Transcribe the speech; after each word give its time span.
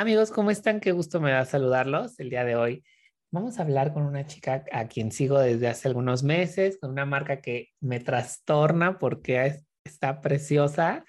Amigos, 0.00 0.30
¿cómo 0.30 0.52
están? 0.52 0.78
Qué 0.78 0.92
gusto 0.92 1.20
me 1.20 1.32
da 1.32 1.44
saludarlos 1.44 2.20
el 2.20 2.30
día 2.30 2.44
de 2.44 2.54
hoy. 2.54 2.84
Vamos 3.32 3.58
a 3.58 3.62
hablar 3.62 3.92
con 3.92 4.04
una 4.04 4.24
chica 4.28 4.64
a 4.70 4.86
quien 4.86 5.10
sigo 5.10 5.40
desde 5.40 5.66
hace 5.66 5.88
algunos 5.88 6.22
meses, 6.22 6.78
con 6.80 6.92
una 6.92 7.04
marca 7.04 7.40
que 7.40 7.70
me 7.80 7.98
trastorna 7.98 9.00
porque 9.00 9.56
está 9.82 10.20
preciosa 10.20 11.04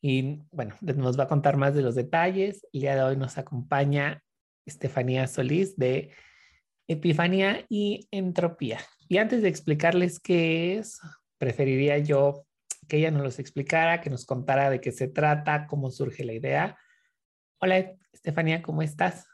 y 0.00 0.42
bueno, 0.50 0.74
nos 0.80 1.16
va 1.16 1.22
a 1.22 1.28
contar 1.28 1.56
más 1.56 1.76
de 1.76 1.82
los 1.82 1.94
detalles. 1.94 2.66
El 2.72 2.80
día 2.80 2.96
de 2.96 3.02
hoy 3.04 3.16
nos 3.16 3.38
acompaña 3.38 4.24
Estefanía 4.66 5.28
Solís 5.28 5.76
de 5.76 6.10
Epifanía 6.88 7.64
y 7.68 8.08
Entropía. 8.10 8.80
Y 9.06 9.18
antes 9.18 9.42
de 9.42 9.50
explicarles 9.50 10.18
qué 10.18 10.78
es, 10.78 10.98
preferiría 11.38 11.98
yo 11.98 12.44
que 12.88 12.96
ella 12.96 13.12
nos 13.12 13.22
los 13.22 13.38
explicara, 13.38 14.00
que 14.00 14.10
nos 14.10 14.26
contara 14.26 14.68
de 14.68 14.80
qué 14.80 14.90
se 14.90 15.06
trata, 15.06 15.68
cómo 15.68 15.92
surge 15.92 16.24
la 16.24 16.32
idea. 16.32 16.76
Hola, 17.64 17.94
Estefanía, 18.12 18.60
¿cómo 18.60 18.82
estás? 18.82 19.28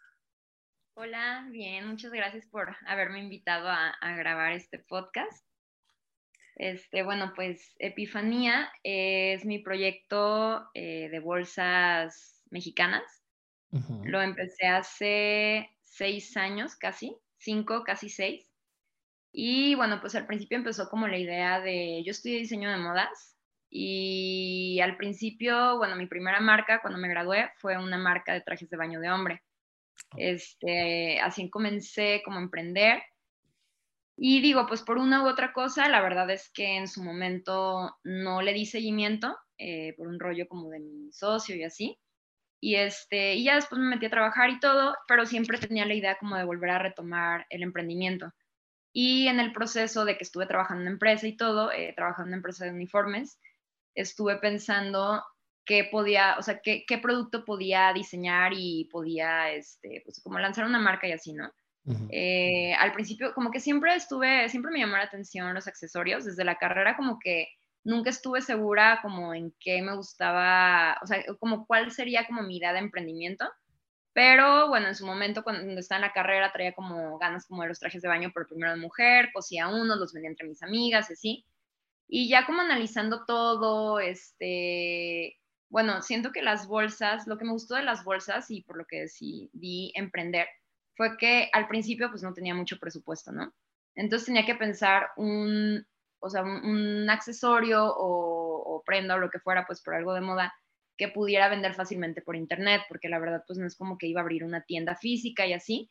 Hola, 0.93 1.49
bien, 1.51 1.89
muchas 1.89 2.13
gracias 2.13 2.45
por 2.45 2.77
haberme 2.87 3.21
invitado 3.21 3.71
a, 3.71 3.97
grabar 4.19 4.53
este 4.53 4.81
podcast. 4.81 5.47
Este, 6.57 7.03
bueno, 7.05 7.33
pues 7.35 7.75
Epifanía 7.79 8.71
es 8.83 9.47
mi 9.47 9.61
proyecto 9.61 10.69
eh, 10.75 11.09
de 11.09 11.21
bolsas 11.21 12.43
mexicanas. 12.51 13.25
Lo 14.05 14.21
empecé 14.21 14.67
hace 14.67 15.71
seis 15.83 16.37
años, 16.37 16.77
casi, 16.77 17.17
cinco, 17.39 17.83
casi 17.83 18.11
seis. 18.11 18.47
Y 19.33 19.75
bueno, 19.75 20.03
pues 20.03 20.15
al 20.17 20.27
principio 20.27 20.59
empezó 20.59 20.91
como 20.91 21.09
la 21.09 21.17
idea 21.17 21.61
de, 21.61 22.03
yo 22.05 22.11
estudié 22.11 22.41
diseño 22.41 22.71
de 22.71 22.77
modas 22.77 23.38
y 23.71 24.81
al 24.81 24.97
principio, 24.97 25.77
bueno, 25.77 25.97
mi 25.97 26.07
primera 26.07 26.41
marca 26.41 26.81
cuando 26.81 26.99
me 26.99 27.09
gradué 27.09 27.51
fue 27.57 27.77
una 27.77 27.99
marca 27.99 28.33
de 28.33 28.41
trajes 28.41 28.71
de 28.71 28.77
baño 28.77 29.01
de 29.01 29.11
hombre. 29.11 29.43
Este, 30.17 31.21
así 31.21 31.51
comencé 31.51 32.23
como 32.25 32.39
a 32.39 32.43
emprender. 32.43 33.03
Y 34.17 34.41
digo, 34.41 34.67
pues 34.67 34.83
por 34.83 34.99
una 34.99 35.23
u 35.23 35.29
otra 35.29 35.53
cosa, 35.53 35.89
la 35.89 36.01
verdad 36.01 36.29
es 36.31 36.51
que 36.51 36.77
en 36.77 36.89
su 36.89 37.03
momento 37.03 37.97
no 38.03 38.43
le 38.43 38.53
di 38.53 38.67
seguimiento 38.67 39.37
eh, 39.59 39.95
por 39.97 40.09
un 40.09 40.19
rollo 40.19 40.49
como 40.49 40.71
de 40.71 40.81
mi 40.81 41.13
socio 41.13 41.55
y 41.55 41.65
así. 41.65 41.99
Y, 42.61 42.75
este, 42.75 43.35
y 43.35 43.45
ya 43.45 43.55
después 43.55 43.81
me 43.81 43.89
metí 43.89 44.07
a 44.07 44.11
trabajar 44.11 44.51
y 44.51 44.59
todo, 44.59 44.97
pero 45.07 45.27
siempre 45.27 45.59
tenía 45.59 45.87
la 45.87 45.95
idea 45.95 46.19
como 46.19 46.37
de 46.37 46.45
volver 46.45 46.71
a 46.71 46.79
retomar 46.81 47.47
el 47.51 47.63
emprendimiento. 47.63 48.33
Y 48.93 49.29
en 49.29 49.39
el 49.39 49.53
proceso 49.53 50.05
de 50.05 50.17
que 50.17 50.25
estuve 50.25 50.47
trabajando 50.47 50.83
en 50.83 50.89
empresa 50.89 51.29
y 51.29 51.37
todo, 51.37 51.71
eh, 51.71 51.93
trabajando 51.95 52.31
en 52.31 52.39
empresa 52.39 52.65
de 52.65 52.73
uniformes, 52.73 53.39
estuve 54.01 54.37
pensando 54.37 55.23
qué 55.65 55.85
podía, 55.85 56.37
o 56.39 56.43
sea, 56.43 56.61
qué, 56.63 56.85
qué 56.87 56.99
producto 56.99 57.45
podía 57.45 57.93
diseñar 57.93 58.53
y 58.55 58.89
podía, 58.91 59.53
este, 59.53 60.03
pues 60.05 60.21
como 60.23 60.39
lanzar 60.39 60.65
una 60.65 60.79
marca 60.79 61.07
y 61.07 61.13
así, 61.13 61.33
¿no? 61.33 61.53
Eh, 62.11 62.75
al 62.75 62.93
principio, 62.93 63.33
como 63.33 63.51
que 63.51 63.61
siempre 63.61 63.95
estuve, 63.95 64.49
siempre 64.51 64.71
me 64.71 64.79
llamó 64.79 64.99
la 64.99 65.05
atención 65.05 65.55
los 65.55 65.69
accesorios, 65.69 66.25
desde 66.27 66.45
la 66.45 66.57
carrera 66.57 66.97
como 66.97 67.19
que 67.19 67.49
nunca 67.83 68.11
estuve 68.11 68.43
segura 68.43 68.99
como 69.01 69.33
en 69.33 69.55
qué 69.59 69.81
me 69.81 69.97
gustaba, 69.97 70.99
o 71.03 71.07
sea, 71.07 71.25
como 71.39 71.67
cuál 71.67 71.91
sería 71.91 72.27
como 72.27 72.43
mi 72.43 72.59
idea 72.59 72.75
de 72.75 72.81
emprendimiento, 72.81 73.47
pero 74.13 74.69
bueno, 74.69 74.89
en 74.89 74.97
su 74.97 75.07
momento 75.07 75.43
cuando 75.43 75.81
estaba 75.81 75.99
en 75.99 76.09
la 76.09 76.13
carrera 76.13 76.53
traía 76.53 76.73
como 76.75 77.19
ganas 77.19 77.47
como 77.47 77.63
de 77.63 77.69
los 77.69 77.79
trajes 77.79 78.03
de 78.03 78.09
baño 78.09 78.33
por 78.33 78.47
primero 78.47 78.73
de 78.73 78.81
mujer, 78.81 79.31
cosía 79.33 79.69
uno, 79.69 79.97
los 79.97 80.13
vendía 80.13 80.31
entre 80.31 80.49
mis 80.49 80.63
amigas 80.63 81.09
y 81.09 81.13
así, 81.15 81.47
y 82.09 82.29
ya 82.29 82.47
como 82.47 82.63
analizando 82.63 83.25
todo, 83.27 84.01
este, 84.01 85.37
bueno, 85.69 86.01
siento 86.01 86.33
que 86.33 86.43
las 86.43 86.67
bolsas, 86.67 87.27
lo 87.27 87.37
que 87.37 87.45
me 87.45 87.53
gustó 87.53 87.75
de 87.75 87.83
las 87.83 88.03
bolsas 88.03 88.51
y 88.51 88.63
por 88.63 88.79
lo 88.79 88.87
que 88.87 89.01
decidí 89.03 89.93
emprender, 89.95 90.49
fue 90.97 91.19
que 91.19 91.51
al 91.53 91.69
principio 91.69 92.11
pues 92.11 92.23
no 92.23 92.33
tenía 92.33 92.55
mucho 92.55 92.79
presupuesto, 92.79 93.31
¿no? 93.31 93.53
Entonces 93.95 94.27
tenía 94.27 94.47
que 94.47 94.55
pensar 94.55 95.09
un, 95.17 95.87
o 96.21 96.31
sea, 96.31 96.43
un, 96.43 97.09
accesorio 97.11 97.85
o, 97.85 98.77
o, 98.77 98.83
prenda 98.85 99.17
o 99.17 99.19
lo 99.19 99.31
que 99.31 99.41
fuera, 99.41 99.67
pues 99.67 99.83
por 99.83 99.95
algo 99.95 100.15
de 100.15 100.23
moda, 100.23 100.55
que 100.97 101.09
pudiera 101.09 101.49
vender 101.49 101.75
fácilmente 101.75 102.23
por 102.23 102.37
internet, 102.37 102.83
porque 102.89 103.09
la 103.09 103.19
verdad 103.19 103.45
pues 103.47 103.59
no 103.59 103.67
es 103.67 103.77
como 103.77 103.99
que 103.99 104.07
iba 104.07 104.21
a 104.21 104.23
abrir 104.23 104.45
una 104.45 104.63
tienda 104.65 104.97
física 104.97 105.47
y 105.47 105.53
así, 105.53 105.91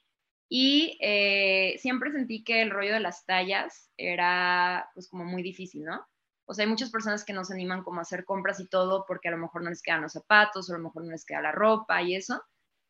y 0.49 0.97
eh, 1.01 1.77
siempre 1.79 2.11
sentí 2.11 2.43
que 2.43 2.61
el 2.61 2.71
rollo 2.71 2.93
de 2.93 2.99
las 2.99 3.25
tallas 3.25 3.91
era 3.97 4.89
pues 4.93 5.09
como 5.09 5.25
muy 5.25 5.43
difícil, 5.43 5.83
¿no? 5.83 6.07
O 6.45 6.53
sea, 6.53 6.63
hay 6.63 6.69
muchas 6.69 6.89
personas 6.89 7.25
que 7.25 7.33
no 7.33 7.43
se 7.43 7.53
animan 7.53 7.83
como 7.83 7.99
a 7.99 8.03
hacer 8.03 8.23
compras 8.23 8.59
y 8.61 8.67
todo 8.67 9.05
porque 9.05 9.27
a 9.27 9.31
lo 9.31 9.37
mejor 9.37 9.63
no 9.63 9.69
les 9.69 9.81
quedan 9.81 10.01
los 10.01 10.13
zapatos 10.13 10.69
o 10.69 10.73
a 10.73 10.77
lo 10.77 10.83
mejor 10.85 11.03
no 11.03 11.11
les 11.11 11.25
queda 11.25 11.41
la 11.41 11.51
ropa 11.51 12.01
y 12.01 12.15
eso. 12.15 12.41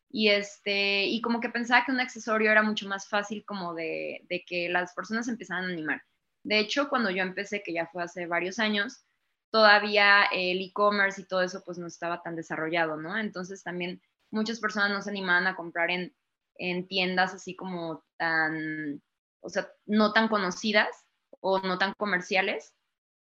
Y, 0.09 0.29
este, 0.29 1.05
y 1.05 1.21
como 1.21 1.41
que 1.41 1.49
pensaba 1.49 1.83
que 1.85 1.91
un 1.91 1.99
accesorio 1.99 2.51
era 2.51 2.61
mucho 2.61 2.87
más 2.87 3.09
fácil 3.09 3.43
como 3.45 3.73
de, 3.73 4.21
de 4.29 4.45
que 4.45 4.69
las 4.69 4.93
personas 4.93 5.27
empezaran 5.27 5.65
a 5.65 5.73
animar. 5.73 6.03
De 6.43 6.59
hecho, 6.59 6.87
cuando 6.87 7.09
yo 7.09 7.23
empecé, 7.23 7.63
que 7.63 7.73
ya 7.73 7.87
fue 7.87 8.03
hace 8.03 8.27
varios 8.27 8.59
años, 8.59 9.03
todavía 9.51 10.23
el 10.31 10.61
e-commerce 10.61 11.21
y 11.21 11.25
todo 11.25 11.41
eso 11.41 11.63
pues 11.65 11.77
no 11.77 11.87
estaba 11.87 12.21
tan 12.21 12.35
desarrollado, 12.35 12.97
¿no? 12.97 13.17
Entonces 13.17 13.63
también 13.63 14.01
muchas 14.31 14.59
personas 14.59 14.91
no 14.91 15.01
se 15.01 15.09
animaban 15.09 15.47
a 15.47 15.55
comprar 15.55 15.89
en 15.89 16.15
en 16.59 16.87
tiendas 16.87 17.33
así 17.33 17.55
como 17.55 18.03
tan, 18.17 19.01
o 19.41 19.49
sea, 19.49 19.69
no 19.85 20.13
tan 20.13 20.27
conocidas 20.27 21.05
o 21.39 21.59
no 21.59 21.77
tan 21.77 21.93
comerciales. 21.93 22.73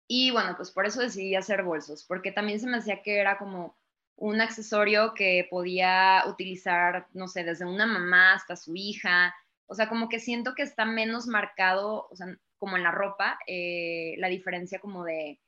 Y 0.07 0.31
bueno, 0.31 0.55
pues 0.57 0.71
por 0.71 0.87
eso 0.87 1.01
decidí 1.01 1.35
hacer 1.35 1.63
bolsos, 1.63 2.05
porque 2.05 2.33
también 2.33 2.61
se 2.61 2.67
me 2.67 2.79
hacía 2.79 3.03
que 3.03 3.19
era 3.19 3.39
como 3.39 3.77
un 4.17 4.41
accesorio 4.41 5.15
que 5.15 5.47
podía 5.51 6.25
utilizar, 6.27 7.09
no 7.15 7.27
sé, 7.29 7.45
desde 7.45 7.65
una 7.65 7.87
mamá 7.87 8.35
hasta 8.35 8.57
su 8.57 8.77
hija. 8.77 9.35
O 9.67 9.75
sea, 9.75 9.89
como 9.89 10.09
que 10.09 10.21
siento 10.21 10.55
que 10.55 10.63
está 10.63 10.85
menos 10.85 11.27
marcado, 11.27 12.07
o 12.11 12.17
sea, 12.17 12.27
como 12.59 12.77
en 12.77 12.83
la 12.83 12.91
ropa, 12.91 13.39
eh, 13.47 14.15
la 14.19 14.29
diferencia 14.29 14.79
como 14.79 15.05
de, 15.05 15.41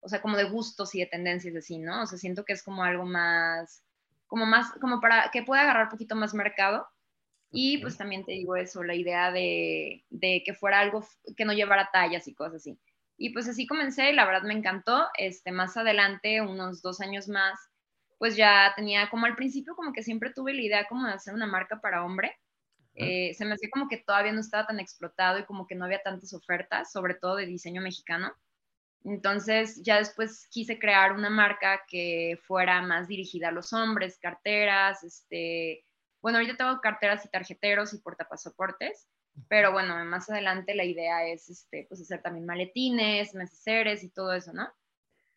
o 0.00 0.08
sea, 0.08 0.22
como 0.22 0.36
de 0.36 0.44
gustos 0.44 0.94
y 0.94 1.00
de 1.00 1.06
tendencias 1.06 1.54
así, 1.56 1.78
¿no? 1.78 2.02
O 2.02 2.06
sea, 2.06 2.18
siento 2.18 2.44
que 2.44 2.52
es 2.54 2.62
como 2.62 2.84
algo 2.84 3.04
más, 3.04 3.82
como 4.26 4.46
más, 4.46 4.72
como 4.80 5.00
para 5.00 5.30
que 5.30 5.42
pueda 5.42 5.62
agarrar 5.62 5.84
un 5.84 5.90
poquito 5.90 6.16
más 6.16 6.34
mercado 6.34 6.88
y 7.58 7.78
pues 7.78 7.96
también 7.96 8.22
te 8.26 8.32
digo 8.32 8.54
eso, 8.54 8.84
la 8.84 8.94
idea 8.94 9.32
de, 9.32 10.04
de, 10.10 10.42
que 10.44 10.52
fuera 10.52 10.78
algo 10.78 11.06
que 11.38 11.46
no 11.46 11.54
llevara 11.54 11.88
tallas 11.90 12.28
y 12.28 12.34
cosas 12.34 12.56
así. 12.56 12.78
Y 13.16 13.30
pues 13.30 13.48
así 13.48 13.66
comencé 13.66 14.10
y 14.10 14.12
la 14.12 14.26
verdad 14.26 14.42
me 14.42 14.52
encantó. 14.52 15.08
Este, 15.16 15.52
más 15.52 15.74
adelante, 15.78 16.42
unos 16.42 16.82
dos 16.82 17.00
años 17.00 17.28
más, 17.28 17.58
pues 18.18 18.36
ya 18.36 18.74
tenía 18.76 19.08
como 19.08 19.24
al 19.24 19.36
principio 19.36 19.74
como 19.74 19.94
que 19.94 20.02
siempre 20.02 20.34
tuve 20.34 20.52
la 20.52 20.60
idea 20.60 20.86
como 20.86 21.06
de 21.06 21.14
hacer 21.14 21.32
una 21.32 21.46
marca 21.46 21.80
para 21.80 22.04
hombre. 22.04 22.36
Eh, 22.94 23.32
se 23.32 23.46
me 23.46 23.54
hacía 23.54 23.70
como 23.72 23.88
que 23.88 23.96
todavía 23.96 24.32
no 24.32 24.40
estaba 24.40 24.66
tan 24.66 24.78
explotado 24.78 25.38
y 25.38 25.44
como 25.44 25.66
que 25.66 25.76
no 25.76 25.86
había 25.86 26.02
tantas 26.02 26.34
ofertas, 26.34 26.92
sobre 26.92 27.14
todo 27.14 27.36
de 27.36 27.46
diseño 27.46 27.80
mexicano. 27.80 28.34
Entonces 29.02 29.82
ya 29.82 29.96
después 29.96 30.46
quise 30.50 30.78
crear 30.78 31.12
una 31.12 31.30
marca 31.30 31.86
que 31.88 32.38
fuera 32.46 32.82
más 32.82 33.08
dirigida 33.08 33.48
a 33.48 33.52
los 33.52 33.72
hombres, 33.72 34.18
carteras, 34.18 35.04
este, 35.04 35.85
bueno, 36.26 36.40
ahorita 36.40 36.56
tengo 36.56 36.80
carteras 36.80 37.24
y 37.24 37.28
tarjeteros 37.28 37.94
y 37.94 37.98
portapasaportes, 37.98 39.06
pero 39.46 39.70
bueno, 39.70 40.04
más 40.06 40.28
adelante 40.28 40.74
la 40.74 40.82
idea 40.82 41.24
es 41.24 41.48
este, 41.48 41.86
pues 41.88 42.00
hacer 42.00 42.20
también 42.20 42.44
maletines, 42.44 43.32
neceseres 43.32 44.02
y 44.02 44.08
todo 44.08 44.32
eso, 44.32 44.52
¿no? 44.52 44.68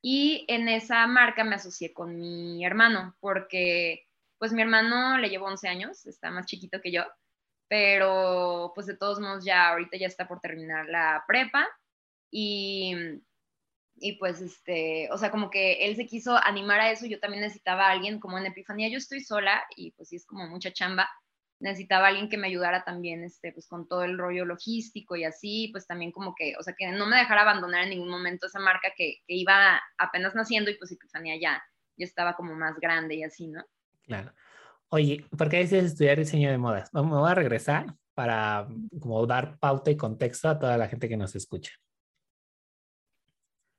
Y 0.01 0.45
en 0.47 0.67
esa 0.67 1.05
marca 1.05 1.43
me 1.43 1.53
asocié 1.53 1.93
con 1.93 2.17
mi 2.17 2.65
hermano, 2.65 3.15
porque 3.19 4.07
pues 4.39 4.51
mi 4.51 4.63
hermano 4.63 5.19
le 5.19 5.29
llevo 5.29 5.45
11 5.45 5.67
años, 5.67 6.07
está 6.07 6.31
más 6.31 6.47
chiquito 6.47 6.81
que 6.81 6.91
yo, 6.91 7.03
pero 7.67 8.71
pues 8.73 8.87
de 8.87 8.97
todos 8.97 9.19
modos 9.19 9.45
ya 9.45 9.69
ahorita 9.69 9.95
ya 9.95 10.07
está 10.07 10.27
por 10.27 10.39
terminar 10.39 10.89
la 10.89 11.23
prepa 11.27 11.67
y 12.31 12.95
y 14.01 14.13
pues 14.17 14.41
este, 14.41 15.09
o 15.11 15.17
sea, 15.17 15.31
como 15.31 15.49
que 15.49 15.85
él 15.85 15.95
se 15.95 16.05
quiso 16.05 16.37
animar 16.37 16.79
a 16.79 16.91
eso, 16.91 17.05
yo 17.05 17.19
también 17.19 17.43
necesitaba 17.43 17.87
a 17.87 17.91
alguien 17.91 18.19
como 18.19 18.37
en 18.37 18.45
Epifanía, 18.45 18.89
yo 18.89 18.97
estoy 18.97 19.21
sola 19.21 19.63
y 19.75 19.91
pues 19.91 20.09
sí 20.09 20.15
es 20.15 20.25
como 20.25 20.47
mucha 20.47 20.71
chamba, 20.71 21.09
necesitaba 21.59 22.05
a 22.05 22.09
alguien 22.09 22.29
que 22.29 22.37
me 22.37 22.47
ayudara 22.47 22.83
también, 22.83 23.23
este, 23.23 23.51
pues 23.51 23.67
con 23.67 23.87
todo 23.87 24.03
el 24.03 24.17
rollo 24.17 24.45
logístico 24.45 25.15
y 25.15 25.25
así, 25.25 25.69
pues 25.71 25.85
también 25.85 26.11
como 26.11 26.33
que, 26.35 26.55
o 26.59 26.63
sea, 26.63 26.73
que 26.77 26.87
no 26.91 27.05
me 27.05 27.17
dejara 27.17 27.41
abandonar 27.41 27.83
en 27.83 27.91
ningún 27.91 28.09
momento 28.09 28.47
esa 28.47 28.59
marca 28.59 28.89
que, 28.95 29.17
que 29.27 29.35
iba 29.35 29.81
apenas 29.97 30.35
naciendo 30.35 30.71
y 30.71 30.77
pues 30.77 30.91
Epifanía 30.91 31.35
ya, 31.39 31.63
ya 31.97 32.05
estaba 32.05 32.35
como 32.35 32.55
más 32.55 32.79
grande 32.79 33.15
y 33.15 33.23
así, 33.23 33.47
¿no? 33.47 33.63
Claro. 34.03 34.33
Oye, 34.87 35.25
¿por 35.37 35.49
qué 35.49 35.57
decides 35.57 35.85
estudiar 35.85 36.17
diseño 36.17 36.49
de 36.49 36.57
modas? 36.57 36.89
Me 36.93 37.01
voy 37.01 37.29
a 37.29 37.35
regresar 37.35 37.93
para 38.15 38.67
como 38.99 39.25
dar 39.27 39.59
pauta 39.59 39.91
y 39.91 39.97
contexto 39.97 40.49
a 40.49 40.57
toda 40.57 40.77
la 40.77 40.87
gente 40.87 41.07
que 41.07 41.17
nos 41.17 41.35
escucha. 41.35 41.71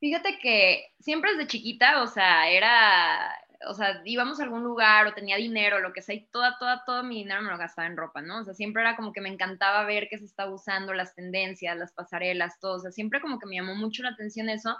Fíjate 0.01 0.39
que 0.41 0.95
siempre 0.99 1.33
desde 1.33 1.47
chiquita, 1.47 2.03
o 2.03 2.07
sea, 2.07 2.49
era, 2.51 3.35
o 3.69 3.75
sea, 3.75 4.01
íbamos 4.07 4.41
a 4.41 4.45
algún 4.45 4.63
lugar 4.65 5.07
o 5.07 5.13
tenía 5.15 5.37
dinero, 5.37 5.79
lo 5.81 5.93
que 5.93 6.01
sea, 6.01 6.15
y 6.15 6.27
toda, 6.29 6.57
toda, 6.59 6.85
todo 6.87 7.03
mi 7.03 7.17
dinero 7.19 7.43
me 7.43 7.51
lo 7.51 7.59
gastaba 7.59 7.87
en 7.87 7.99
ropa, 7.99 8.23
¿no? 8.23 8.41
O 8.41 8.45
sea, 8.45 8.55
siempre 8.55 8.81
era 8.83 8.97
como 8.97 9.13
que 9.13 9.21
me 9.21 9.29
encantaba 9.29 9.85
ver 9.85 10.09
qué 10.11 10.19
se 10.19 10.25
estaba 10.25 10.53
usando, 10.55 10.95
las 10.95 11.15
tendencias, 11.15 11.77
las 11.77 11.93
pasarelas, 11.93 12.59
todo, 12.61 12.77
o 12.77 12.79
sea, 12.81 12.91
siempre 12.93 13.21
como 13.21 13.39
que 13.39 13.47
me 13.47 13.57
llamó 13.57 13.75
mucho 13.75 14.03
la 14.03 14.11
atención 14.11 14.49
eso, 14.49 14.75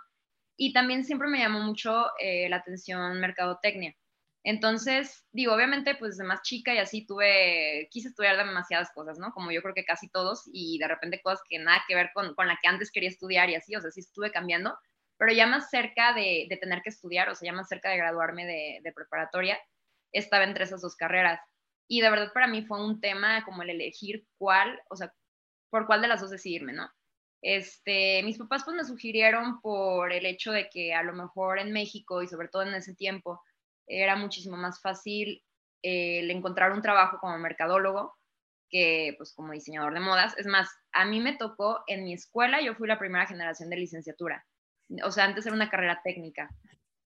y 0.57 0.73
también 0.73 1.05
siempre 1.05 1.29
me 1.29 1.39
llamó 1.41 1.61
mucho 1.61 2.07
eh, 2.19 2.49
la 2.49 2.57
atención 2.57 3.21
mercadotecnia. 3.21 3.95
Entonces, 4.43 5.27
digo, 5.33 5.55
obviamente, 5.55 5.95
pues 5.97 6.17
de 6.17 6.25
más 6.25 6.41
chica 6.43 6.75
y 6.75 6.79
así 6.79 7.07
tuve, 7.07 7.89
quise 7.91 8.09
estudiar 8.09 8.39
demasiadas 8.39 8.91
cosas, 8.95 9.19
¿no? 9.19 9.33
Como 9.33 9.53
yo 9.53 9.61
creo 9.63 9.75
que 9.75 9.85
casi 9.85 10.09
todos, 10.09 10.45
y 10.53 10.79
de 10.79 10.89
repente 10.89 11.21
cosas 11.23 11.43
que 11.49 11.59
nada 11.59 11.83
que 11.87 11.95
ver 11.95 12.11
con, 12.15 12.35
con 12.35 12.47
la 12.49 12.59
que 12.63 12.69
antes 12.69 12.91
quería 12.91 13.11
estudiar 13.11 13.51
y 13.51 13.55
así, 13.57 13.77
o 13.77 13.81
sea, 13.83 13.91
sí 13.91 14.01
estuve 14.01 14.31
cambiando, 14.33 14.79
pero 15.21 15.35
ya 15.35 15.47
más 15.47 15.69
cerca 15.69 16.15
de, 16.15 16.49
tener 16.63 16.81
que 16.81 16.89
estudiar, 16.89 17.29
o 17.29 17.35
sea, 17.35 17.51
ya 17.51 17.53
más 17.53 17.69
cerca 17.69 17.91
de 17.91 17.99
graduarme 17.99 18.47
de, 18.47 18.81
de, 18.83 18.91
preparatoria, 18.91 19.59
estaba 20.13 20.45
entre 20.45 20.65
esas 20.65 20.81
dos 20.81 20.97
carreras. 20.97 21.43
Y 21.87 22.01
de 22.01 22.09
verdad 22.09 22.33
para 22.33 22.47
mí 22.47 22.65
fue 22.65 22.83
un 22.83 23.03
tema 23.03 23.45
como 23.45 23.63
el 23.63 23.69
elegir 23.69 24.25
cuál, 24.39 24.81
o 24.89 24.97
sea, 24.97 25.13
por 25.69 25.87
cuál 25.87 26.01
de 26.01 26.09
las 26.09 26.23
dos 26.23 26.31
decidirme, 26.31 26.73
¿no? 26.73 26.89
Este, 27.43 28.23
mis 28.23 28.39
papás 28.39 28.65
pues 28.65 28.75
me 28.75 28.85
sugirieron 28.85 29.61
por 29.61 30.11
el 30.11 30.25
hecho 30.25 30.53
de 30.53 30.71
que 30.71 30.95
a 30.95 31.03
lo 31.03 31.13
mejor 31.13 31.59
en 31.59 31.71
México 31.71 32.23
y 32.23 32.29
sobre 32.29 32.49
todo 32.49 32.63
en 32.63 32.73
ese 32.73 32.95
tiempo 32.95 33.43
era 33.87 34.17
muchísimo 34.17 34.57
más 34.57 34.81
fácil 34.81 35.43
eh, 35.83 36.21
el 36.21 36.31
encontrar 36.31 36.73
un 36.73 36.81
trabajo 36.81 37.19
como 37.21 37.37
mercadólogo 37.37 38.17
que 38.71 39.17
pues 39.19 39.35
como 39.35 39.53
diseñador 39.53 39.93
de 39.93 40.01
modas. 40.01 40.35
Es 40.39 40.47
más, 40.47 40.71
a 40.93 41.05
mí 41.05 41.21
me 41.21 41.37
tocó 41.37 41.83
en 41.89 42.05
mi 42.05 42.15
escuela, 42.15 42.63
yo 42.63 42.75
fui 42.75 42.89
la 42.89 42.99
primera 42.99 43.27
generación 43.27 43.69
de 43.69 43.77
licenciatura 43.77 44.47
o 45.05 45.11
sea, 45.11 45.25
antes 45.25 45.47
era 45.47 45.55
una 45.55 45.71
carrera 45.71 46.01
técnica. 46.03 46.51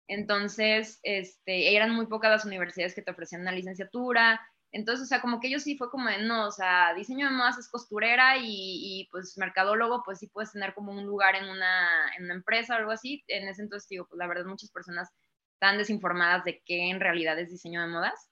Entonces, 0.08 1.00
este, 1.04 1.76
eran 1.76 1.94
muy 1.94 2.08
pocas 2.08 2.32
las 2.32 2.46
universidades 2.46 2.96
que 2.96 3.02
te 3.02 3.12
ofrecían 3.12 3.42
una 3.42 3.52
licenciatura. 3.52 4.42
Entonces, 4.72 5.06
o 5.06 5.08
sea, 5.08 5.22
como 5.22 5.40
que 5.40 5.48
ellos 5.48 5.64
sí 5.64 5.78
fue 5.78 5.90
como 5.90 6.10
de, 6.10 6.20
no, 6.24 6.48
o 6.48 6.52
sea, 6.52 6.94
diseño 6.94 7.28
de 7.28 7.36
modas 7.36 7.58
es 7.58 7.70
costurera 7.70 8.38
y, 8.38 8.44
y, 8.46 9.08
pues 9.12 9.38
mercadólogo, 9.38 10.04
pues 10.04 10.20
sí 10.20 10.28
puedes 10.28 10.52
tener 10.52 10.74
como 10.74 10.92
un 10.92 11.06
lugar 11.06 11.36
en 11.36 11.46
una, 11.50 12.12
en 12.18 12.26
una 12.26 12.36
empresa 12.36 12.76
o 12.76 12.78
algo 12.78 12.92
así. 12.92 13.24
En 13.28 13.48
ese 13.48 13.62
entonces, 13.62 13.88
digo, 13.90 14.06
pues 14.08 14.18
la 14.18 14.28
verdad 14.28 14.46
muchas 14.46 14.72
personas 14.72 15.10
están 15.54 15.78
desinformadas 15.78 16.44
de 16.44 16.62
qué 16.66 16.90
en 16.90 17.00
realidad 17.00 17.40
es 17.40 17.52
diseño 17.52 17.82
de 17.82 17.88
modas. 17.88 18.30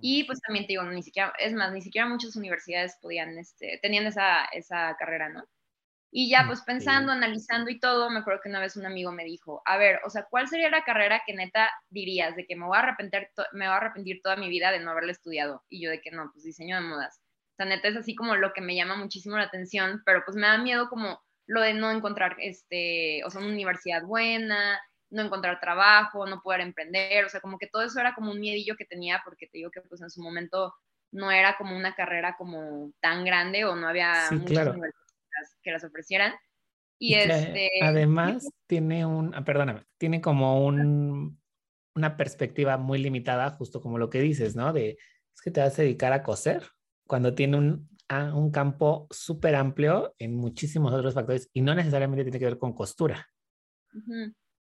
Y 0.00 0.24
pues 0.24 0.40
también 0.40 0.66
te 0.66 0.72
digo, 0.72 0.82
ni 0.82 1.02
siquiera, 1.02 1.32
es 1.38 1.52
más, 1.52 1.72
ni 1.72 1.80
siquiera 1.80 2.08
muchas 2.08 2.34
universidades 2.34 2.98
podían, 3.00 3.38
este, 3.38 3.78
tenían 3.80 4.04
esa, 4.04 4.46
esa 4.46 4.96
carrera, 4.98 5.28
¿no? 5.28 5.44
Y 6.12 6.28
ya 6.28 6.44
pues 6.46 6.62
pensando, 6.62 7.12
analizando 7.12 7.70
y 7.70 7.78
todo, 7.78 8.10
me 8.10 8.18
acuerdo 8.18 8.40
que 8.42 8.48
una 8.48 8.58
vez 8.58 8.76
un 8.76 8.84
amigo 8.84 9.12
me 9.12 9.24
dijo, 9.24 9.62
a 9.64 9.78
ver, 9.78 10.00
o 10.04 10.10
sea, 10.10 10.26
¿cuál 10.28 10.48
sería 10.48 10.68
la 10.68 10.82
carrera 10.82 11.22
que 11.24 11.34
neta 11.34 11.70
dirías 11.88 12.34
de 12.34 12.46
que 12.46 12.56
me 12.56 12.66
voy 12.66 12.76
a 12.76 12.80
arrepentir, 12.80 13.28
me 13.52 13.66
voy 13.66 13.74
a 13.74 13.76
arrepentir 13.76 14.20
toda 14.22 14.34
mi 14.36 14.48
vida 14.48 14.72
de 14.72 14.80
no 14.80 14.90
haberla 14.90 15.12
estudiado? 15.12 15.64
Y 15.68 15.80
yo 15.80 15.90
de 15.90 16.00
que 16.00 16.10
no, 16.10 16.30
pues 16.32 16.44
diseño 16.44 16.76
de 16.76 16.82
modas. 16.82 17.20
O 17.52 17.56
sea, 17.56 17.66
neta 17.66 17.86
es 17.86 17.96
así 17.96 18.16
como 18.16 18.34
lo 18.34 18.52
que 18.52 18.60
me 18.60 18.74
llama 18.74 18.96
muchísimo 18.96 19.36
la 19.36 19.44
atención, 19.44 20.02
pero 20.04 20.22
pues 20.24 20.36
me 20.36 20.48
da 20.48 20.58
miedo 20.58 20.88
como 20.88 21.22
lo 21.46 21.60
de 21.60 21.74
no 21.74 21.90
encontrar, 21.92 22.36
este, 22.40 23.22
o 23.24 23.30
sea, 23.30 23.40
una 23.40 23.50
universidad 23.50 24.02
buena, 24.02 24.80
no 25.10 25.22
encontrar 25.22 25.60
trabajo, 25.60 26.26
no 26.26 26.42
poder 26.42 26.60
emprender, 26.60 27.24
o 27.24 27.28
sea, 27.28 27.40
como 27.40 27.58
que 27.58 27.66
todo 27.68 27.82
eso 27.82 28.00
era 28.00 28.14
como 28.14 28.32
un 28.32 28.40
miedillo 28.40 28.76
que 28.76 28.84
tenía, 28.84 29.20
porque 29.24 29.46
te 29.46 29.58
digo 29.58 29.70
que 29.70 29.80
pues 29.82 30.00
en 30.00 30.10
su 30.10 30.22
momento 30.22 30.74
no 31.12 31.30
era 31.30 31.56
como 31.56 31.76
una 31.76 31.94
carrera 31.94 32.36
como 32.36 32.92
tan 33.00 33.24
grande 33.24 33.64
o 33.64 33.74
no 33.74 33.88
había 33.88 34.28
sí, 34.28 34.38
claro 34.44 34.74
que 35.62 35.70
las 35.70 35.84
ofrecieran. 35.84 36.32
Y, 36.98 37.14
este, 37.14 37.70
además 37.82 38.46
tiene 38.66 39.06
un, 39.06 39.34
ah, 39.34 39.42
perdóname, 39.42 39.84
tiene 39.96 40.20
como 40.20 40.66
un, 40.66 41.40
una 41.94 42.16
perspectiva 42.16 42.76
muy 42.76 42.98
limitada, 42.98 43.50
justo 43.52 43.80
como 43.80 43.96
lo 43.96 44.10
que 44.10 44.20
dices, 44.20 44.54
¿no? 44.54 44.72
De, 44.72 44.98
es 45.34 45.40
que 45.42 45.50
te 45.50 45.60
vas 45.60 45.78
a 45.78 45.82
dedicar 45.82 46.12
a 46.12 46.22
coser 46.22 46.68
cuando 47.06 47.34
tiene 47.34 47.56
un, 47.56 47.88
un 48.34 48.50
campo 48.50 49.06
súper 49.10 49.54
amplio 49.54 50.14
en 50.18 50.36
muchísimos 50.36 50.92
otros 50.92 51.14
factores 51.14 51.48
y 51.52 51.62
no 51.62 51.74
necesariamente 51.74 52.24
tiene 52.24 52.38
que 52.38 52.44
ver 52.44 52.58
con 52.58 52.74
costura. 52.74 53.28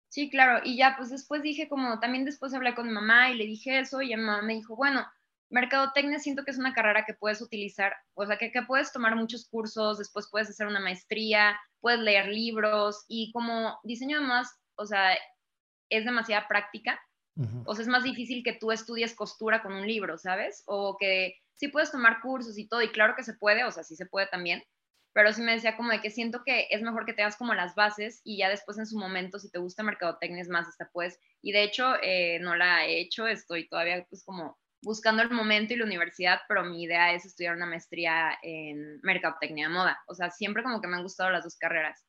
Sí, 0.09 0.31
claro, 0.31 0.61
y 0.65 0.77
ya 0.77 0.95
pues 0.97 1.11
después 1.11 1.43
dije 1.43 1.69
como, 1.69 2.01
también 2.01 2.25
después 2.25 2.55
hablé 2.55 2.75
con 2.75 2.87
mi 2.87 2.93
mamá 2.93 3.31
y 3.31 3.37
le 3.37 3.47
dije 3.47 3.79
eso 3.79 4.03
y 4.03 4.09
mi 4.09 4.17
mamá 4.17 4.43
me 4.43 4.55
dijo, 4.55 4.77
bueno, 4.77 5.07
mercadotecnia 5.51 6.19
siento 6.19 6.45
que 6.45 6.53
es 6.53 6.59
una 6.59 6.73
carrera 6.73 7.05
que 7.05 7.15
puedes 7.15 7.41
utilizar, 7.43 7.95
o 8.15 8.25
sea, 8.25 8.39
que, 8.39 8.51
que, 8.53 8.63
puedes 8.63 8.93
tomar 8.93 9.17
muchos 9.17 9.49
cursos, 9.49 9.99
después 9.99 10.29
puedes 10.31 10.49
hacer 10.49 10.67
una 10.67 10.81
maestría, 10.81 11.59
puedes 11.81 12.01
leer 12.01 12.29
libros 12.29 13.05
y 13.09 13.33
como 13.33 13.79
diseño 13.83 14.21
de 14.21 14.27
modas, 14.27 14.57
o 14.77 14.87
sea, 14.87 15.15
es 15.91 16.05
demasiada 16.05 16.49
práctica. 16.49 17.01
O 17.65 17.75
sea, 17.75 17.83
es 17.83 17.89
más 17.89 18.05
difícil 18.05 18.43
que 18.45 18.53
tú 18.53 18.71
estudies 18.71 19.15
costura 19.15 19.63
con 19.63 19.73
un 19.73 19.87
libro, 19.87 20.19
¿sabes? 20.19 20.63
O 20.67 20.99
que 20.99 21.37
sí 21.55 21.69
puedes 21.69 21.91
tomar 21.91 22.21
cursos 22.21 22.59
y 22.59 22.69
todo, 22.69 22.83
y 22.83 22.91
claro 22.91 23.15
que 23.17 23.23
se 23.23 23.33
puede, 23.33 23.65
o 23.65 23.71
sea, 23.71 23.83
sí 23.83 23.97
se 23.97 24.05
puede 24.05 24.27
también, 24.27 24.63
pero 25.15 25.33
sí 25.33 25.41
me 25.41 25.53
decía 25.53 25.77
como 25.77 25.91
de 25.91 26.01
que 26.01 26.11
siento 26.11 26.43
que 26.45 26.67
es 26.71 26.83
mejor 26.83 27.07
que 27.07 27.15
tengas 27.15 27.37
como 27.37 27.55
las 27.55 27.75
bases 27.75 28.21
y 28.25 28.37
ya 28.37 28.51
después 28.51 28.79
en 28.79 28.87
su 28.87 28.99
momento, 28.99 29.39
si 29.39 29.51
te 29.51 29.59
gusta 29.59 29.83
mercadotecnia, 29.83 30.43
es 30.43 30.51
más, 30.51 30.69
hasta 30.69 30.91
puedes, 30.91 31.19
y 31.41 31.53
de 31.53 31.63
hecho 31.63 31.95
eh, 32.03 32.39
no 32.41 32.57
la 32.57 32.85
he 32.87 33.01
hecho, 33.01 33.27
estoy 33.27 33.69
todavía 33.69 34.05
pues 34.11 34.23
como 34.23 34.59
buscando 34.83 35.23
el 35.23 35.31
momento 35.31 35.75
y 35.75 35.77
la 35.77 35.85
universidad, 35.85 36.41
pero 36.49 36.65
mi 36.65 36.83
idea 36.83 37.13
es 37.13 37.25
estudiar 37.25 37.57
una 37.57 37.67
maestría 37.67 38.39
en 38.43 39.01
mercadotecnia 39.03 39.69
de 39.69 39.75
moda. 39.75 39.99
O 40.07 40.15
sea, 40.15 40.31
siempre 40.31 40.63
como 40.63 40.81
que 40.81 40.89
me 40.89 40.97
han 40.97 41.03
gustado 41.03 41.31
las 41.31 41.45
dos 41.45 41.57
carreras. 41.57 42.05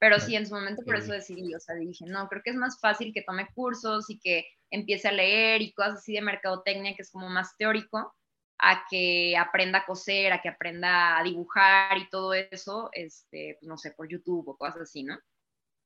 Pero 0.00 0.20
sí, 0.20 0.36
en 0.36 0.46
su 0.46 0.54
momento 0.54 0.84
por 0.84 0.96
eso 0.96 1.12
decidí, 1.12 1.54
o 1.54 1.60
sea, 1.60 1.74
dije, 1.74 2.04
no, 2.06 2.28
creo 2.28 2.42
que 2.42 2.50
es 2.50 2.56
más 2.56 2.78
fácil 2.80 3.12
que 3.12 3.22
tome 3.22 3.48
cursos 3.52 4.08
y 4.08 4.18
que 4.20 4.46
empiece 4.70 5.08
a 5.08 5.12
leer 5.12 5.60
y 5.60 5.72
cosas 5.72 5.94
así 5.94 6.12
de 6.12 6.22
mercadotecnia, 6.22 6.94
que 6.94 7.02
es 7.02 7.10
como 7.10 7.28
más 7.28 7.56
teórico, 7.56 8.14
a 8.58 8.84
que 8.88 9.36
aprenda 9.36 9.80
a 9.80 9.86
coser, 9.86 10.32
a 10.32 10.40
que 10.40 10.48
aprenda 10.48 11.18
a 11.18 11.22
dibujar 11.22 11.98
y 11.98 12.08
todo 12.10 12.34
eso, 12.34 12.90
este, 12.92 13.58
no 13.62 13.76
sé, 13.76 13.92
por 13.92 14.08
YouTube 14.08 14.48
o 14.48 14.56
cosas 14.56 14.82
así, 14.82 15.02
¿no? 15.02 15.18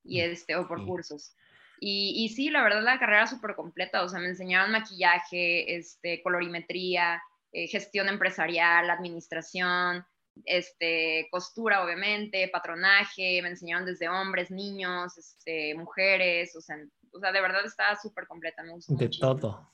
Y 0.05 0.21
este, 0.21 0.57
o 0.57 0.67
por 0.67 0.85
cursos. 0.85 1.35
Y, 1.85 2.29
sí, 2.29 2.49
la 2.49 2.63
verdad 2.63 2.85
la 2.85 3.01
carrera 3.01 3.27
súper 3.27 3.57
completa, 3.57 4.05
o 4.05 4.09
sea, 4.09 4.21
me 4.21 4.29
enseñaron 4.29 4.71
maquillaje, 4.71 5.75
este, 5.75 6.23
colorimetría, 6.23 7.21
eh, 7.51 7.67
gestión 7.67 8.09
empresarial, 8.09 8.89
administración, 8.89 10.05
este, 10.45 11.27
costura, 11.33 11.85
obviamente, 11.85 12.49
patronaje, 12.53 13.43
me 13.43 13.49
enseñaron 13.49 13.85
desde 13.85 14.09
hombres, 14.09 14.53
niños, 14.53 15.19
este, 15.19 15.75
mujeres, 15.75 16.55
o 16.55 16.61
sea, 16.61 16.77
o 17.13 17.19
sea, 17.19 17.33
de 17.33 17.41
verdad 17.41 17.67
está 17.67 17.97
súper 18.01 18.29
completa, 18.29 18.63
me 18.63 18.75
De 18.87 19.09
todo. 19.09 19.69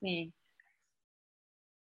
Sí. 0.00 0.32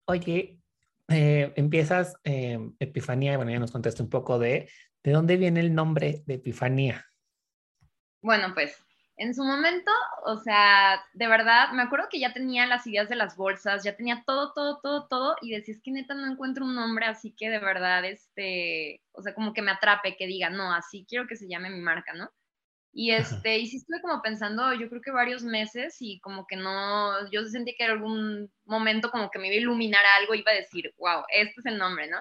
Oye, 0.05 0.61
eh, 1.09 1.53
empiezas 1.57 2.15
eh, 2.23 2.57
Epifanía, 2.79 3.35
bueno, 3.35 3.51
ya 3.51 3.59
nos 3.59 3.73
contaste 3.73 4.01
un 4.01 4.09
poco 4.09 4.39
de, 4.39 4.69
¿de 5.03 5.11
dónde 5.11 5.35
viene 5.35 5.59
el 5.59 5.75
nombre 5.75 6.23
de 6.25 6.35
Epifanía? 6.35 7.05
Bueno, 8.21 8.53
pues 8.53 8.81
en 9.21 9.35
su 9.35 9.43
momento, 9.43 9.91
o 10.25 10.37
sea, 10.37 11.05
de 11.13 11.27
verdad, 11.27 11.73
me 11.73 11.83
acuerdo 11.83 12.07
que 12.09 12.19
ya 12.19 12.33
tenía 12.33 12.65
las 12.65 12.87
ideas 12.87 13.07
de 13.07 13.15
las 13.15 13.37
bolsas, 13.37 13.83
ya 13.83 13.95
tenía 13.95 14.23
todo, 14.25 14.51
todo, 14.53 14.79
todo, 14.81 15.07
todo, 15.07 15.35
y 15.41 15.51
decía, 15.51 15.75
es 15.75 15.81
que 15.83 15.91
neta 15.91 16.15
no 16.15 16.25
encuentro 16.31 16.65
un 16.65 16.73
nombre 16.73 17.05
así 17.05 17.31
que 17.37 17.51
de 17.51 17.59
verdad, 17.59 18.03
este, 18.03 19.03
o 19.11 19.21
sea, 19.21 19.35
como 19.35 19.53
que 19.53 19.61
me 19.61 19.69
atrape, 19.69 20.17
que 20.17 20.25
diga, 20.25 20.49
no, 20.49 20.73
así 20.73 21.05
quiero 21.07 21.27
que 21.27 21.35
se 21.35 21.47
llame 21.47 21.69
mi 21.69 21.81
marca, 21.81 22.13
¿no? 22.13 22.31
Y 22.93 23.11
este, 23.11 23.59
y 23.59 23.67
sí 23.67 23.77
estuve 23.77 24.01
como 24.01 24.23
pensando, 24.23 24.73
yo 24.73 24.89
creo 24.89 25.01
que 25.03 25.11
varios 25.11 25.43
meses, 25.43 25.97
y 25.99 26.19
como 26.21 26.47
que 26.47 26.55
no, 26.55 27.29
yo 27.29 27.45
sentí 27.45 27.75
que 27.75 27.85
en 27.85 27.91
algún 27.91 28.51
momento 28.65 29.11
como 29.11 29.29
que 29.29 29.37
me 29.37 29.47
iba 29.49 29.55
a 29.55 29.59
iluminar 29.59 30.03
algo, 30.19 30.33
iba 30.33 30.51
a 30.51 30.55
decir, 30.55 30.91
wow, 30.97 31.23
este 31.29 31.59
es 31.59 31.65
el 31.67 31.77
nombre, 31.77 32.09
¿no? 32.09 32.17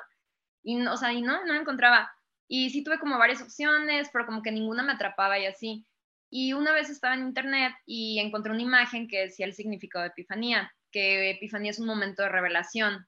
Y, 0.62 0.87
o 0.87 0.97
sea, 0.99 1.12
y 1.14 1.23
no, 1.23 1.47
no 1.47 1.54
encontraba. 1.54 2.12
Y 2.47 2.71
sí 2.71 2.85
tuve 2.85 2.99
como 2.99 3.19
varias 3.19 3.40
opciones, 3.42 4.11
pero 4.12 4.26
como 4.26 4.42
que 4.42 4.52
ninguna 4.52 4.83
me 4.83 4.92
atrapaba 4.92 5.38
y 5.38 5.47
así. 5.47 5.87
Y 6.30 6.52
una 6.52 6.72
vez 6.72 6.88
estaba 6.88 7.14
en 7.14 7.26
internet 7.26 7.72
y 7.84 8.20
encontré 8.20 8.52
una 8.52 8.62
imagen 8.62 9.08
que 9.08 9.22
decía 9.22 9.46
el 9.46 9.52
significado 9.52 10.04
de 10.04 10.10
epifanía, 10.10 10.72
que 10.92 11.30
epifanía 11.30 11.72
es 11.72 11.80
un 11.80 11.87
momento 11.87 12.22
de 12.22 12.28
revelación. 12.28 13.06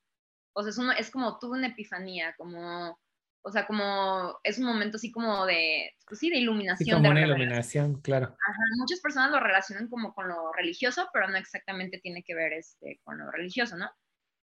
O 0.54 0.62
sea, 0.62 0.70
es, 0.70 1.00
es 1.00 1.10
como 1.10 1.38
tuve 1.38 1.58
una 1.58 1.68
epifanía, 1.68 2.34
como, 2.36 2.98
o 3.42 3.50
sea, 3.52 3.66
como 3.66 4.38
es 4.42 4.58
un 4.58 4.64
momento 4.64 4.96
así 4.96 5.10
como 5.12 5.46
de, 5.46 5.92
pues 6.06 6.18
sí, 6.18 6.30
de 6.30 6.38
iluminación. 6.38 6.84
Sí, 6.84 6.92
como 6.92 7.10
una 7.10 7.24
iluminación, 7.24 8.00
claro. 8.00 8.26
Ajá, 8.26 8.62
muchas 8.78 9.00
personas 9.00 9.30
lo 9.30 9.40
relacionan 9.40 9.88
como 9.88 10.12
con 10.12 10.28
lo 10.28 10.52
religioso, 10.52 11.08
pero 11.12 11.28
no 11.28 11.36
exactamente 11.36 11.98
tiene 11.98 12.24
que 12.24 12.34
ver 12.34 12.52
este, 12.52 13.00
con 13.04 13.18
lo 13.18 13.30
religioso, 13.30 13.76
¿no? 13.76 13.88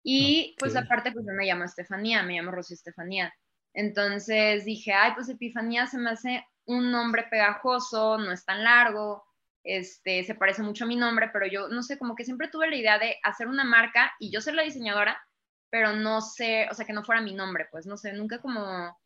Y 0.02 0.54
pues 0.58 0.76
aparte, 0.76 1.12
pues 1.12 1.24
yo 1.26 1.32
me 1.32 1.46
llamo 1.46 1.64
Estefanía, 1.64 2.22
me 2.22 2.34
llamo 2.34 2.50
Rosy 2.50 2.74
Estefanía. 2.74 3.32
Entonces 3.72 4.64
dije, 4.64 4.92
ay, 4.92 5.12
pues 5.14 5.28
Epifanía 5.30 5.86
se 5.86 5.98
me 5.98 6.10
hace 6.10 6.44
un 6.66 6.90
nombre 6.90 7.24
pegajoso, 7.24 8.18
no 8.18 8.32
es 8.32 8.44
tan 8.44 8.64
largo. 8.64 9.24
este, 9.64 10.24
se 10.24 10.34
parece 10.34 10.62
mucho 10.62 10.84
a 10.84 10.86
mi 10.86 10.96
nombre, 10.96 11.30
pero 11.32 11.46
yo 11.46 11.68
no 11.68 11.82
sé, 11.82 11.98
como 11.98 12.14
que 12.14 12.24
siempre 12.24 12.48
tuve 12.48 12.68
la 12.68 12.76
idea 12.76 12.98
de 12.98 13.16
hacer 13.22 13.48
una 13.48 13.64
marca 13.64 14.12
y 14.18 14.30
yo 14.30 14.40
ser 14.40 14.54
la 14.54 14.62
diseñadora, 14.62 15.18
pero 15.70 15.94
no 15.94 16.20
sé, 16.20 16.68
o 16.70 16.74
sea, 16.74 16.84
que 16.84 16.92
no 16.92 17.02
fuera 17.02 17.22
mi 17.22 17.32
nombre, 17.32 17.66
pues 17.70 17.86
no 17.86 17.96
sé, 17.96 18.12
nunca 18.12 18.40
como, 18.40 18.96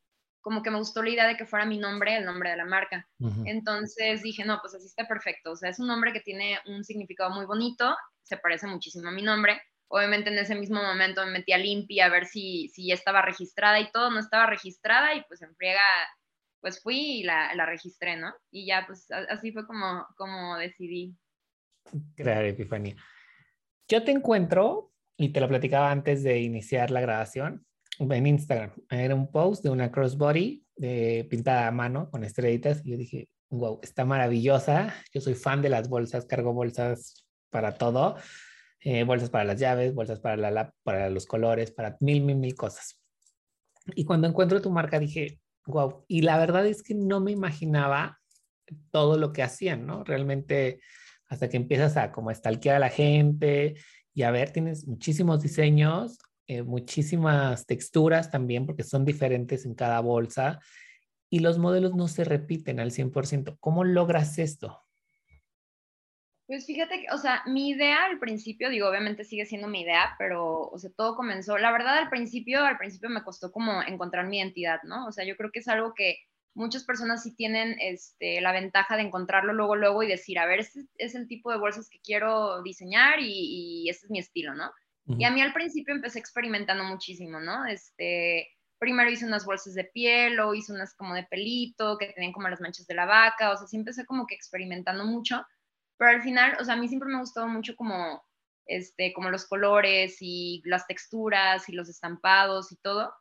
como 0.41 0.63
que 0.63 0.71
me 0.71 0.79
gustó 0.79 1.03
la 1.03 1.11
idea 1.11 1.27
de 1.29 1.37
que 1.37 1.47
fuera 1.47 1.65
mi 1.65 1.79
nombre, 1.79 2.17
el 2.17 2.25
nombre 2.25 2.51
de 2.51 2.57
la 2.57 2.65
marca. 2.65 3.09
Entonces 3.47 4.23
dije, 4.23 4.45
no, 4.45 4.59
pues 4.61 4.75
así 4.75 4.87
está 4.87 5.07
perfecto, 5.07 5.53
o 5.53 5.57
sea, 5.57 5.71
es 5.71 5.79
un 5.79 5.87
nombre 5.87 6.13
que 6.13 6.21
tiene 6.21 6.59
un 6.67 6.85
significado 6.85 7.31
muy 7.31 7.47
bonito, 7.47 7.97
se 8.23 8.37
parece 8.37 8.67
muchísimo 8.67 9.09
a 9.09 9.13
mi 9.13 9.23
nombre. 9.23 9.63
Obviamente 9.91 10.29
en 10.29 10.39
ese 10.39 10.55
mismo 10.55 10.83
momento 10.83 11.25
me 11.25 11.33
metí 11.33 11.53
a 11.53 11.59
Limpia 11.59 12.07
a 12.07 12.11
ver 12.11 12.27
si, 12.27 12.69
si 12.69 12.93
estaba 12.93 13.23
registrada 13.23 13.81
y 13.81 13.91
todo, 13.91 14.11
no 14.11 14.19
estaba 14.19 14.45
registrada 14.45 15.15
y 15.15 15.23
pues 15.29 15.41
en 15.41 15.55
friega 15.55 15.81
pues 16.61 16.83
fui 16.83 17.21
y 17.21 17.23
la, 17.23 17.55
la, 17.55 17.67
registré, 17.67 18.17
¿no? 18.17 18.33
Y 18.51 18.67
ya, 18.67 18.85
pues 18.87 19.07
así 19.11 19.53
fue 19.53 19.67
como, 19.67 20.07
como 20.17 20.57
decidí. 20.57 21.17
Crear 22.17 22.45
Epifanía. 22.45 22.97
Yo 23.89 24.05
te 24.05 24.11
encuentro, 24.11 24.93
y 25.17 25.31
te 25.31 25.41
lo 25.41 25.49
platicaba 25.49 25.91
antes 25.91 26.23
de 26.23 26.41
iniciar 26.41 26.91
la 26.91 27.01
grabación, 27.01 27.67
en 27.99 28.27
Instagram. 28.27 28.73
Era 28.91 29.15
un 29.15 29.31
post 29.31 29.63
de 29.65 29.71
una 29.71 29.91
crossbody 29.91 30.65
de, 30.77 31.27
pintada 31.29 31.67
a 31.67 31.73
mano 31.73 32.11
con 32.11 32.23
estrellitas 32.25 32.83
y 32.85 32.93
yo 32.93 32.97
dije, 32.97 33.29
wow, 33.51 33.81
está 33.83 34.05
maravillosa. 34.05 34.95
Yo 35.13 35.21
soy 35.21 35.35
fan 35.35 35.63
de 35.63 35.69
las 35.69 35.89
bolsas, 35.89 36.27
cargo 36.27 36.53
bolsas 36.53 37.27
para 37.51 37.75
todo. 37.75 38.17
Eh, 38.81 39.03
bolsas 39.03 39.31
para 39.31 39.45
las 39.45 39.59
llaves, 39.59 39.93
bolsas 39.93 40.21
para, 40.21 40.37
la, 40.37 40.73
para 40.85 41.11
los 41.11 41.27
colores, 41.27 41.73
para 41.73 41.97
mil, 42.01 42.23
mil, 42.23 42.37
mil 42.37 42.55
cosas. 42.55 43.01
Y 43.95 44.05
cuando 44.05 44.29
encuentro 44.29 44.63
tu 44.63 44.71
marca 44.71 45.01
dije, 45.01 45.41
Wow. 45.69 46.07
Y 46.09 46.23
la 46.23 46.39
verdad 46.39 46.67
es 46.67 46.83
que 46.83 46.95
no 46.95 47.21
me 47.21 47.31
imaginaba 47.31 48.19
todo 48.91 49.19
lo 49.19 49.35
que 49.35 49.43
hacían, 49.43 49.87
¿no? 49.87 50.03
Realmente 50.03 50.81
hasta 51.27 51.51
que 51.51 51.59
empiezas 51.59 51.99
a 51.99 52.11
como 52.11 52.33
stalkear 52.35 52.77
a 52.77 52.79
la 52.79 52.89
gente 52.89 53.77
y 54.15 54.23
a 54.23 54.31
ver, 54.31 54.51
tienes 54.51 54.87
muchísimos 54.87 55.43
diseños, 55.43 56.17
eh, 56.47 56.63
muchísimas 56.63 57.67
texturas 57.67 58.31
también, 58.31 58.65
porque 58.65 58.83
son 58.83 59.05
diferentes 59.05 59.67
en 59.67 59.75
cada 59.75 60.01
bolsa 60.01 60.59
y 61.29 61.41
los 61.41 61.59
modelos 61.59 61.95
no 61.95 62.09
se 62.09 62.25
repiten 62.25 62.81
al 62.81 62.91
100%. 62.91 63.59
¿Cómo 63.61 63.85
logras 63.85 64.39
esto? 64.39 64.81
Pues 66.49 66.65
fíjate 66.65 67.03
que, 67.03 67.07
o 67.13 67.19
sea, 67.19 67.43
mi 67.45 67.69
idea 67.69 68.07
al 68.07 68.19
principio, 68.19 68.71
digo, 68.71 68.89
obviamente 68.89 69.23
sigue 69.23 69.45
siendo 69.45 69.69
mi 69.69 69.83
idea, 69.83 70.17
pero, 70.19 70.63
o 70.63 70.79
sea, 70.79 70.91
todo 70.97 71.15
comenzó, 71.15 71.59
la 71.59 71.71
verdad 71.71 71.99
al 71.99 72.09
principio, 72.09 72.65
al 72.65 72.79
principio 72.79 73.11
me 73.11 73.23
costó 73.23 73.53
como 73.53 73.83
encontrar 73.83 74.27
mi 74.27 74.39
identidad, 74.39 74.81
¿no? 74.85 75.07
O 75.07 75.13
sea, 75.13 75.27
yo 75.27 75.37
creo 75.37 75.53
que 75.53 75.59
es 75.59 75.69
algo 75.69 75.93
que 75.95 76.17
muchas 76.55 76.85
personas 76.85 77.23
sí 77.23 77.37
tienen 77.37 77.77
este, 77.79 78.41
la 78.41 78.53
ventaja 78.53 78.97
de 78.97 79.03
encontrarlo 79.03 79.53
luego, 79.53 79.77
luego 79.77 80.03
y 80.03 80.09
decir, 80.09 80.39
a 80.39 80.47
ver, 80.47 80.61
este 80.61 80.87
es 80.97 81.15
el 81.15 81.29
tipo 81.29 81.53
de 81.53 81.59
bolsas 81.59 81.91
que 81.91 82.01
quiero 82.01 82.63
diseñar 82.63 83.21
y, 83.21 83.85
y 83.85 83.91
este 83.91 84.07
es 84.07 84.11
mi 84.11 84.19
estilo, 84.19 84.55
¿no? 84.55 84.73
Y 85.19 85.25
a 85.25 85.31
mí 85.31 85.43
al 85.43 85.55
principio 85.55 85.95
empecé 85.95 86.19
experimentando 86.19 86.85
muchísimo, 86.85 87.41
¿no? 87.41 87.67
Este, 87.67 88.49
primero 88.79 89.11
hice 89.11 89.27
unas 89.27 89.45
bolsas 89.45 89.75
de 89.75 89.85
piel 89.85 90.41
o 90.41 90.55
hice 90.55 90.73
unas 90.73 90.95
como 90.95 91.15
de 91.15 91.25
pelito 91.25 91.99
que 91.99 92.13
tenían 92.13 92.33
como 92.33 92.49
las 92.49 92.61
manchas 92.61 92.87
de 92.87 92.95
la 92.95 93.07
vaca, 93.07 93.53
o 93.53 93.57
sea, 93.57 93.67
sí 93.67 93.77
empecé 93.77 94.07
como 94.07 94.27
que 94.27 94.35
experimentando 94.35 95.05
mucho 95.05 95.47
pero 95.99 96.13
al 96.13 96.23
final, 96.23 96.57
o 96.61 96.65
sea, 96.65 96.75
a 96.75 96.77
mí 96.77 96.89
siempre 96.89 97.09
me 97.09 97.23
mucho 97.49 97.77
como, 97.77 98.23
este, 98.67 99.13
como 99.13 99.31
los 99.31 99.47
colores 99.47 100.19
y 100.21 100.63
las 100.65 100.87
texturas 100.87 101.69
y 101.69 101.73
los 101.73 101.89
estampados 101.89 102.73
y 102.73 102.77
todo. 102.77 103.13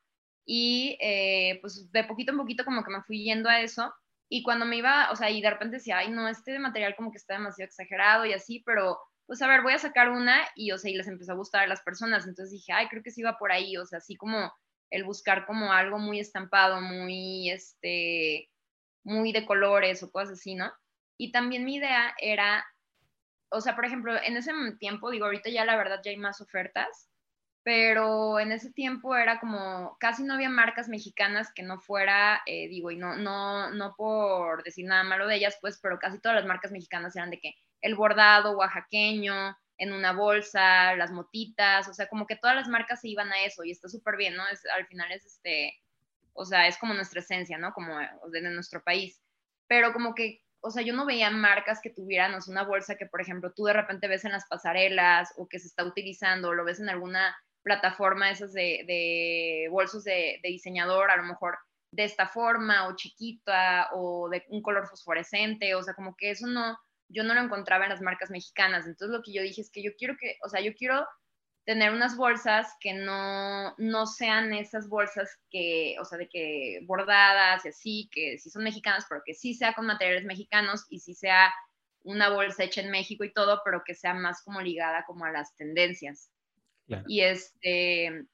Y 0.46 0.98
eh, 1.01 1.60
pues 1.62 1.91
de 1.91 2.03
poquito 2.05 2.31
en 2.31 2.38
poquito 2.38 2.63
como 2.63 2.84
que 2.84 2.91
me 2.91 3.03
fui 3.03 3.24
yendo 3.24 3.50
a 3.50 3.62
eso. 3.62 3.93
Y 4.29 4.43
cuando 4.43 4.65
me 4.65 4.77
iba, 4.77 5.10
o 5.12 5.15
sea, 5.15 5.31
y 5.31 5.41
de 5.41 5.50
repente 5.50 5.77
decía, 5.77 6.00
ay, 6.00 6.12
no, 6.12 6.27
este 6.27 6.60
material 6.60 6.96
como 6.96 7.12
que 7.12 7.17
está 7.17 7.34
demasiado 7.34 7.67
exagerado 7.67 8.25
y 8.25 8.34
así, 8.34 8.62
pero 8.65 9.00
pues 9.25 9.41
a 9.41 9.48
ver, 9.48 9.62
voy 9.62 9.74
a 9.74 9.79
sacar 9.79 10.10
una 10.10 10.48
y, 10.55 10.72
o 10.72 10.77
sea, 10.77 10.91
y 10.91 10.96
les 10.96 11.07
empezó 11.07 11.34
a 11.34 11.36
gustar 11.36 11.63
a 11.63 11.67
las 11.67 11.81
personas. 11.81 12.27
Entonces 12.27 12.51
dije, 12.51 12.72
ay, 12.74 12.88
creo 12.88 13.03
que 13.03 13.12
sí 13.12 13.22
iba 13.22 13.38
por 13.38 13.51
ahí, 13.51 13.75
o 13.77 13.86
sea, 13.86 13.98
así 14.00 14.15
como 14.15 14.53
el 14.89 15.03
buscar 15.03 15.46
como 15.46 15.72
algo 15.74 16.00
muy 16.00 16.19
estampado, 16.19 16.81
muy, 16.81 17.50
este, 17.50 18.50
muy 19.03 19.34
de 19.34 19.46
colores 19.46 20.03
o 20.03 20.12
cosas 20.12 20.34
así, 20.34 20.55
¿no? 20.55 20.72
Y 21.17 21.31
también 21.31 21.65
mi 21.65 21.75
idea 21.75 22.13
era, 22.19 22.65
o 23.50 23.62
sea, 23.62 23.75
por 23.75 23.86
ejemplo, 23.86 24.15
en 24.21 24.38
ese 24.38 24.51
tiempo, 24.79 25.12
digo, 25.12 25.25
ahorita 25.25 25.50
ya 25.50 25.65
la 25.65 25.75
verdad 25.77 26.01
ya 26.03 26.12
hay 26.12 26.17
más 26.17 26.41
ofertas, 26.41 27.09
pero 27.63 28.39
en 28.39 28.51
ese 28.53 28.71
tiempo 28.71 29.15
era 29.15 29.39
como, 29.39 29.97
casi 30.00 30.24
no 30.24 30.36
había 30.36 30.50
marcas 30.50 30.88
mexicanas 30.88 31.51
que 31.53 31.63
no 31.63 31.79
fuera, 31.79 32.41
eh, 32.45 32.67
digo, 32.69 32.91
y 32.91 32.97
no, 32.97 33.17
no, 33.17 33.71
no 33.71 33.93
por 33.97 34.63
decir 34.63 34.86
nada 34.86 35.03
malo 35.03 35.27
de 35.27 35.36
ellas, 35.36 35.57
pues, 35.59 35.79
pero 35.81 36.00
casi 36.00 36.19
todas 36.19 36.38
las 36.38 36.45
marcas 36.45 36.71
mexicanas 36.71 37.15
eran 37.15 37.29
de 37.31 37.39
que 37.39 37.55
el 37.81 37.95
bordado 37.95 38.57
oaxaqueño, 38.57 39.57
en 39.77 39.93
una 39.93 40.12
bolsa, 40.13 40.95
las 40.95 41.12
motitas, 41.12 41.88
o 41.88 41.93
sea, 41.93 42.07
como 42.07 42.25
que 42.25 42.36
todas 42.36 42.55
las 42.55 42.67
marcas 42.67 43.01
se 43.01 43.09
iban 43.09 43.31
a 43.31 43.43
eso 43.43 43.63
y 43.63 43.71
está 43.71 43.88
súper 43.89 44.17
bien, 44.17 44.36
¿no? 44.36 44.47
Es, 44.47 44.65
al 44.65 44.88
final 44.88 45.12
es 45.12 45.25
este, 45.25 45.74
o 46.33 46.45
sea, 46.45 46.67
es 46.67 46.77
como 46.77 46.93
nuestra 46.93 47.19
esencia, 47.19 47.57
¿no? 47.57 47.74
Como 47.74 47.97
de 48.31 48.41
nuestro 48.41 48.81
país. 48.83 49.21
Pero 49.67 49.93
como 49.93 50.15
que 50.15 50.41
o 50.67 50.71
sea, 50.71 50.83
yo 50.83 50.93
no 50.93 51.05
veía 51.05 51.29
marcas 51.29 51.79
que 51.81 51.89
tuvieran 51.89 52.38
una 52.47 52.63
bolsa 52.63 52.95
que, 52.95 53.05
por 53.05 53.21
ejemplo, 53.21 53.53
tú 53.53 53.63
de 53.63 53.74
repente 53.74 54.09
ves 54.09 54.25
en 54.25 54.33
las 54.33 54.45
pasarelas 54.47 55.33
o 55.38 55.47
que 55.47 55.59
se 55.59 55.67
está 55.67 55.86
utilizando, 55.86 56.50
o 56.50 56.53
lo 56.53 56.65
ves 56.65 56.81
en 56.81 56.89
alguna 56.89 57.36
plataforma 57.63 58.29
esas 58.29 58.51
de, 58.51 58.83
de 58.86 59.67
bolsos 59.71 60.03
de, 60.03 60.39
diseñador, 60.43 61.09
a 61.09 61.15
lo 61.15 61.24
mejor 61.24 61.57
de 61.91 62.03
esta 62.03 62.27
forma 62.27 62.88
o 62.88 62.95
chiquita 62.97 63.88
o 63.93 64.27
de 64.29 64.43
un 64.50 64.62
color 64.62 64.88
fosforescente, 64.88 65.74
o 65.74 65.81
sea, 65.83 65.93
como 65.93 66.15
que 66.17 66.31
eso 66.31 66.47
no, 66.47 66.77
yo 67.07 67.24
no 67.24 67.33
lo 67.33 67.41
encontraba 67.41 67.86
en 67.86 67.91
las 67.91 68.01
marcas 68.01 68.29
mexicanas. 68.29 68.86
Entonces 68.86 69.15
lo 69.15 69.24
que 69.24 69.31
yo 69.31 69.41
dije 69.41 69.62
es 69.62 69.71
que 69.71 69.81
yo 69.81 69.91
quiero 69.97 70.17
que, 70.19 70.36
o 70.43 70.50
sea, 70.50 70.59
yo 70.59 70.74
quiero 70.75 71.07
tener 71.67 71.91
unas 71.91 72.15
bolsas 72.15 72.74
que 72.79 72.93
no, 72.93 73.75
no 73.77 74.05
sean 74.07 74.53
esas 74.53 74.88
bolsas 74.88 75.38
que, 75.51 75.97
o 76.00 76.05
sea, 76.05 76.17
de 76.17 76.29
que 76.29 76.79
bordadas 76.86 77.65
y 77.65 77.67
así, 77.67 78.09
que 78.09 78.38
sí 78.38 78.50
son 78.50 78.63
mexicanas, 78.63 79.05
pero 79.09 79.21
que 79.25 79.33
sí 79.33 79.53
sea 79.53 79.74
con 79.74 79.86
materiales 79.86 80.24
mexicanos 80.24 80.86
y 80.89 81.00
sí 81.00 81.13
sea 81.13 81.53
una 82.03 82.29
bolsa 82.29 82.63
hecha 82.63 82.79
en 82.79 82.89
México 82.89 83.25
y 83.25 83.33
todo, 83.33 83.59
pero 83.65 83.83
que 83.86 83.95
sea 83.95 84.13
más 84.13 84.41
como 84.43 84.62
ligada 84.62 85.03
como 85.05 85.25
a 85.25 85.31
las 85.31 85.57
tendencias. 85.57 86.31
Y 87.05 87.19
este, 87.19 88.25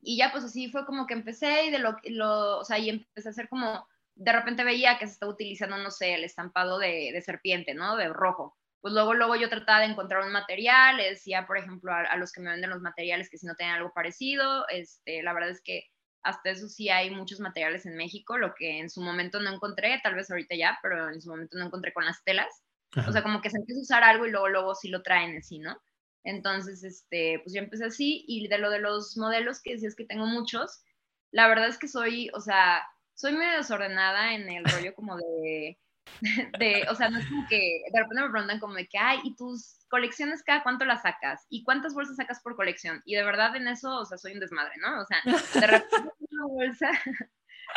y 0.00 0.16
ya 0.16 0.30
pues 0.30 0.44
así 0.44 0.70
fue 0.70 0.86
como 0.86 1.08
que 1.08 1.14
empecé 1.14 1.64
y 1.64 1.70
de 1.72 1.80
lo, 1.80 1.96
lo, 2.04 2.60
o 2.60 2.64
sea, 2.64 2.78
y 2.78 2.88
empecé 2.88 3.30
a 3.30 3.32
hacer 3.32 3.48
como, 3.48 3.84
de 4.14 4.30
repente 4.30 4.62
veía 4.62 4.96
que 4.96 5.08
se 5.08 5.14
estaba 5.14 5.32
utilizando, 5.32 5.76
no 5.76 5.90
sé, 5.90 6.14
el 6.14 6.22
estampado 6.22 6.78
de, 6.78 7.10
de 7.12 7.20
serpiente, 7.20 7.74
¿no? 7.74 7.96
De 7.96 8.08
rojo 8.10 8.59
pues 8.80 8.94
luego, 8.94 9.14
luego 9.14 9.36
yo 9.36 9.48
trataba 9.48 9.80
de 9.80 9.86
encontrar 9.86 10.24
un 10.24 10.32
material, 10.32 10.96
les 10.96 11.10
decía, 11.10 11.46
por 11.46 11.58
ejemplo, 11.58 11.92
a, 11.92 12.16
los 12.16 12.32
que 12.32 12.40
me 12.40 12.50
venden 12.50 12.70
los 12.70 12.80
materiales 12.80 13.28
que 13.28 13.38
si 13.38 13.46
no 13.46 13.54
tenían 13.54 13.76
algo 13.76 13.92
parecido, 13.92 14.66
este, 14.68 15.22
la 15.22 15.32
verdad 15.32 15.50
es 15.50 15.60
que 15.62 15.84
hasta 16.22 16.50
eso 16.50 16.68
sí 16.68 16.88
hay 16.88 17.10
muchos 17.10 17.40
materiales 17.40 17.86
en 17.86 17.96
México, 17.96 18.38
lo 18.38 18.54
que 18.54 18.78
en 18.78 18.90
su 18.90 19.00
momento 19.02 19.40
no 19.40 19.52
encontré, 19.52 20.00
tal 20.02 20.14
vez 20.14 20.30
ahorita 20.30 20.54
ya, 20.54 20.78
pero 20.82 21.10
en 21.10 21.20
su 21.20 21.30
momento 21.30 21.58
no 21.58 21.66
encontré 21.66 21.92
con 21.92 22.04
las 22.04 22.22
telas. 22.24 22.62
O 23.06 23.12
sea, 23.12 23.22
como 23.22 23.40
que 23.40 23.50
se 23.50 23.56
empieza 23.56 23.78
a 23.78 23.82
usar 23.82 24.02
algo 24.02 24.26
y 24.26 24.30
luego, 24.30 24.48
luego 24.48 24.74
sí 24.74 24.88
lo 24.88 25.02
traen 25.02 25.36
así, 25.36 25.60
¿no? 25.60 25.80
Entonces, 26.24 26.82
este, 26.82 27.38
pues 27.42 27.54
yo 27.54 27.60
empecé 27.62 27.84
así 27.84 28.24
y 28.26 28.48
de 28.48 28.58
lo 28.58 28.68
de 28.68 28.80
los 28.80 29.16
modelos 29.16 29.62
que 29.62 29.74
decías 29.74 29.94
que 29.94 30.04
tengo 30.04 30.26
muchos, 30.26 30.82
la 31.30 31.48
verdad 31.48 31.68
es 31.68 31.78
que 31.78 31.86
soy, 31.86 32.30
o 32.34 32.40
sea, 32.40 32.82
soy 33.14 33.32
medio 33.32 33.58
desordenada 33.58 34.34
en 34.34 34.48
el 34.48 34.64
rollo 34.88 34.94
como 34.94 35.16
de 35.16 35.78
de, 36.58 36.86
o 36.90 36.94
sea, 36.94 37.08
no 37.08 37.18
es 37.18 37.26
como 37.26 37.46
que 37.48 37.82
de 37.92 37.98
repente 37.98 38.22
me 38.22 38.30
preguntan 38.30 38.60
como 38.60 38.74
de 38.74 38.86
que, 38.86 38.98
ay, 38.98 39.20
¿y 39.24 39.34
tus 39.36 39.78
colecciones 39.88 40.42
cada 40.42 40.62
cuánto 40.62 40.84
las 40.84 41.02
sacas? 41.02 41.46
¿Y 41.48 41.64
cuántas 41.64 41.94
bolsas 41.94 42.16
sacas 42.16 42.40
por 42.40 42.56
colección? 42.56 43.02
Y 43.04 43.14
de 43.14 43.24
verdad 43.24 43.56
en 43.56 43.68
eso, 43.68 44.00
o 44.00 44.04
sea, 44.04 44.18
soy 44.18 44.32
un 44.32 44.40
desmadre, 44.40 44.74
¿no? 44.80 45.00
O 45.00 45.06
sea, 45.06 45.22
de 45.24 45.66
repente 45.66 45.96
una 46.30 46.46
bolsa, 46.46 46.90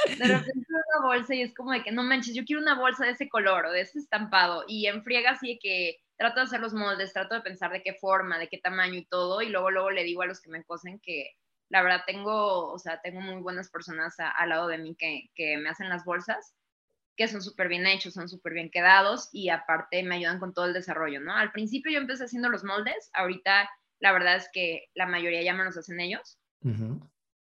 de 0.08 0.26
repente 0.26 0.68
una 0.70 1.08
bolsa 1.08 1.36
y 1.36 1.42
es 1.42 1.54
como 1.54 1.72
de 1.72 1.84
que, 1.84 1.92
no 1.92 2.04
manches, 2.04 2.36
yo 2.36 2.44
quiero 2.46 2.62
una 2.62 2.76
bolsa 2.76 3.06
de 3.06 3.12
ese 3.12 3.30
color 3.30 3.66
o 3.66 3.72
de 3.72 3.82
ese 3.82 4.00
estampado 4.00 4.66
y 4.68 4.88
en 4.88 5.04
friega 5.04 5.32
así 5.32 5.54
de 5.54 5.60
que 5.60 5.98
trato 6.18 6.40
de 6.40 6.46
hacer 6.46 6.60
los 6.60 6.74
moldes, 6.74 7.14
trato 7.14 7.36
de 7.36 7.42
pensar 7.42 7.72
de 7.72 7.82
qué 7.82 7.94
forma, 7.94 8.38
de 8.38 8.48
qué 8.50 8.58
tamaño 8.58 8.96
y 8.96 9.06
todo 9.06 9.42
y 9.42 9.50
luego, 9.50 9.72
luego 9.72 9.90
le 9.92 10.04
digo 10.04 10.22
a 10.22 10.28
los 10.28 10.42
que 10.42 10.50
me 10.50 10.64
cosen 10.64 11.00
que 11.00 11.32
la 11.70 11.82
verdad 11.82 12.04
tengo, 12.06 12.72
o 12.72 12.78
sea, 12.78 13.02
tengo 13.02 13.20
muy 13.20 13.42
buenas 13.42 13.70
personas 13.72 14.16
al 14.20 14.50
lado 14.50 14.68
de 14.68 14.78
mí 14.78 14.96
que, 14.96 15.30
que 15.34 15.58
me 15.58 15.70
hacen 15.70 15.90
las 15.90 16.06
bolsas 16.06 16.54
que 17.16 17.28
son 17.28 17.42
súper 17.42 17.68
bien 17.68 17.86
hechos, 17.86 18.14
son 18.14 18.28
súper 18.28 18.54
bien 18.54 18.72
quedados 18.72 19.30
y 19.32 19.50
aparte 19.50 20.02
me 20.04 20.16
ayudan 20.16 20.40
con 20.40 20.54
todo 20.54 20.66
el 20.66 20.74
desarrollo, 20.74 21.20
¿no? 21.20 21.36
Al 21.36 21.52
principio 21.52 21.92
yo 21.92 22.00
empecé 22.00 22.26
haciendo 22.26 22.50
los 22.50 22.64
moldes, 22.64 23.10
ahorita 23.14 23.70
la 24.00 24.12
verdad 24.12 24.36
es 24.36 24.50
que 24.52 24.86
la 24.96 25.06
mayoría 25.06 25.44
ya 25.44 25.54
me 25.54 25.64
los 25.64 25.78
hacen 25.78 26.00
ellos. 26.00 26.40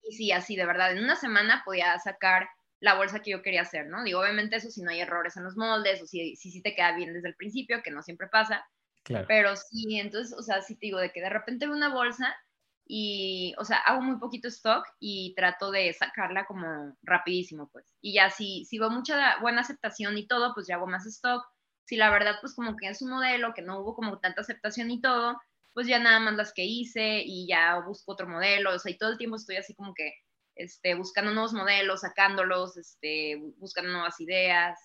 Y 0.03 0.13
sí, 0.13 0.31
así 0.33 0.57
de 0.57 0.67
verdad, 0.67 0.93
en 0.93 1.03
una 1.03 1.17
semana 1.17 1.63
podía 1.65 1.99
sacar 1.99 2.49
la 2.81 2.95
bolsa 2.95 3.21
que 3.21 3.31
yo 3.31 3.43
quería 3.43 3.63
hacer, 3.63 3.87
¿no? 3.87 4.05
Digo, 4.05 4.21
obviamente 4.21 4.57
eso 4.57 4.71
si 4.71 4.83
no 4.83 4.91
hay 4.91 5.01
errores 5.01 5.37
en 5.37 5.45
los 5.45 5.57
moldes 5.57 6.03
o 6.03 6.07
si 6.07 6.37
sí 6.37 6.51
si, 6.51 6.63
te 6.63 6.75
queda 6.75 6.95
bien 6.95 7.15
desde 7.15 7.29
el 7.29 7.35
principio, 7.35 7.83
que 7.83 7.91
no 7.91 8.03
siempre 8.03 8.29
pasa. 8.29 8.65
Claro. 9.03 9.27
Pero 9.29 9.57
sí, 9.57 9.99
entonces, 9.99 10.37
o 10.37 10.43
sea, 10.43 10.63
sí 10.63 10.75
te 10.75 10.87
digo 10.87 10.99
de 10.99 11.13
que 11.13 11.21
de 11.21 11.31
repente 11.31 11.69
una 11.69 11.93
bolsa 11.93 12.37
y, 12.87 13.55
o 13.59 13.64
sea, 13.64 13.78
hago 13.78 14.00
muy 14.00 14.19
poquito 14.19 14.49
stock 14.49 14.87
y 15.00 15.35
trato 15.35 15.71
de 15.71 15.93
sacarla 15.93 16.47
como 16.47 16.97
rapidísimo, 17.02 17.69
pues. 17.73 17.95
Y 18.00 18.14
ya 18.14 18.31
si, 18.31 18.64
si 18.64 18.78
veo 18.78 18.90
mucha 18.90 19.38
buena 19.40 19.62
aceptación 19.62 20.16
y 20.19 20.26
todo, 20.26 20.55
pues 20.55 20.66
ya 20.66 20.76
hago 20.76 20.87
más 20.87 21.07
stock 21.07 21.45
si 21.87 21.97
la 21.97 22.11
verdad 22.11 22.37
pues 22.40 22.55
como 22.55 22.76
que 22.76 22.88
es 22.88 23.00
un 23.00 23.11
modelo 23.11 23.55
que 23.55 23.62
no 23.62 23.81
hubo 23.81 23.95
como 23.95 24.19
tanta 24.19 24.40
aceptación 24.40 24.90
y 24.90 25.00
todo, 25.00 25.40
pues 25.73 25.87
ya 25.87 25.99
nada 25.99 26.19
más 26.21 26.35
las 26.35 26.52
que 26.52 26.64
hice 26.64 27.23
y 27.25 27.47
ya 27.47 27.81
busco 27.81 28.12
otro 28.12 28.28
modelo, 28.28 28.75
o 28.75 28.78
sea, 28.78 28.90
y 28.90 28.99
todo 28.99 29.11
el 29.11 29.19
tiempo 29.19 29.37
estoy 29.37 29.57
así 29.57 29.75
como 29.75 29.95
que 29.95 30.12
este, 30.57 30.95
buscando 30.95 31.33
nuevos 31.33 31.52
modelos, 31.52 32.00
sacándolos, 32.00 32.76
este, 32.76 33.40
buscando 33.59 33.93
nuevas 33.93 34.19
ideas. 34.21 34.78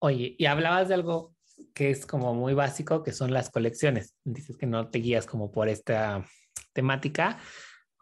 Oye, 0.00 0.34
y 0.38 0.46
hablabas 0.46 0.88
de 0.88 0.94
algo 0.94 1.33
que 1.74 1.90
es 1.90 2.06
como 2.06 2.34
muy 2.34 2.54
básico, 2.54 3.02
que 3.02 3.12
son 3.12 3.32
las 3.32 3.50
colecciones. 3.50 4.14
Dices 4.24 4.56
que 4.56 4.66
no 4.66 4.88
te 4.88 4.98
guías 4.98 5.26
como 5.26 5.50
por 5.50 5.68
esta 5.68 6.24
temática 6.72 7.38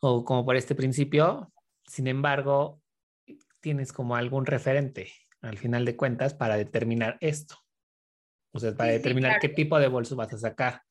o 0.01 0.25
como 0.25 0.45
por 0.45 0.57
este 0.57 0.75
principio. 0.75 1.53
Sin 1.87 2.07
embargo, 2.07 2.81
tienes 3.61 3.93
como 3.93 4.17
algún 4.17 4.47
referente 4.47 5.13
al 5.41 5.59
final 5.59 5.85
de 5.85 5.97
cuentas 5.97 6.35
para 6.35 6.57
determinar 6.57 7.19
esto. 7.21 7.57
O 8.55 8.61
sea, 8.61 8.75
para 8.75 8.93
determinar 8.93 9.41
qué 9.41 9.49
tipo 9.49 9.79
de 9.79 9.89
bolso 9.89 10.15
vas 10.17 10.33
a 10.33 10.39
sacar. 10.39 10.83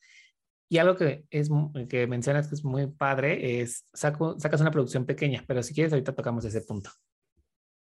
Y 0.70 0.78
algo 0.78 0.96
que, 0.96 1.26
es, 1.30 1.50
que 1.90 2.08
mencionas 2.08 2.48
que 2.48 2.56
es 2.56 2.64
muy 2.64 2.88
padre 2.88 3.62
es, 3.62 3.86
saco, 3.94 4.40
sacas 4.40 4.62
una 4.62 4.72
producción 4.72 5.06
pequeña, 5.06 5.44
pero 5.48 5.62
si 5.64 5.74
quieres 5.74 5.94
ahorita 5.94 6.16
tocamos 6.16 6.46
ese 6.46 6.62
punto. 6.62 6.90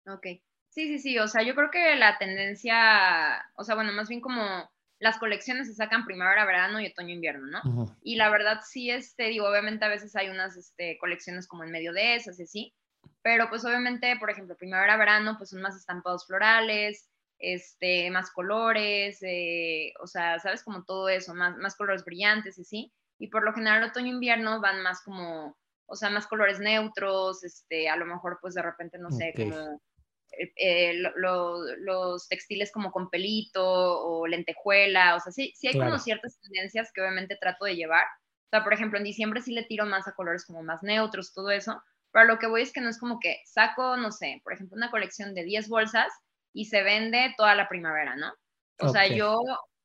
Ok. 0.08 0.28
Sí, 0.72 0.88
sí, 0.88 1.00
sí, 1.00 1.20
o 1.20 1.28
sea, 1.28 1.44
yo 1.44 1.54
creo 1.54 1.70
que 1.70 1.96
la 1.98 2.18
tendencia, 2.18 3.46
o 3.56 3.64
sea, 3.66 3.76
bueno, 3.76 3.92
más 3.92 4.08
bien 4.08 4.22
como 4.22 4.72
las 5.00 5.18
colecciones 5.18 5.68
se 5.68 5.74
sacan 5.74 6.06
primavera, 6.06 6.46
verano 6.46 6.80
y 6.80 6.88
otoño, 6.88 7.14
invierno, 7.14 7.48
¿no? 7.48 7.98
Y 8.02 8.16
la 8.16 8.30
verdad 8.30 8.62
sí, 8.66 8.90
este, 8.90 9.26
digo, 9.26 9.50
obviamente 9.50 9.84
a 9.84 9.90
veces 9.90 10.16
hay 10.16 10.30
unas 10.30 10.56
este, 10.56 10.98
colecciones 11.00 11.46
como 11.46 11.66
en 11.66 11.72
medio 11.72 11.92
de 11.92 12.16
esas 12.16 12.40
y 12.40 12.44
así, 12.44 12.74
pero 13.22 13.50
pues 13.50 13.66
obviamente, 13.66 14.16
por 14.18 14.30
ejemplo, 14.30 14.56
primavera, 14.56 14.96
verano, 14.96 15.36
pues 15.38 15.50
son 15.50 15.62
más 15.62 15.76
estampados 15.76 16.26
florales, 16.26 17.10
este, 17.38 18.10
más 18.10 18.32
colores, 18.32 19.20
eh, 19.24 19.92
o 20.02 20.08
sea, 20.08 20.40
sabes, 20.40 20.64
como 20.64 20.86
todo 20.86 21.10
eso, 21.10 21.34
más, 21.34 21.58
más 21.58 21.76
colores 21.76 22.06
brillantes 22.06 22.58
y 22.58 22.62
así. 22.62 22.94
Y 23.20 23.28
por 23.28 23.44
lo 23.44 23.54
general 23.54 23.84
otoño 23.84 24.08
invierno 24.08 24.62
van 24.62 24.82
más 24.84 25.02
como, 25.04 25.58
o 25.86 25.96
sea, 25.98 26.10
más 26.10 26.28
colores 26.28 26.62
neutros, 26.62 27.44
este, 27.44 27.90
a 27.90 27.98
lo 27.98 28.06
mejor 28.06 28.40
pues 28.40 28.54
de 28.54 28.62
repente, 28.62 28.98
no 29.00 29.12
sé, 29.12 29.34
como 29.36 29.82
eh, 30.32 30.54
eh, 30.56 30.94
los 30.96 32.28
textiles 32.28 32.72
como 32.72 32.92
con 32.92 33.10
pelito 33.10 33.64
o 33.64 34.28
lentejuela, 34.28 35.16
o 35.16 35.20
sea, 35.20 35.32
sí, 35.32 35.54
sí 35.56 35.68
hay 35.68 35.78
como 35.78 36.00
ciertas 36.00 36.40
tendencias 36.40 36.92
que 36.94 37.02
obviamente 37.02 37.38
trato 37.40 37.66
de 37.66 37.76
llevar. 37.76 38.04
O 38.04 38.50
sea, 38.52 38.64
por 38.64 38.74
ejemplo, 38.74 38.98
en 38.98 39.06
diciembre 39.06 39.42
sí 39.42 39.54
le 39.54 39.64
tiro 39.64 39.86
más 39.86 40.08
a 40.08 40.14
colores 40.14 40.46
como 40.46 40.64
más 40.64 40.84
neutros, 40.84 41.34
todo 41.34 41.52
eso, 41.52 41.82
pero 42.12 42.26
lo 42.26 42.40
que 42.40 42.48
voy 42.48 42.62
es 42.62 42.74
que 42.74 42.82
no 42.82 42.90
es 42.90 43.00
como 43.00 43.20
que 43.20 43.42
saco, 43.46 43.98
no 43.98 44.12
sé, 44.12 44.42
por 44.44 44.54
ejemplo, 44.54 44.76
una 44.76 44.92
colección 44.92 45.34
de 45.34 45.44
10 45.44 45.70
bolsas 45.70 46.12
y 46.54 46.66
se 46.66 46.84
vende 46.84 47.34
toda 47.38 47.56
la 47.56 47.70
primavera, 47.70 48.16
¿no? 48.16 48.34
O 48.80 48.90
sea, 48.90 49.08
yo 49.08 49.40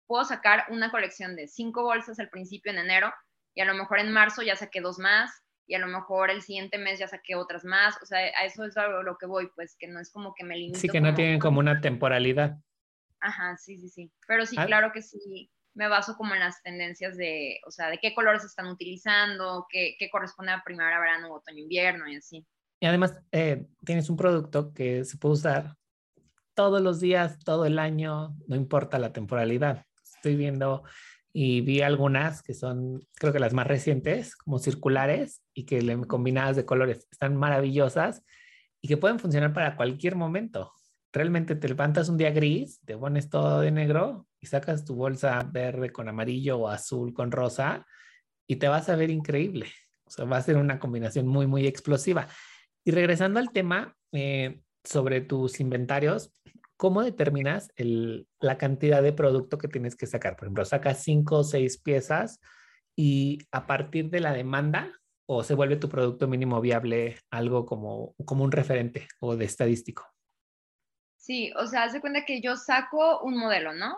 puedo 0.06 0.24
sacar 0.24 0.64
una 0.70 0.90
colección 0.90 1.36
de 1.36 1.48
5 1.48 1.82
bolsas 1.82 2.18
al 2.18 2.30
principio 2.30 2.72
en 2.72 2.78
enero 2.78 3.12
y 3.54 3.60
a 3.60 3.64
lo 3.64 3.74
mejor 3.74 4.00
en 4.00 4.12
marzo 4.12 4.42
ya 4.42 4.56
saqué 4.56 4.80
dos 4.80 4.98
más 4.98 5.30
y 5.66 5.74
a 5.74 5.78
lo 5.78 5.86
mejor 5.86 6.30
el 6.30 6.42
siguiente 6.42 6.78
mes 6.78 6.98
ya 6.98 7.08
saqué 7.08 7.34
otras 7.34 7.64
más. 7.64 8.00
O 8.02 8.06
sea, 8.06 8.18
a 8.18 8.44
eso 8.44 8.64
es 8.64 8.76
a 8.76 8.86
lo 8.88 9.18
que 9.18 9.26
voy, 9.26 9.48
pues 9.54 9.76
que 9.78 9.88
no 9.88 10.00
es 10.00 10.10
como 10.10 10.34
que 10.34 10.44
me 10.44 10.56
limito. 10.56 10.78
Sí, 10.78 10.88
que 10.88 11.00
no 11.00 11.14
tienen 11.14 11.40
como 11.40 11.58
una 11.58 11.80
temporalidad. 11.80 12.56
Ajá, 13.20 13.56
sí, 13.56 13.78
sí, 13.78 13.88
sí. 13.88 14.12
Pero 14.26 14.46
sí, 14.46 14.56
ah. 14.58 14.66
claro 14.66 14.92
que 14.92 15.02
sí, 15.02 15.50
me 15.74 15.88
baso 15.88 16.16
como 16.16 16.34
en 16.34 16.40
las 16.40 16.62
tendencias 16.62 17.16
de, 17.16 17.60
o 17.66 17.70
sea, 17.70 17.90
de 17.90 17.98
qué 17.98 18.14
colores 18.14 18.44
están 18.44 18.66
utilizando, 18.66 19.66
qué, 19.68 19.96
qué 19.98 20.08
corresponde 20.10 20.52
a 20.52 20.62
primavera, 20.64 21.00
verano, 21.00 21.32
otoño, 21.32 21.58
invierno 21.58 22.08
y 22.08 22.16
así. 22.16 22.46
Y 22.80 22.86
además 22.86 23.20
eh, 23.32 23.66
tienes 23.84 24.08
un 24.08 24.16
producto 24.16 24.72
que 24.72 25.04
se 25.04 25.16
puede 25.16 25.34
usar 25.34 25.76
todos 26.54 26.80
los 26.80 27.00
días, 27.00 27.38
todo 27.40 27.66
el 27.66 27.78
año, 27.78 28.34
no 28.46 28.56
importa 28.56 28.98
la 28.98 29.12
temporalidad. 29.12 29.84
Estoy 30.02 30.36
viendo 30.36 30.84
y 31.38 31.60
vi 31.60 31.82
algunas 31.82 32.42
que 32.42 32.54
son, 32.54 33.06
creo 33.16 33.30
que 33.30 33.38
las 33.38 33.52
más 33.52 33.66
recientes, 33.66 34.34
como 34.36 34.58
circulares 34.58 35.42
y 35.52 35.66
que 35.66 35.82
le 35.82 36.06
combinadas 36.06 36.56
de 36.56 36.64
colores 36.64 37.06
están 37.12 37.36
maravillosas 37.36 38.24
y 38.80 38.88
que 38.88 38.96
pueden 38.96 39.18
funcionar 39.18 39.52
para 39.52 39.76
cualquier 39.76 40.16
momento. 40.16 40.72
Realmente 41.12 41.54
te 41.54 41.68
levantas 41.68 42.08
un 42.08 42.16
día 42.16 42.30
gris, 42.30 42.80
te 42.86 42.96
pones 42.96 43.28
todo 43.28 43.60
de 43.60 43.70
negro 43.70 44.26
y 44.40 44.46
sacas 44.46 44.86
tu 44.86 44.94
bolsa 44.94 45.42
verde 45.52 45.92
con 45.92 46.08
amarillo 46.08 46.56
o 46.56 46.68
azul 46.68 47.12
con 47.12 47.30
rosa 47.30 47.86
y 48.46 48.56
te 48.56 48.68
vas 48.68 48.88
a 48.88 48.96
ver 48.96 49.10
increíble. 49.10 49.66
O 50.06 50.10
sea, 50.10 50.24
va 50.24 50.38
a 50.38 50.42
ser 50.42 50.56
una 50.56 50.78
combinación 50.78 51.26
muy, 51.26 51.46
muy 51.46 51.66
explosiva. 51.66 52.28
Y 52.82 52.92
regresando 52.92 53.40
al 53.40 53.50
tema 53.50 53.94
eh, 54.10 54.62
sobre 54.84 55.20
tus 55.20 55.60
inventarios, 55.60 56.32
¿cómo 56.76 57.02
determinas 57.02 57.70
la 58.40 58.58
cantidad 58.58 59.02
de 59.02 59.12
producto 59.12 59.58
que 59.58 59.68
tienes 59.68 59.96
que 59.96 60.06
sacar? 60.06 60.36
Por 60.36 60.46
ejemplo, 60.46 60.64
sacas 60.64 61.02
cinco 61.02 61.38
o 61.38 61.44
seis 61.44 61.78
piezas 61.78 62.40
y 62.94 63.38
a 63.52 63.66
partir 63.66 64.10
de 64.10 64.20
la 64.20 64.32
demanda 64.32 64.92
o 65.26 65.42
se 65.42 65.54
vuelve 65.54 65.76
tu 65.76 65.88
producto 65.88 66.28
mínimo 66.28 66.60
viable 66.60 67.18
algo 67.30 67.66
como, 67.66 68.14
como 68.24 68.44
un 68.44 68.52
referente 68.52 69.08
o 69.20 69.36
de 69.36 69.44
estadístico. 69.44 70.06
Sí, 71.16 71.52
o 71.56 71.66
sea, 71.66 71.82
hace 71.82 72.00
cuenta 72.00 72.24
que 72.24 72.40
yo 72.40 72.56
saco 72.56 73.20
un 73.22 73.36
modelo, 73.36 73.72
¿no? 73.72 73.96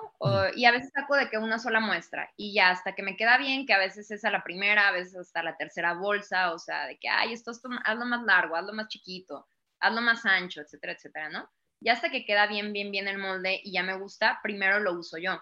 y 0.56 0.64
a 0.64 0.72
veces 0.72 0.90
saco 0.94 1.14
de 1.14 1.28
que 1.28 1.36
una 1.36 1.58
sola 1.58 1.78
muestra 1.78 2.32
y 2.38 2.54
ya 2.54 2.70
hasta 2.70 2.94
que 2.94 3.02
me 3.02 3.16
queda 3.18 3.36
bien, 3.36 3.66
que 3.66 3.74
a 3.74 3.78
veces 3.78 4.10
es 4.10 4.24
a 4.24 4.30
la 4.30 4.42
primera, 4.42 4.88
a 4.88 4.92
veces 4.92 5.14
hasta 5.14 5.42
la 5.42 5.54
tercera 5.58 5.92
bolsa, 5.92 6.54
o 6.54 6.58
sea, 6.58 6.86
de 6.86 6.98
que, 6.98 7.10
ay, 7.10 7.34
esto, 7.34 7.50
esto 7.50 7.68
hazlo 7.84 8.06
más 8.06 8.22
largo, 8.24 8.56
hazlo 8.56 8.72
más 8.72 8.88
chiquito, 8.88 9.46
hazlo 9.78 10.00
más 10.00 10.24
ancho, 10.24 10.62
etcétera, 10.62 10.94
etcétera, 10.94 11.28
¿no? 11.28 11.50
Ya 11.80 11.92
hasta 11.92 12.10
que 12.10 12.24
queda 12.24 12.46
bien, 12.46 12.72
bien, 12.72 12.90
bien 12.90 13.08
el 13.08 13.18
molde 13.18 13.60
y 13.62 13.72
ya 13.72 13.82
me 13.82 13.96
gusta, 13.96 14.40
primero 14.42 14.80
lo 14.80 14.94
uso 14.94 15.18
yo. 15.18 15.40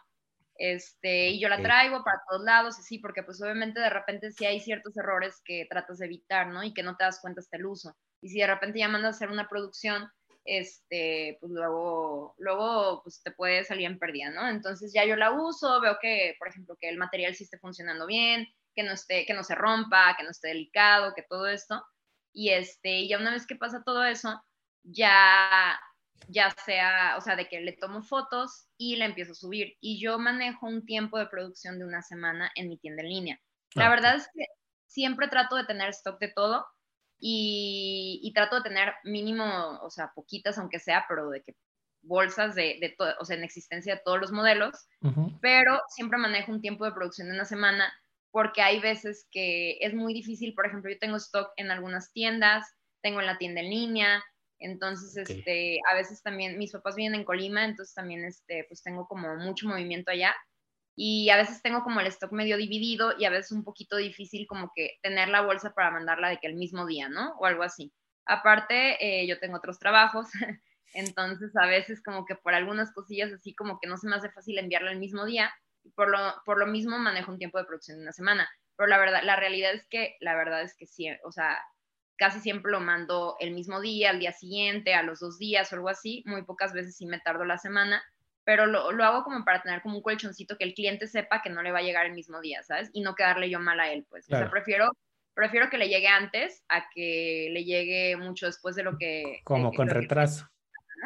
Este, 0.58 1.28
y 1.28 1.40
yo 1.40 1.48
la 1.48 1.60
traigo 1.60 2.02
para 2.02 2.22
todos 2.28 2.42
lados, 2.42 2.78
así, 2.78 2.98
porque 2.98 3.22
pues 3.22 3.42
obviamente 3.42 3.80
de 3.80 3.90
repente 3.90 4.30
sí 4.32 4.46
hay 4.46 4.60
ciertos 4.60 4.96
errores 4.96 5.40
que 5.44 5.66
tratas 5.68 5.98
de 5.98 6.06
evitar, 6.06 6.46
¿no? 6.48 6.62
Y 6.62 6.72
que 6.72 6.82
no 6.82 6.96
te 6.96 7.04
das 7.04 7.20
cuenta 7.20 7.40
hasta 7.40 7.56
el 7.58 7.66
uso. 7.66 7.94
Y 8.22 8.30
si 8.30 8.38
de 8.38 8.46
repente 8.46 8.78
ya 8.78 8.88
mandas 8.88 9.14
a 9.14 9.16
hacer 9.16 9.30
una 9.30 9.48
producción, 9.48 10.10
este, 10.44 11.36
pues 11.40 11.52
luego, 11.52 12.34
luego 12.38 13.02
pues 13.02 13.22
te 13.22 13.32
puede 13.32 13.64
salir 13.64 13.86
en 13.86 13.98
pérdida, 13.98 14.30
¿no? 14.30 14.48
Entonces 14.48 14.92
ya 14.94 15.04
yo 15.04 15.16
la 15.16 15.32
uso, 15.32 15.80
veo 15.80 15.98
que, 16.00 16.36
por 16.38 16.48
ejemplo, 16.48 16.76
que 16.80 16.88
el 16.88 16.98
material 16.98 17.34
sí 17.34 17.44
esté 17.44 17.58
funcionando 17.58 18.06
bien, 18.06 18.46
que 18.74 18.82
no 18.82 18.92
esté, 18.92 19.26
que 19.26 19.34
no 19.34 19.42
se 19.42 19.54
rompa, 19.54 20.14
que 20.16 20.24
no 20.24 20.30
esté 20.30 20.48
delicado, 20.48 21.14
que 21.14 21.22
todo 21.22 21.46
esto. 21.48 21.84
Y 22.32 22.50
este, 22.50 23.08
ya 23.08 23.18
una 23.18 23.32
vez 23.32 23.46
que 23.46 23.56
pasa 23.56 23.82
todo 23.84 24.04
eso, 24.04 24.42
ya 24.84 25.78
ya 26.28 26.54
sea, 26.64 27.16
o 27.16 27.20
sea, 27.20 27.36
de 27.36 27.48
que 27.48 27.60
le 27.60 27.72
tomo 27.72 28.02
fotos 28.02 28.68
y 28.76 28.96
le 28.96 29.04
empiezo 29.04 29.32
a 29.32 29.36
subir. 29.36 29.76
Y 29.80 30.00
yo 30.00 30.18
manejo 30.18 30.66
un 30.66 30.84
tiempo 30.84 31.18
de 31.18 31.26
producción 31.26 31.78
de 31.78 31.84
una 31.84 32.02
semana 32.02 32.50
en 32.54 32.68
mi 32.68 32.78
tienda 32.78 33.02
en 33.02 33.08
línea. 33.08 33.40
La 33.74 33.88
verdad 33.90 34.16
es 34.16 34.28
que 34.34 34.46
siempre 34.86 35.28
trato 35.28 35.56
de 35.56 35.64
tener 35.64 35.90
stock 35.90 36.18
de 36.18 36.28
todo 36.28 36.66
y, 37.18 38.32
trato 38.34 38.56
de 38.56 38.62
tener 38.62 38.94
mínimo, 39.04 39.78
o 39.82 39.90
sea, 39.90 40.12
poquitas 40.14 40.58
aunque 40.58 40.78
sea, 40.78 41.04
pero 41.08 41.30
de 41.30 41.42
que 41.42 41.54
bolsas 42.02 42.54
de, 42.54 42.78
de 42.80 42.94
todo, 42.96 43.14
o 43.20 43.24
sea, 43.24 43.36
en 43.36 43.44
existencia 43.44 43.96
de 43.96 44.02
todos 44.04 44.20
los 44.20 44.32
modelos, 44.32 44.86
pero 45.40 45.80
siempre 45.88 46.18
manejo 46.18 46.52
un 46.52 46.60
tiempo 46.60 46.84
de 46.84 46.92
producción 46.92 47.28
de 47.28 47.34
una 47.34 47.44
semana 47.44 47.92
porque 48.30 48.62
hay 48.62 48.80
veces 48.80 49.26
que 49.30 49.78
es 49.80 49.94
muy 49.94 50.12
difícil, 50.12 50.54
por 50.54 50.66
ejemplo, 50.66 50.90
yo 50.90 50.98
tengo 50.98 51.16
stock 51.16 51.52
en 51.56 51.70
algunas 51.70 52.12
tiendas, 52.12 52.66
tengo 53.02 53.20
en 53.20 53.26
la 53.26 53.38
tienda 53.38 53.60
en 53.60 53.70
línea, 53.70 54.22
entonces, 54.58 55.16
este, 55.16 55.80
a 55.90 55.94
veces 55.94 56.22
también, 56.22 56.58
mis 56.58 56.72
papás 56.72 56.96
vienen 56.96 57.20
en 57.20 57.26
Colima, 57.26 57.64
entonces 57.64 57.94
también, 57.94 58.24
este, 58.24 58.64
pues 58.68 58.82
tengo 58.82 59.06
como 59.06 59.36
mucho 59.36 59.68
movimiento 59.68 60.10
allá. 60.10 60.34
Y 60.96 61.28
a 61.28 61.36
veces 61.36 61.60
tengo 61.60 61.82
como 61.82 62.00
el 62.00 62.06
stock 62.06 62.32
medio 62.32 62.56
dividido 62.56 63.12
y 63.18 63.26
a 63.26 63.30
veces 63.30 63.52
un 63.52 63.64
poquito 63.64 63.96
difícil 63.96 64.46
como 64.46 64.72
que 64.74 64.98
tener 65.02 65.28
la 65.28 65.42
bolsa 65.42 65.74
para 65.74 65.90
mandarla 65.90 66.30
de 66.30 66.38
que 66.38 66.46
el 66.46 66.54
mismo 66.54 66.86
día, 66.86 67.10
¿no? 67.10 67.34
O 67.38 67.44
algo 67.44 67.62
así. 67.62 67.92
Aparte, 68.24 68.96
eh, 69.04 69.26
yo 69.26 69.38
tengo 69.38 69.58
otros 69.58 69.78
trabajos, 69.78 70.28
entonces 70.94 71.54
a 71.56 71.66
veces 71.66 72.02
como 72.02 72.24
que 72.24 72.34
por 72.34 72.54
algunas 72.54 72.92
cosillas 72.94 73.30
así 73.32 73.54
como 73.54 73.78
que 73.78 73.88
no 73.88 73.98
se 73.98 74.08
me 74.08 74.16
hace 74.16 74.30
fácil 74.30 74.58
enviarla 74.58 74.90
el 74.90 74.98
mismo 74.98 75.26
día. 75.26 75.52
Por 75.94 76.08
lo, 76.08 76.18
por 76.44 76.58
lo 76.58 76.66
mismo 76.66 76.98
manejo 76.98 77.30
un 77.30 77.38
tiempo 77.38 77.58
de 77.58 77.66
producción 77.66 77.98
de 77.98 78.04
una 78.04 78.12
semana. 78.12 78.48
Pero 78.76 78.88
la 78.88 78.98
verdad, 78.98 79.22
la 79.22 79.36
realidad 79.36 79.74
es 79.74 79.86
que, 79.88 80.16
la 80.20 80.34
verdad 80.34 80.62
es 80.62 80.74
que 80.76 80.86
sí, 80.86 81.08
o 81.24 81.30
sea, 81.30 81.58
casi 82.16 82.40
siempre 82.40 82.72
lo 82.72 82.80
mando 82.80 83.36
el 83.40 83.52
mismo 83.52 83.80
día, 83.80 84.10
al 84.10 84.18
día 84.18 84.32
siguiente, 84.32 84.94
a 84.94 85.02
los 85.02 85.20
dos 85.20 85.38
días 85.38 85.72
o 85.72 85.76
algo 85.76 85.88
así. 85.88 86.22
Muy 86.26 86.42
pocas 86.42 86.72
veces 86.72 86.96
sí 86.96 87.06
me 87.06 87.20
tardo 87.20 87.44
la 87.44 87.58
semana, 87.58 88.02
pero 88.44 88.66
lo, 88.66 88.88
hago 89.04 89.24
como 89.24 89.44
para 89.44 89.62
tener 89.62 89.82
como 89.82 89.96
un 89.96 90.02
colchoncito 90.02 90.56
que 90.56 90.64
el 90.64 90.74
cliente 90.74 91.06
sepa 91.06 91.42
que 91.42 91.50
no 91.50 91.62
le 91.62 91.72
va 91.72 91.80
a 91.80 91.82
llegar 91.82 92.06
el 92.06 92.12
mismo 92.12 92.40
día, 92.40 92.62
¿sabes? 92.62 92.90
Y 92.92 93.02
no 93.02 93.14
quedarle 93.14 93.50
yo 93.50 93.60
mal 93.60 93.80
a 93.80 93.90
él, 93.92 94.06
pues. 94.08 94.26
O 94.26 94.36
sea, 94.36 94.50
prefiero, 94.50 94.90
prefiero 95.34 95.68
que 95.68 95.78
le 95.78 95.88
llegue 95.88 96.08
antes 96.08 96.64
a 96.68 96.88
que 96.94 97.48
le 97.52 97.64
llegue 97.64 98.16
mucho 98.16 98.46
después 98.46 98.76
de 98.76 98.82
lo 98.82 98.96
que... 98.98 99.40
Como 99.44 99.72
con 99.72 99.88
retraso. 99.88 100.48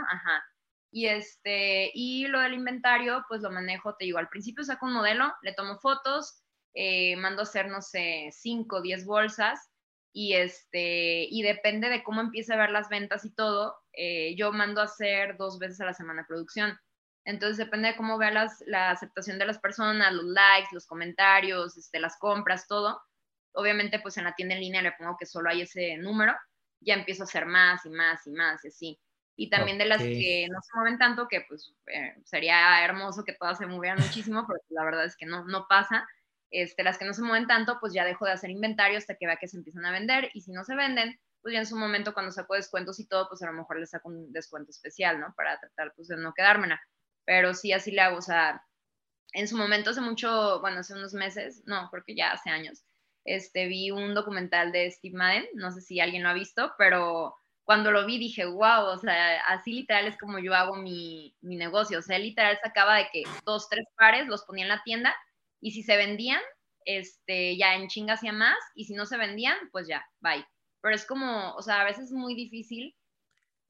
Ajá. 0.08 0.44
Y, 0.92 1.06
este, 1.06 1.90
y 1.94 2.26
lo 2.26 2.40
del 2.40 2.54
inventario, 2.54 3.24
pues 3.28 3.42
lo 3.42 3.50
manejo, 3.50 3.94
te 3.94 4.06
digo, 4.06 4.18
al 4.18 4.28
principio 4.28 4.64
saco 4.64 4.86
un 4.86 4.92
modelo, 4.92 5.32
le 5.42 5.54
tomo 5.54 5.78
fotos, 5.78 6.42
eh, 6.74 7.16
mando 7.16 7.42
a 7.42 7.44
hacer, 7.44 7.68
no 7.68 7.80
sé, 7.80 8.28
5 8.32 8.76
o 8.76 8.82
10 8.82 9.06
bolsas 9.06 9.69
y 10.12 10.34
este 10.34 11.26
y 11.30 11.42
depende 11.42 11.88
de 11.88 12.02
cómo 12.02 12.20
empiece 12.20 12.52
a 12.52 12.56
ver 12.56 12.70
las 12.70 12.88
ventas 12.88 13.24
y 13.24 13.30
todo, 13.30 13.76
eh, 13.92 14.34
yo 14.36 14.52
mando 14.52 14.80
a 14.80 14.84
hacer 14.84 15.36
dos 15.36 15.58
veces 15.58 15.80
a 15.80 15.86
la 15.86 15.94
semana 15.94 16.24
producción. 16.26 16.78
Entonces 17.24 17.58
depende 17.58 17.88
de 17.88 17.96
cómo 17.96 18.18
veas 18.18 18.62
la 18.66 18.90
aceptación 18.90 19.38
de 19.38 19.46
las 19.46 19.58
personas, 19.58 20.12
los 20.12 20.24
likes, 20.24 20.70
los 20.72 20.86
comentarios, 20.86 21.76
este, 21.76 22.00
las 22.00 22.18
compras, 22.18 22.66
todo. 22.66 23.00
Obviamente 23.52 24.00
pues 24.00 24.16
en 24.16 24.24
la 24.24 24.34
tienda 24.34 24.54
en 24.54 24.60
línea 24.62 24.82
le 24.82 24.92
pongo 24.92 25.16
que 25.18 25.26
solo 25.26 25.50
hay 25.50 25.62
ese 25.62 25.96
número, 25.98 26.34
ya 26.80 26.94
empiezo 26.94 27.22
a 27.22 27.26
hacer 27.26 27.46
más 27.46 27.84
y 27.84 27.90
más 27.90 28.26
y 28.26 28.30
más 28.30 28.64
y 28.64 28.68
así. 28.68 29.00
Y 29.36 29.48
también 29.48 29.78
de 29.78 29.86
las 29.86 30.02
que 30.02 30.46
no 30.50 30.60
se 30.60 30.70
mueven 30.76 30.98
tanto, 30.98 31.26
que 31.26 31.42
pues 31.48 31.74
eh, 31.86 32.14
sería 32.24 32.84
hermoso 32.84 33.24
que 33.24 33.32
todas 33.32 33.56
se 33.56 33.66
movieran 33.66 33.98
muchísimo, 33.98 34.44
pero 34.46 34.60
la 34.68 34.84
verdad 34.84 35.06
es 35.06 35.16
que 35.16 35.24
no, 35.24 35.44
no 35.46 35.66
pasa. 35.66 36.06
Este, 36.50 36.82
las 36.82 36.98
que 36.98 37.04
no 37.04 37.14
se 37.14 37.22
mueven 37.22 37.46
tanto, 37.46 37.78
pues 37.80 37.92
ya 37.92 38.04
dejo 38.04 38.26
de 38.26 38.32
hacer 38.32 38.50
inventario 38.50 38.98
hasta 38.98 39.14
que 39.14 39.26
vea 39.26 39.36
que 39.36 39.48
se 39.48 39.56
empiezan 39.56 39.86
a 39.86 39.92
vender. 39.92 40.30
Y 40.34 40.40
si 40.40 40.52
no 40.52 40.64
se 40.64 40.74
venden, 40.74 41.18
pues 41.42 41.54
ya 41.54 41.60
en 41.60 41.66
su 41.66 41.76
momento 41.76 42.12
cuando 42.12 42.32
saco 42.32 42.54
descuentos 42.54 42.98
y 43.00 43.06
todo, 43.06 43.28
pues 43.28 43.42
a 43.42 43.46
lo 43.46 43.52
mejor 43.52 43.78
les 43.78 43.90
saco 43.90 44.08
un 44.08 44.32
descuento 44.32 44.70
especial, 44.70 45.20
¿no? 45.20 45.32
Para 45.36 45.58
tratar 45.60 45.92
pues 45.94 46.08
de 46.08 46.16
no 46.16 46.34
quedármela. 46.34 46.80
Pero 47.24 47.54
sí, 47.54 47.72
así 47.72 47.92
le 47.92 48.00
hago, 48.00 48.18
o 48.18 48.22
sea, 48.22 48.64
en 49.32 49.48
su 49.48 49.56
momento 49.56 49.90
hace 49.90 50.00
mucho, 50.00 50.60
bueno, 50.60 50.80
hace 50.80 50.94
unos 50.94 51.14
meses, 51.14 51.62
no, 51.66 51.88
porque 51.90 52.14
ya 52.16 52.32
hace 52.32 52.50
años, 52.50 52.82
este, 53.24 53.66
vi 53.68 53.90
un 53.90 54.14
documental 54.14 54.72
de 54.72 54.90
Steve 54.90 55.16
Madden, 55.16 55.46
no 55.54 55.70
sé 55.70 55.80
si 55.82 56.00
alguien 56.00 56.22
lo 56.22 56.30
ha 56.30 56.34
visto, 56.34 56.72
pero 56.78 57.36
cuando 57.64 57.92
lo 57.92 58.06
vi 58.06 58.18
dije, 58.18 58.46
wow, 58.46 58.86
o 58.86 58.98
sea, 58.98 59.40
así 59.46 59.72
literal 59.72 60.06
es 60.08 60.18
como 60.18 60.38
yo 60.40 60.54
hago 60.54 60.76
mi, 60.76 61.36
mi 61.40 61.56
negocio, 61.56 62.00
o 62.00 62.02
sea, 62.02 62.18
literal 62.18 62.58
sacaba 62.62 62.96
de 62.96 63.08
que 63.12 63.22
dos, 63.44 63.68
tres 63.68 63.86
pares 63.96 64.26
los 64.26 64.44
ponía 64.44 64.64
en 64.64 64.70
la 64.70 64.82
tienda 64.82 65.14
y 65.60 65.72
si 65.72 65.82
se 65.82 65.96
vendían, 65.96 66.40
este, 66.84 67.56
ya 67.56 67.74
en 67.74 67.88
chinga 67.88 68.14
hacía 68.14 68.32
más 68.32 68.58
y 68.74 68.84
si 68.84 68.94
no 68.94 69.06
se 69.06 69.18
vendían, 69.18 69.56
pues 69.72 69.86
ya, 69.86 70.04
bye. 70.20 70.44
Pero 70.80 70.94
es 70.94 71.06
como, 71.06 71.54
o 71.54 71.62
sea, 71.62 71.82
a 71.82 71.84
veces 71.84 72.06
es 72.06 72.12
muy 72.12 72.34
difícil 72.34 72.96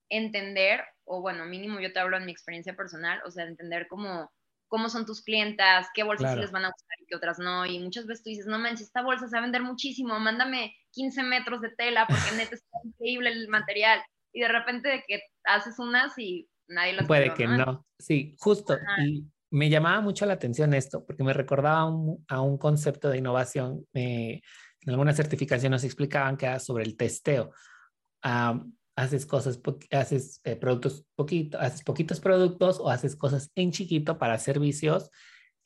entender, 0.09 0.83
o 1.05 1.20
bueno, 1.20 1.44
mínimo 1.46 1.81
yo 1.81 1.92
te 1.92 2.00
hablo 2.00 2.16
en 2.16 2.26
mi 2.26 2.33
experiencia 2.33 2.74
personal, 2.74 3.20
o 3.24 3.31
sea, 3.31 3.44
entender 3.44 3.87
cómo, 3.88 4.31
cómo 4.68 4.88
son 4.88 5.07
tus 5.07 5.22
clientas, 5.22 5.88
qué 5.94 6.03
bolsas 6.03 6.37
les 6.37 6.53
van 6.53 6.64
a 6.64 6.70
gustar 6.70 6.96
y 7.00 7.07
qué 7.07 7.16
otras 7.16 7.38
no, 7.38 7.66
y 7.66 7.79
muchas 7.81 8.07
veces 8.07 8.22
tú 8.22 8.31
dices, 8.31 8.46
no 8.46 8.59
manches, 8.59 8.87
esta 8.87 9.03
bolsa 9.03 9.29
se 9.29 9.35
va 9.35 9.40
a 9.40 9.42
vender 9.42 9.62
muchísimo, 9.62 10.18
mándame 10.18 10.74
15 10.92 11.22
metros 11.24 11.61
de 11.61 11.70
tela 11.70 12.07
porque 12.07 12.37
neta 12.37 12.55
está 12.55 12.79
increíble 12.85 13.31
el 13.31 13.48
material, 13.48 14.00
y 14.33 14.40
de 14.40 14.48
repente 14.48 14.88
de 14.88 15.05
que 15.07 15.20
haces 15.44 15.79
unas 15.79 16.16
y 16.18 16.48
nadie 16.68 16.92
las 16.92 17.07
Puede 17.07 17.35
que 17.35 17.46
¿no? 17.46 17.85
sí, 17.98 18.37
justo, 18.38 18.79
y 18.98 19.24
me 19.50 19.68
llamaba 19.68 20.00
mucho 20.00 20.26
la 20.26 20.34
atención 20.34 20.74
esto, 20.74 21.04
porque 21.04 21.24
me 21.24 21.32
recordaba 21.32 21.90
a 22.28 22.40
un 22.40 22.58
concepto 22.58 23.08
de 23.08 23.18
innovación, 23.18 23.86
eh, 23.94 24.40
en 24.82 24.90
alguna 24.90 25.12
certificación 25.12 25.72
nos 25.72 25.84
explicaban 25.84 26.36
que 26.36 26.46
era 26.46 26.58
sobre 26.60 26.84
el 26.84 26.96
testeo. 26.96 27.52
haces 28.96 29.26
cosas, 29.26 29.60
haces 29.90 30.40
eh, 30.44 30.56
productos 30.56 31.06
poquito, 31.14 31.58
haces 31.58 31.82
poquitos 31.82 32.20
productos 32.20 32.78
o 32.80 32.90
haces 32.90 33.16
cosas 33.16 33.50
en 33.54 33.72
chiquito 33.72 34.18
para 34.18 34.38
servicios, 34.38 35.10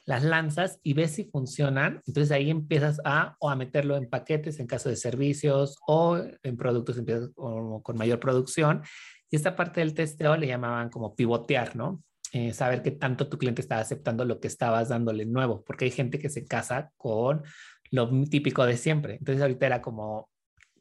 las 0.06 0.22
lanzas 0.22 0.78
y 0.82 0.94
ves 0.94 1.12
si 1.12 1.24
funcionan. 1.24 2.02
Entonces 2.06 2.30
ahí 2.32 2.50
empiezas 2.50 3.00
a 3.04 3.36
o 3.40 3.50
a 3.50 3.56
meterlo 3.56 3.96
en 3.96 4.08
paquetes 4.08 4.60
en 4.60 4.66
caso 4.66 4.88
de 4.88 4.96
servicios 4.96 5.78
o 5.86 6.18
en 6.42 6.56
productos 6.56 6.98
empiezas 6.98 7.30
con 7.34 7.96
mayor 7.96 8.20
producción. 8.20 8.82
Y 9.30 9.36
esta 9.36 9.56
parte 9.56 9.80
del 9.80 9.94
testeo 9.94 10.36
le 10.36 10.46
llamaban 10.46 10.90
como 10.90 11.14
pivotear, 11.16 11.74
¿no? 11.76 12.02
Eh, 12.36 12.52
saber 12.52 12.82
qué 12.82 12.90
tanto 12.90 13.28
tu 13.28 13.38
cliente 13.38 13.62
está 13.62 13.78
aceptando 13.78 14.24
lo 14.24 14.40
que 14.40 14.48
estabas 14.48 14.88
dándole 14.88 15.24
nuevo, 15.24 15.62
porque 15.62 15.84
hay 15.84 15.92
gente 15.92 16.18
que 16.18 16.28
se 16.28 16.44
casa 16.44 16.90
con 16.96 17.44
lo 17.92 18.10
típico 18.28 18.66
de 18.66 18.76
siempre. 18.76 19.14
Entonces 19.14 19.40
ahorita 19.40 19.66
era 19.66 19.80
como, 19.80 20.28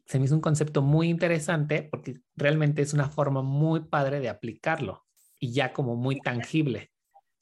se 0.04 0.18
me 0.18 0.24
hizo 0.24 0.34
un 0.34 0.40
concepto 0.40 0.82
muy 0.82 1.08
interesante 1.08 1.86
porque 1.88 2.14
realmente 2.34 2.82
es 2.82 2.92
una 2.92 3.08
forma 3.08 3.42
muy 3.42 3.84
padre 3.84 4.18
de 4.18 4.30
aplicarlo 4.30 5.06
y 5.38 5.52
ya 5.52 5.72
como 5.72 5.94
muy 5.94 6.18
tangible. 6.18 6.90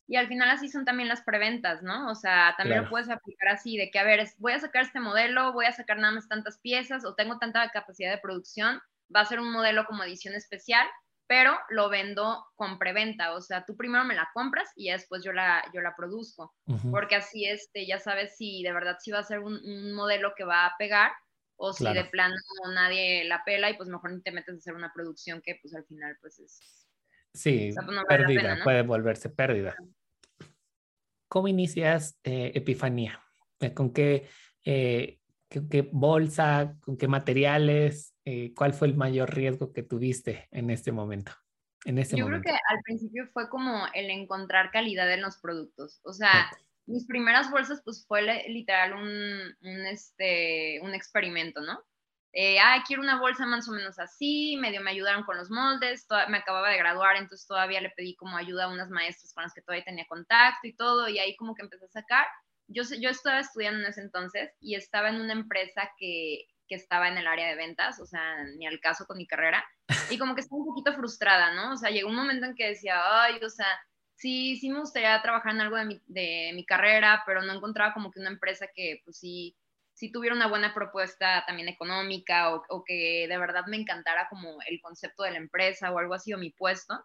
Y 0.07 0.17
al 0.17 0.29
final 0.29 0.51
así 0.51 0.69
son 0.69 0.85
también 0.85 1.09
las 1.09 1.23
preventas, 1.23 1.83
¿no? 1.83 2.11
O 2.11 2.15
sea, 2.15 2.55
también 2.59 2.83
lo 2.83 2.91
puedes 2.91 3.09
aplicar 3.09 3.49
así, 3.49 3.79
de 3.79 3.91
que, 3.91 3.99
a 3.99 4.05
ver, 4.05 4.29
voy 4.37 4.53
a 4.53 4.61
sacar 4.61 4.83
este 4.83 5.01
modelo, 5.01 5.55
voy 5.55 5.65
a 5.65 5.73
sacar 5.73 5.97
nada 5.97 6.13
más 6.13 6.29
tantas 6.29 6.59
piezas 6.59 7.07
o 7.07 7.15
tengo 7.15 7.39
tanta 7.39 7.67
capacidad 7.71 8.11
de 8.11 8.19
producción, 8.19 8.79
va 9.15 9.21
a 9.21 9.25
ser 9.25 9.41
un 9.41 9.51
modelo 9.51 9.87
como 9.87 10.05
edición 10.05 10.35
especial 10.35 10.87
pero 11.33 11.57
lo 11.71 11.89
vendo 11.89 12.45
con 12.57 12.79
preventa, 12.79 13.33
o 13.33 13.41
sea, 13.41 13.65
tú 13.65 13.75
primero 13.75 14.05
me 14.05 14.15
la 14.15 14.29
compras 14.35 14.69
y 14.77 14.91
después 14.91 15.25
yo 15.25 15.33
la, 15.33 15.65
yo 15.73 15.81
la 15.81 15.97
produzco, 15.97 16.55
porque 16.91 17.15
así 17.15 17.47
este, 17.47 17.87
ya 17.87 17.99
sabes 17.99 18.37
si 18.37 18.63
de 18.63 18.71
verdad 18.71 18.99
sí 19.01 19.13
va 19.13 19.21
a 19.21 19.25
ser 19.25 19.39
un, 19.39 19.95
modelo 19.95 20.35
que 20.37 20.45
va 20.45 20.67
a 20.67 20.75
pegar 20.79 21.11
o 21.57 21.73
si 21.73 21.91
de 21.91 22.05
plano 22.05 22.35
nadie 22.75 23.25
la 23.25 23.43
pela 23.47 23.71
y 23.71 23.79
pues 23.79 23.89
mejor 23.89 24.13
ni 24.13 24.21
te 24.21 24.31
metes 24.31 24.55
a 24.55 24.59
hacer 24.59 24.75
una 24.75 24.93
producción 24.93 25.41
que 25.41 25.59
pues 25.63 25.75
al 25.75 25.87
final 25.87 26.19
pues 26.21 26.39
es... 26.39 26.87
Sí, 27.33 27.71
pérdida, 28.07 28.59
puede 28.63 28.83
volverse 28.83 29.31
pérdida. 29.31 29.75
¿Cómo 31.29 31.49
inicias 31.49 32.19
eh, 32.25 32.53
Epifanía? 32.55 33.25
¿Con 33.73 33.95
qué, 33.95 34.29
eh, 34.67 35.19
qué, 35.49 35.89
bolsa, 35.91 36.77
con 36.83 36.99
qué 36.99 37.09
materiales, 37.09 38.12
eh, 38.25 38.53
cuál 38.55 38.73
fue 38.73 38.89
el 38.89 38.97
mayor 38.97 39.35
riesgo 39.35 39.73
que 39.73 39.83
tuviste 39.83 40.49
en 40.51 40.71
este 40.71 40.93
momento. 40.93 41.33
En 41.85 41.99
este 41.99 42.17
Yo 42.17 42.27
creo 42.27 42.41
que 42.41 42.51
al 42.51 42.81
principio 42.85 43.27
fue 43.33 43.49
como 43.49 43.87
el 43.95 44.11
encontrar 44.11 44.71
calidad 44.71 45.13
en 45.13 45.23
los 45.23 45.39
productos. 45.39 46.01
O 46.05 46.13
sea, 46.13 46.51
mis 46.87 47.07
primeras 47.07 47.51
bolsas 47.51 47.83
pues 47.85 48.05
fue 48.07 48.23
literal 48.49 48.95
un, 48.95 49.69
un, 49.69 49.87
este, 49.87 50.81
un 50.83 50.95
experimento, 50.95 51.61
¿no? 51.61 51.83
Eh, 52.35 52.59
ah, 52.61 52.83
quiero 52.87 53.03
una 53.03 53.21
bolsa 53.21 53.45
más 53.45 53.69
o 53.69 53.73
menos 53.73 53.99
así, 53.99 54.57
medio 54.59 54.81
me 54.81 54.93
ayudaron 54.93 55.25
con 55.25 55.37
los 55.37 55.51
moldes, 55.51 56.07
me 56.31 56.39
acababa 56.39 56.71
de 56.71 56.79
graduar, 56.79 57.17
entonces 57.17 57.47
todavía 57.47 57.83
le 57.83 57.91
pedí 57.91 58.15
como 58.17 58.39
ayuda 58.39 58.65
a 58.65 58.73
unas 58.73 58.89
maestras 58.89 59.35
con 59.35 59.43
las 59.43 59.53
que 59.53 59.61
todavía 59.61 59.85
tenía 59.85 60.07
contacto 60.07 60.67
y 60.67 60.73
todo, 60.73 61.11
y 61.11 61.19
ahí 61.19 61.37
como 61.37 61.55
que 61.55 61.61
empecé 61.61 61.85
a 61.85 61.89
sacar 61.89 62.27
yo, 62.73 62.83
yo 63.01 63.11
estaba 63.11 63.41
estudiando 63.41 63.81
en 63.81 63.87
ese 63.87 64.01
entonces 64.01 64.51
y 64.61 64.75
estaba 64.75 65.09
en 65.09 65.21
una 65.21 65.33
empresa 65.33 65.91
que, 65.99 66.47
que 66.73 66.77
estaba 66.77 67.09
en 67.09 67.19
el 67.19 67.27
área 67.27 67.49
de 67.49 67.55
ventas, 67.55 68.01
o 68.01 68.07
sea, 68.07 68.45
ni 68.57 68.67
al 68.67 68.81
caso 68.81 69.05
con 69.05 69.19
mi 69.19 69.27
carrera, 69.27 69.63
y 70.09 70.17
como 70.17 70.35
que 70.35 70.41
estaba 70.41 70.63
un 70.63 70.69
poquito 70.69 70.95
frustrada, 70.95 71.53
¿no? 71.53 71.75
O 71.75 71.77
sea, 71.77 71.91
llegó 71.91 72.09
un 72.09 72.17
momento 72.17 72.47
en 72.47 72.55
que 72.55 72.69
decía, 72.69 72.99
ay, 73.05 73.35
o 73.45 73.51
sea, 73.51 73.67
sí, 74.15 74.57
sí 74.57 74.71
me 74.71 74.81
gustaría 74.81 75.21
trabajar 75.21 75.53
en 75.53 75.61
algo 75.61 75.77
de 75.77 75.85
mi, 75.85 76.03
de 76.07 76.53
mi 76.55 76.65
carrera, 76.65 77.25
pero 77.27 77.43
no 77.43 77.53
encontraba 77.53 77.93
como 77.93 78.11
que 78.11 78.21
una 78.21 78.31
empresa 78.31 78.67
que, 78.75 79.03
pues 79.05 79.19
sí, 79.19 79.55
sí 79.93 80.11
tuviera 80.11 80.35
una 80.35 80.49
buena 80.49 80.73
propuesta 80.73 81.45
también 81.47 81.69
económica 81.69 82.55
o, 82.55 82.63
o, 82.71 82.85
que 82.85 83.27
de 83.29 83.39
verdad 83.39 83.67
me 83.67 83.77
encantara 83.77 84.29
como 84.31 84.57
el 84.67 84.81
concepto 84.81 85.25
de 85.25 85.33
la 85.33 85.39
empresa 85.39 85.93
o 85.93 85.99
algo 85.99 86.15
así 86.15 86.33
o 86.33 86.39
mi 86.39 86.53
puesto. 86.53 87.05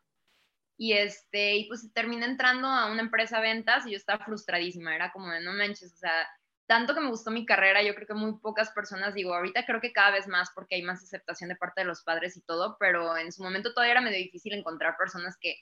Y, 0.77 0.93
este, 0.93 1.57
y 1.57 1.67
pues 1.67 1.91
terminé 1.91 2.25
entrando 2.25 2.67
a 2.69 2.89
una 2.89 3.01
empresa 3.01 3.41
de 3.41 3.47
ventas 3.49 3.85
y 3.85 3.91
yo 3.91 3.97
estaba 3.97 4.23
frustradísima, 4.23 4.95
era 4.95 5.11
como 5.11 5.29
de 5.29 5.41
no 5.41 5.51
manches, 5.51 5.91
o 5.93 5.97
sea, 5.97 6.29
tanto 6.67 6.93
que 6.93 6.99
me 6.99 7.09
gustó 7.09 7.31
mi 7.31 7.45
carrera, 7.45 7.81
yo 7.81 7.95
creo 7.95 8.07
que 8.07 8.13
muy 8.13 8.37
pocas 8.39 8.71
personas, 8.71 9.13
digo, 9.13 9.33
ahorita 9.33 9.65
creo 9.65 9.79
que 9.79 9.93
cada 9.93 10.11
vez 10.11 10.27
más 10.27 10.51
porque 10.53 10.75
hay 10.75 10.83
más 10.83 11.01
aceptación 11.01 11.49
de 11.49 11.55
parte 11.55 11.81
de 11.81 11.87
los 11.87 12.03
padres 12.03 12.35
y 12.35 12.41
todo, 12.41 12.77
pero 12.77 13.17
en 13.17 13.31
su 13.31 13.41
momento 13.41 13.73
todavía 13.73 13.93
era 13.93 14.01
medio 14.01 14.17
difícil 14.17 14.53
encontrar 14.53 14.97
personas 14.97 15.37
que, 15.39 15.55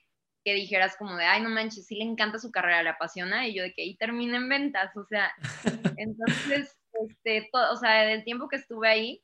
que 0.43 0.55
dijeras 0.55 0.97
como 0.97 1.15
de, 1.15 1.25
ay, 1.25 1.41
no 1.41 1.49
manches, 1.49 1.85
sí 1.85 1.95
le 1.95 2.03
encanta 2.03 2.39
su 2.39 2.51
carrera, 2.51 2.81
le 2.81 2.89
apasiona, 2.89 3.47
y 3.47 3.55
yo 3.55 3.61
de 3.61 3.73
que 3.73 3.83
ahí 3.83 3.95
termine 3.97 4.37
en 4.37 4.49
ventas, 4.49 4.97
o 4.97 5.05
sea, 5.05 5.31
entonces, 5.97 6.75
este, 6.93 7.49
todo, 7.51 7.71
o 7.71 7.77
sea, 7.77 8.03
del 8.03 8.23
tiempo 8.23 8.49
que 8.49 8.55
estuve 8.55 8.87
ahí, 8.87 9.23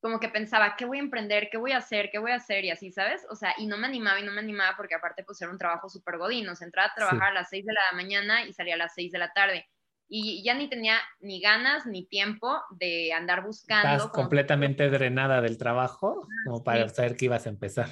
como 0.00 0.18
que 0.18 0.30
pensaba, 0.30 0.76
¿qué 0.76 0.84
voy 0.84 0.98
a 0.98 1.02
emprender? 1.02 1.48
¿Qué 1.50 1.58
voy 1.58 1.72
a 1.72 1.76
hacer? 1.76 2.10
¿Qué 2.10 2.18
voy 2.18 2.30
a 2.32 2.36
hacer? 2.36 2.64
Y 2.64 2.70
así, 2.70 2.90
¿sabes? 2.90 3.26
O 3.28 3.36
sea, 3.36 3.54
y 3.58 3.66
no 3.66 3.76
me 3.76 3.86
animaba 3.86 4.18
y 4.18 4.24
no 4.24 4.32
me 4.32 4.40
animaba 4.40 4.74
porque 4.76 4.94
aparte 4.94 5.24
pues 5.24 5.40
era 5.42 5.50
un 5.50 5.58
trabajo 5.58 5.90
súper 5.90 6.16
godín, 6.16 6.48
o 6.48 6.56
sea, 6.56 6.64
entraba 6.64 6.88
a 6.88 6.94
trabajar 6.94 7.28
a 7.28 7.34
las 7.34 7.50
6 7.50 7.66
de 7.66 7.74
la 7.74 7.80
mañana 7.94 8.44
y 8.46 8.52
salía 8.52 8.74
a 8.74 8.78
las 8.78 8.94
6 8.94 9.12
de 9.12 9.18
la 9.18 9.32
tarde. 9.32 9.68
Y 10.12 10.42
ya 10.42 10.54
ni 10.54 10.68
tenía 10.68 10.98
ni 11.20 11.40
ganas 11.40 11.86
ni 11.86 12.04
tiempo 12.04 12.60
de 12.70 13.12
andar 13.12 13.44
buscando. 13.44 13.96
Estás 13.96 14.10
completamente 14.10 14.90
drenada 14.90 15.40
del 15.40 15.56
trabajo 15.56 16.26
como 16.44 16.64
para 16.64 16.88
saber 16.88 17.16
que 17.16 17.26
ibas 17.26 17.46
a 17.46 17.50
empezar. 17.50 17.88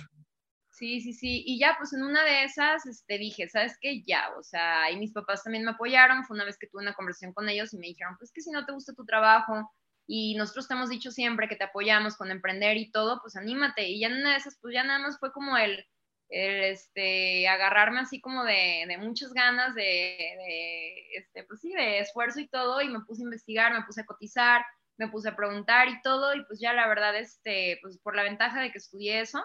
Sí, 0.73 1.01
sí, 1.01 1.13
sí. 1.13 1.45
Y 1.47 1.59
ya, 1.61 1.77
pues 1.79 1.93
en 1.93 2.03
una 2.03 2.25
de 2.25 2.45
esas, 2.45 2.87
este, 2.87 3.19
dije, 3.19 3.49
¿sabes 3.49 3.79
qué? 3.81 4.03
Ya, 4.03 4.31
o 4.39 4.43
sea, 4.43 4.91
y 4.91 4.97
mis 4.97 5.13
papás 5.13 5.45
también 5.45 5.65
me 5.65 5.71
apoyaron. 5.71 6.25
Fue 6.25 6.35
una 6.35 6.45
vez 6.45 6.59
que 6.59 6.67
tuve 6.67 6.83
una 6.83 6.95
conversación 6.95 7.33
con 7.33 7.49
ellos 7.49 7.73
y 7.73 7.79
me 7.79 7.87
dijeron, 7.87 8.17
pues 8.19 8.33
que 8.33 8.41
si 8.41 8.51
no 8.51 8.67
te 8.67 8.73
gusta 8.73 8.95
tu 8.95 9.05
trabajo, 9.05 9.71
y 10.11 10.35
nosotros 10.37 10.67
te 10.67 10.75
hemos 10.75 10.89
dicho 10.89 11.11
siempre 11.11 11.49
que 11.49 11.57
te 11.57 11.65
apoyamos 11.65 12.17
con 12.17 12.31
emprender 12.31 12.79
y 12.79 12.91
todo, 12.91 13.21
pues 13.21 13.37
anímate. 13.37 13.87
Y 13.89 14.01
ya 14.01 14.09
en 14.09 14.17
una 14.17 14.31
de 14.31 14.37
esas, 14.39 14.59
pues 14.61 14.73
ya 14.73 14.83
nada 14.83 14.99
más 14.99 15.19
fue 15.19 15.33
como 15.33 15.57
el, 15.59 15.87
este, 16.29 17.49
agarrarme 17.49 18.01
así 18.01 18.21
como 18.21 18.45
de, 18.45 18.85
de 18.87 18.99
muchas 18.99 19.33
ganas, 19.33 19.75
de, 19.75 19.83
de, 19.83 21.17
este, 21.17 21.45
pues 21.45 21.61
sí, 21.61 21.73
de 21.73 22.01
esfuerzo 22.01 22.41
y 22.41 22.49
todo, 22.49 22.81
y 22.81 22.89
me 22.89 23.01
puse 23.01 23.23
a 23.23 23.25
investigar, 23.25 23.73
me 23.73 23.85
puse 23.85 24.03
a 24.03 24.07
cotizar, 24.07 24.65
me 24.99 25.09
puse 25.09 25.29
a 25.29 25.37
preguntar 25.37 25.89
y 25.89 26.01
todo, 26.03 26.35
y 26.35 26.45
pues 26.45 26.61
ya 26.61 26.73
la 26.73 26.89
verdad, 26.89 27.17
este, 27.17 27.79
pues 27.83 27.99
por 27.99 28.17
la 28.17 28.25
ventaja 28.25 28.61
de 28.61 28.71
que 28.73 28.79
estudié 28.79 29.21
eso, 29.21 29.45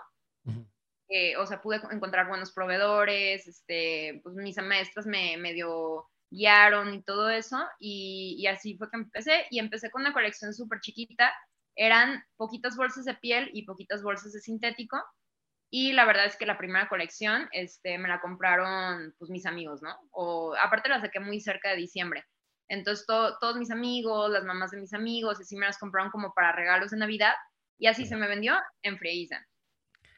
eh, 1.10 1.38
o 1.38 1.46
sea, 1.46 1.62
pude 1.62 1.80
encontrar 1.92 2.28
buenos 2.28 2.52
proveedores, 2.52 3.48
este, 3.48 4.20
pues 4.24 4.36
mis 4.36 4.58
maestras 4.58 5.06
me, 5.06 5.38
me 5.38 5.54
dio 5.54 6.10
guiaron 6.34 6.94
y 6.94 7.04
todo 7.04 7.30
eso. 7.30 7.58
Y, 7.80 8.46
así 8.48 8.76
fue 8.78 8.90
que 8.90 8.98
empecé. 8.98 9.46
Y 9.50 9.60
empecé 9.60 9.92
con 9.92 10.02
una 10.02 10.14
colección 10.14 10.54
súper 10.54 10.80
chiquita. 10.82 11.32
Eran 11.76 12.24
poquitas 12.36 12.76
bolsas 12.76 13.06
de 13.06 13.16
piel 13.16 13.50
y 13.54 13.66
poquitas 13.66 14.04
bolsas 14.04 14.34
de 14.34 14.42
sintético. 14.42 14.98
Y 15.76 15.92
la 15.94 16.06
verdad 16.06 16.28
es 16.28 16.38
que 16.38 16.46
la 16.46 16.60
primera 16.60 16.88
colección 16.88 17.50
este, 17.52 17.98
me 17.98 18.08
la 18.08 18.22
compraron 18.22 19.16
pues 19.18 19.32
mis 19.32 19.48
amigos, 19.48 19.82
¿no? 19.82 19.98
O 20.12 20.54
aparte 20.56 20.88
la 20.88 21.02
saqué 21.02 21.20
muy 21.20 21.40
cerca 21.40 21.72
de 21.72 21.78
diciembre. 21.78 22.24
Entonces 22.68 23.08
todos 23.08 23.56
mis 23.58 23.72
amigos, 23.72 24.30
las 24.30 24.44
mamás 24.44 24.70
de 24.70 24.78
mis 24.78 24.94
amigos, 24.94 25.40
así 25.40 25.56
me 25.56 25.66
las 25.66 25.80
compraron 25.80 26.12
como 26.12 26.32
para 26.36 26.52
regalos 26.52 26.92
de 26.92 26.98
Navidad 26.98 27.34
y 27.80 27.88
así 27.88 28.06
se 28.06 28.16
me 28.16 28.28
vendió 28.28 28.56
en 28.84 29.00
Frieza. 29.00 29.44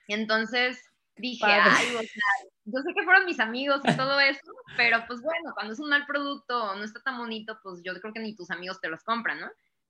Entonces 0.09 0.83
dije, 1.15 1.45
ay, 1.45 1.95
o 1.95 1.99
sea, 1.99 2.49
yo 2.65 2.81
sé 2.81 2.93
que 2.93 3.05
fueron 3.05 3.23
mis 3.23 3.39
amigos 3.39 3.79
y 3.85 3.95
todo 3.95 4.19
eso, 4.19 4.51
pero 4.75 5.05
pues 5.07 5.21
bueno, 5.21 5.53
cuando 5.53 5.71
es 5.71 5.79
un 5.79 5.87
mal 5.87 6.05
producto 6.05 6.65
o 6.65 6.75
no 6.75 6.83
está 6.83 6.99
tan 6.99 7.17
bonito, 7.17 7.57
pues 7.63 7.81
yo 7.81 7.93
creo 8.01 8.13
que 8.13 8.19
ni 8.19 8.35
tus 8.35 8.51
amigos 8.51 8.81
te 8.81 8.89
los 8.89 9.05
compran, 9.05 9.39
¿no? 9.39 9.49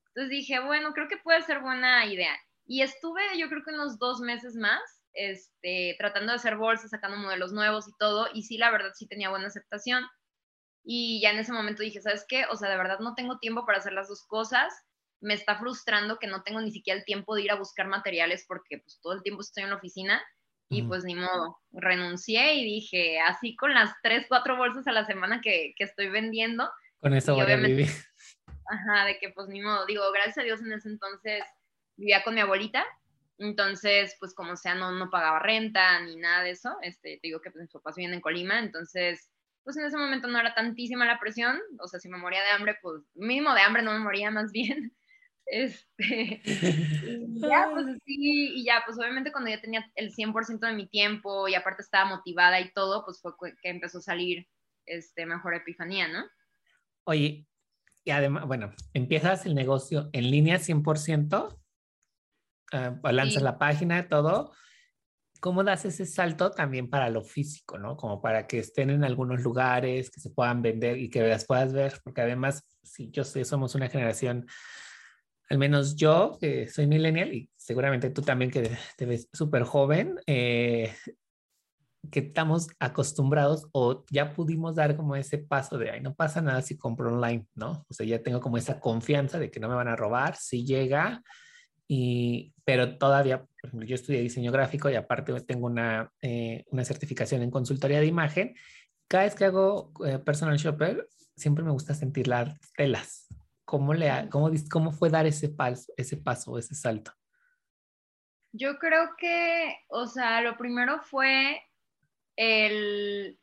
Entonces 0.10 0.30
dije, 0.30 0.60
bueno, 0.60 0.94
creo 0.94 1.08
que 1.08 1.18
puede 1.18 1.42
ser 1.42 1.62
buena 1.62 2.06
idea. 2.06 2.38
Y 2.68 2.84
estuve 2.84 3.24
yo 3.40 3.50
creo 3.50 3.64
que 3.64 3.72
unos 3.72 3.98
dos 3.98 4.20
meses 4.20 4.54
más 4.54 5.02
este, 5.16 5.96
tratando 5.98 6.32
de 6.32 6.38
hacer 6.38 6.58
bolsas, 6.58 6.92
sacando 6.92 7.18
modelos 7.18 7.52
nuevos 7.54 7.88
y 7.88 7.94
todo, 7.98 8.28
y 8.34 8.44
sí, 8.44 8.58
la 8.58 8.72
verdad 8.72 8.92
sí 8.94 9.08
tenía 9.08 9.30
buena 9.30 9.48
aceptación. 9.48 10.06
Y 10.84 11.20
ya 11.22 11.32
en 11.32 11.40
ese 11.40 11.52
momento 11.52 11.82
dije, 11.82 12.02
¿sabes 12.02 12.26
qué? 12.28 12.46
O 12.52 12.56
sea, 12.56 12.70
de 12.70 12.78
verdad 12.78 13.00
no 13.00 13.16
tengo 13.16 13.40
tiempo 13.40 13.66
para 13.66 13.80
hacer 13.80 13.94
las 13.94 14.08
dos 14.08 14.24
cosas. 14.28 14.72
Me 15.20 15.34
está 15.34 15.58
frustrando 15.58 16.20
que 16.20 16.28
no 16.28 16.44
tengo 16.44 16.62
ni 16.62 16.72
siquiera 16.72 17.00
el 17.00 17.06
tiempo 17.06 17.36
de 17.36 17.42
ir 17.42 17.52
a 17.52 17.56
buscar 17.56 17.88
materiales 17.88 18.46
porque 18.48 18.78
pues 18.80 19.00
todo 19.02 19.14
el 19.14 19.24
tiempo 19.24 19.42
estoy 19.42 19.64
en 19.64 19.72
la 19.72 19.78
oficina 19.78 20.22
y 20.70 20.82
pues 20.82 21.04
ni 21.04 21.16
modo, 21.16 21.60
renuncié 21.72 22.56
y 22.56 22.66
dije, 22.66 23.20
así 23.20 23.56
con 23.56 23.74
las 23.74 23.94
tres, 24.02 24.26
cuatro 24.28 24.58
bolsas 24.58 24.88
a 24.88 24.92
la 24.92 25.06
semana 25.06 25.40
que, 25.42 25.74
que 25.78 25.84
estoy 25.84 26.10
vendiendo. 26.10 26.70
Con 27.00 27.14
eso 27.14 27.36
voy 27.36 27.52
a 27.52 27.56
vivir. 27.56 27.88
Ajá, 28.68 29.06
de 29.06 29.20
que 29.20 29.30
pues 29.30 29.48
ni 29.48 29.62
modo, 29.62 29.86
digo, 29.86 30.04
gracias 30.12 30.40
a 30.40 30.44
Dios 30.44 30.62
en 30.62 30.74
ese 30.74 30.90
entonces 30.90 31.44
vivía 31.98 32.24
con 32.24 32.34
mi 32.34 32.42
abuelita 32.42 32.84
entonces, 33.38 34.16
pues 34.20 34.34
como 34.34 34.56
sea, 34.56 34.76
no, 34.76 34.92
no 34.92 35.10
pagaba 35.10 35.40
renta 35.40 36.00
ni 36.02 36.16
nada 36.16 36.44
de 36.44 36.52
eso. 36.52 36.76
Este, 36.82 37.20
te 37.22 37.28
digo 37.28 37.42
que 37.42 37.52
pues, 37.52 37.64
mis 37.64 37.72
papás 37.72 37.96
viven 37.96 38.14
en 38.14 38.22
Colima, 38.22 38.60
entonces, 38.60 39.30
pues 39.64 39.78
en 39.78 39.86
ese 39.86 39.98
momento 39.98 40.28
no 40.28 40.40
era 40.40 40.54
tantísima 40.54 41.06
la 41.06 41.20
presión. 41.20 41.60
O 41.80 41.88
sea, 41.88 42.00
si 42.00 42.08
me 42.10 42.18
moría 42.18 42.44
de 42.44 42.52
hambre, 42.52 42.78
pues 42.82 43.04
mínimo 43.14 43.54
de 43.54 43.62
hambre 43.62 43.84
no 43.84 43.94
me 43.94 44.00
moría 44.00 44.32
más 44.32 44.52
bien. 44.52 44.94
Este, 45.48 46.42
y 46.44 47.40
ya, 47.40 47.70
pues 47.72 47.86
sí, 48.04 48.56
y 48.56 48.66
ya, 48.66 48.82
pues 48.84 48.98
obviamente 48.98 49.32
cuando 49.32 49.52
ya 49.52 49.62
tenía 49.62 49.86
el 49.94 50.12
100% 50.12 50.66
de 50.66 50.74
mi 50.74 50.88
tiempo 50.88 51.48
y 51.48 51.54
aparte 51.54 51.84
estaba 51.84 52.10
motivada 52.10 52.60
y 52.60 52.72
todo, 52.72 53.06
pues 53.06 53.22
fue 53.22 53.34
que 53.62 53.70
empezó 53.70 54.00
a 54.00 54.02
salir 54.02 54.48
este, 54.88 55.28
mejor 55.28 55.54
Epifanía, 55.54 56.08
¿no? 56.08 56.26
Oye, 57.04 57.48
y 58.04 58.12
además, 58.12 58.48
bueno, 58.48 58.72
empiezas 58.94 59.46
el 59.46 59.54
negocio 59.54 60.10
en 60.14 60.32
línea 60.32 60.58
100%, 60.58 61.56
uh, 62.76 63.08
lanzas 63.12 63.44
la 63.44 63.58
página, 63.58 64.08
todo, 64.08 64.52
¿cómo 65.40 65.64
das 65.64 65.86
ese 65.86 66.06
salto 66.06 66.52
también 66.52 66.90
para 66.90 67.10
lo 67.10 67.24
físico, 67.24 67.78
¿no? 67.78 67.98
Como 67.98 68.22
para 68.22 68.48
que 68.48 68.60
estén 68.60 68.90
en 68.90 69.04
algunos 69.04 69.42
lugares, 69.42 70.10
que 70.10 70.20
se 70.20 70.30
puedan 70.30 70.62
vender 70.62 70.98
y 70.98 71.10
que 71.10 71.22
las 71.22 71.46
puedas 71.46 71.74
ver, 71.74 72.00
porque 72.04 72.22
además, 72.22 72.64
si 72.84 73.10
yo 73.12 73.24
sé, 73.24 73.46
somos 73.46 73.76
una 73.76 73.90
generación, 73.90 74.48
al 75.50 75.58
menos 75.58 75.96
yo, 75.96 76.38
que 76.40 76.68
soy 76.68 76.88
millennial, 76.88 77.34
y 77.34 77.50
seguramente 77.56 78.10
tú 78.10 78.22
también 78.22 78.50
que 78.50 78.76
te 78.98 79.06
ves 79.06 79.30
súper 79.34 79.64
joven, 79.64 80.16
eh, 80.26 80.96
que 82.12 82.20
estamos 82.20 82.68
acostumbrados 82.80 83.68
o 83.72 84.06
ya 84.10 84.34
pudimos 84.34 84.76
dar 84.76 84.96
como 84.96 85.16
ese 85.16 85.38
paso 85.38 85.78
de, 85.78 85.92
ay, 85.92 86.02
no 86.02 86.16
pasa 86.16 86.42
nada 86.42 86.62
si 86.62 86.78
compro 86.78 87.14
online, 87.14 87.48
¿no? 87.56 87.86
O 87.90 87.94
sea, 87.94 88.06
ya 88.06 88.22
tengo 88.22 88.40
como 88.40 88.58
esa 88.58 88.80
confianza 88.80 89.40
de 89.40 89.52
que 89.52 89.60
no 89.60 89.70
me 89.70 89.76
van 89.76 89.88
a 89.88 89.96
robar, 89.96 90.36
si 90.36 90.66
llega, 90.66 91.24
y, 91.88 92.54
pero 92.64 92.98
todavía, 92.98 93.40
por 93.40 93.68
ejemplo, 93.68 93.88
yo 93.88 93.96
estudié 93.96 94.22
diseño 94.22 94.52
gráfico 94.52 94.90
y 94.90 94.96
aparte 94.96 95.40
tengo 95.42 95.68
una, 95.68 96.12
eh, 96.22 96.66
una 96.68 96.84
certificación 96.84 97.42
en 97.42 97.52
consultoría 97.52 98.00
de 98.00 98.08
imagen. 98.08 98.56
Cada 99.08 99.26
vez 99.26 99.36
que 99.36 99.46
hago 99.46 99.92
eh, 100.06 100.20
personal 100.20 100.58
shopper, 100.58 101.08
siempre 101.36 101.64
me 101.64 101.72
gusta 101.72 101.94
sentir 101.94 102.28
las 102.28 102.60
telas. 102.76 103.28
¿Cómo, 103.66 103.94
le, 103.94 104.30
cómo, 104.30 104.52
¿Cómo 104.70 104.92
fue 104.92 105.10
dar 105.10 105.26
ese 105.26 105.50
paso, 105.50 105.92
ese 105.98 106.18
paso, 106.18 106.58
ese 106.58 106.76
salto? 106.76 107.12
Yo 108.52 108.78
creo 108.80 109.10
que, 109.18 109.76
o 109.90 110.08
sea, 110.08 110.42
lo 110.42 110.56
primero 110.58 111.02
fue 111.02 111.62
el 112.36 113.40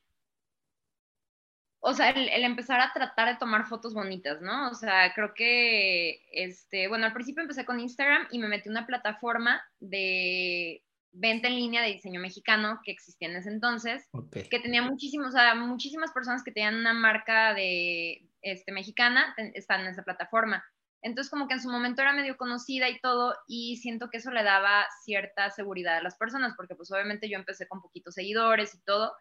o 1.85 1.95
sea, 1.95 2.11
el, 2.11 2.45
empezar 2.45 2.81
a 2.81 2.92
tratar 2.92 3.29
de 3.29 3.38
tomar 3.40 3.66
fotos 3.66 3.92
bonitas, 3.92 4.40
¿no? 4.40 4.71
O 4.71 4.75
sea, 4.75 5.12
creo 5.14 5.35
que, 5.35 6.23
este, 6.31 6.87
bueno, 6.87 7.07
al 7.07 7.12
principio 7.12 7.42
empecé 7.42 7.64
con 7.64 7.81
Instagram 7.81 8.29
y 8.31 8.38
me 8.38 8.47
metí 8.47 8.68
una 8.68 8.87
plataforma 8.87 9.61
de 9.81 10.85
venta 11.11 11.49
en 11.49 11.57
línea 11.57 11.83
de 11.83 11.92
diseño 11.92 12.21
mexicano 12.21 12.81
que 12.85 12.92
existía 12.92 13.29
en 13.29 13.35
ese 13.35 13.51
entonces, 13.51 14.09
que 14.31 14.61
tenía 14.61 14.83
muchísimos, 14.83 15.31
o 15.31 15.33
sea, 15.33 15.57
muchísimas 15.57 16.12
personas 16.12 16.45
que 16.45 16.53
tenían 16.53 16.77
una 16.77 16.95
marca 16.95 17.53
de, 17.53 18.29
este, 18.42 18.71
mexicana, 18.71 19.35
están 19.55 19.81
en 19.81 19.88
esa 19.88 20.05
plataforma. 20.05 20.64
Entonces, 21.03 21.33
como 21.33 21.49
que 21.49 21.55
en 21.55 21.62
su 21.62 21.68
momento 21.68 22.01
era 22.01 22.12
medio 22.12 22.37
conocida 22.37 22.88
y 22.90 23.01
todo, 23.01 23.35
y 23.49 23.79
siento 23.79 24.09
que 24.09 24.18
eso 24.18 24.31
le 24.31 24.45
daba 24.45 24.87
cierta 25.05 25.51
seguridad 25.51 25.97
a 25.97 26.03
las 26.03 26.16
personas, 26.16 26.55
porque 26.57 26.77
pues 26.77 26.92
obviamente 26.92 27.29
yo 27.29 27.37
empecé 27.37 27.66
con 27.66 27.83
poquitos 27.83 28.14
seguidores 28.14 28.73
y 28.77 28.81
todo, 28.85 29.12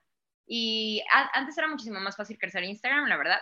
y 0.48 1.04
antes 1.34 1.58
era 1.58 1.68
muchísimo 1.68 2.00
más 2.00 2.18
fácil 2.18 2.38
crecer 2.38 2.64
Instagram, 2.64 3.08
la 3.08 3.18
verdad. 3.18 3.40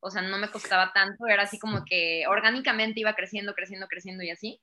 O 0.00 0.10
sea, 0.10 0.22
no 0.22 0.38
me 0.38 0.50
costaba 0.50 0.92
tanto, 0.92 1.26
era 1.26 1.44
así 1.44 1.58
como 1.58 1.84
que 1.84 2.24
orgánicamente 2.28 3.00
iba 3.00 3.14
creciendo, 3.14 3.54
creciendo, 3.54 3.86
creciendo 3.86 4.22
y 4.24 4.30
así. 4.30 4.60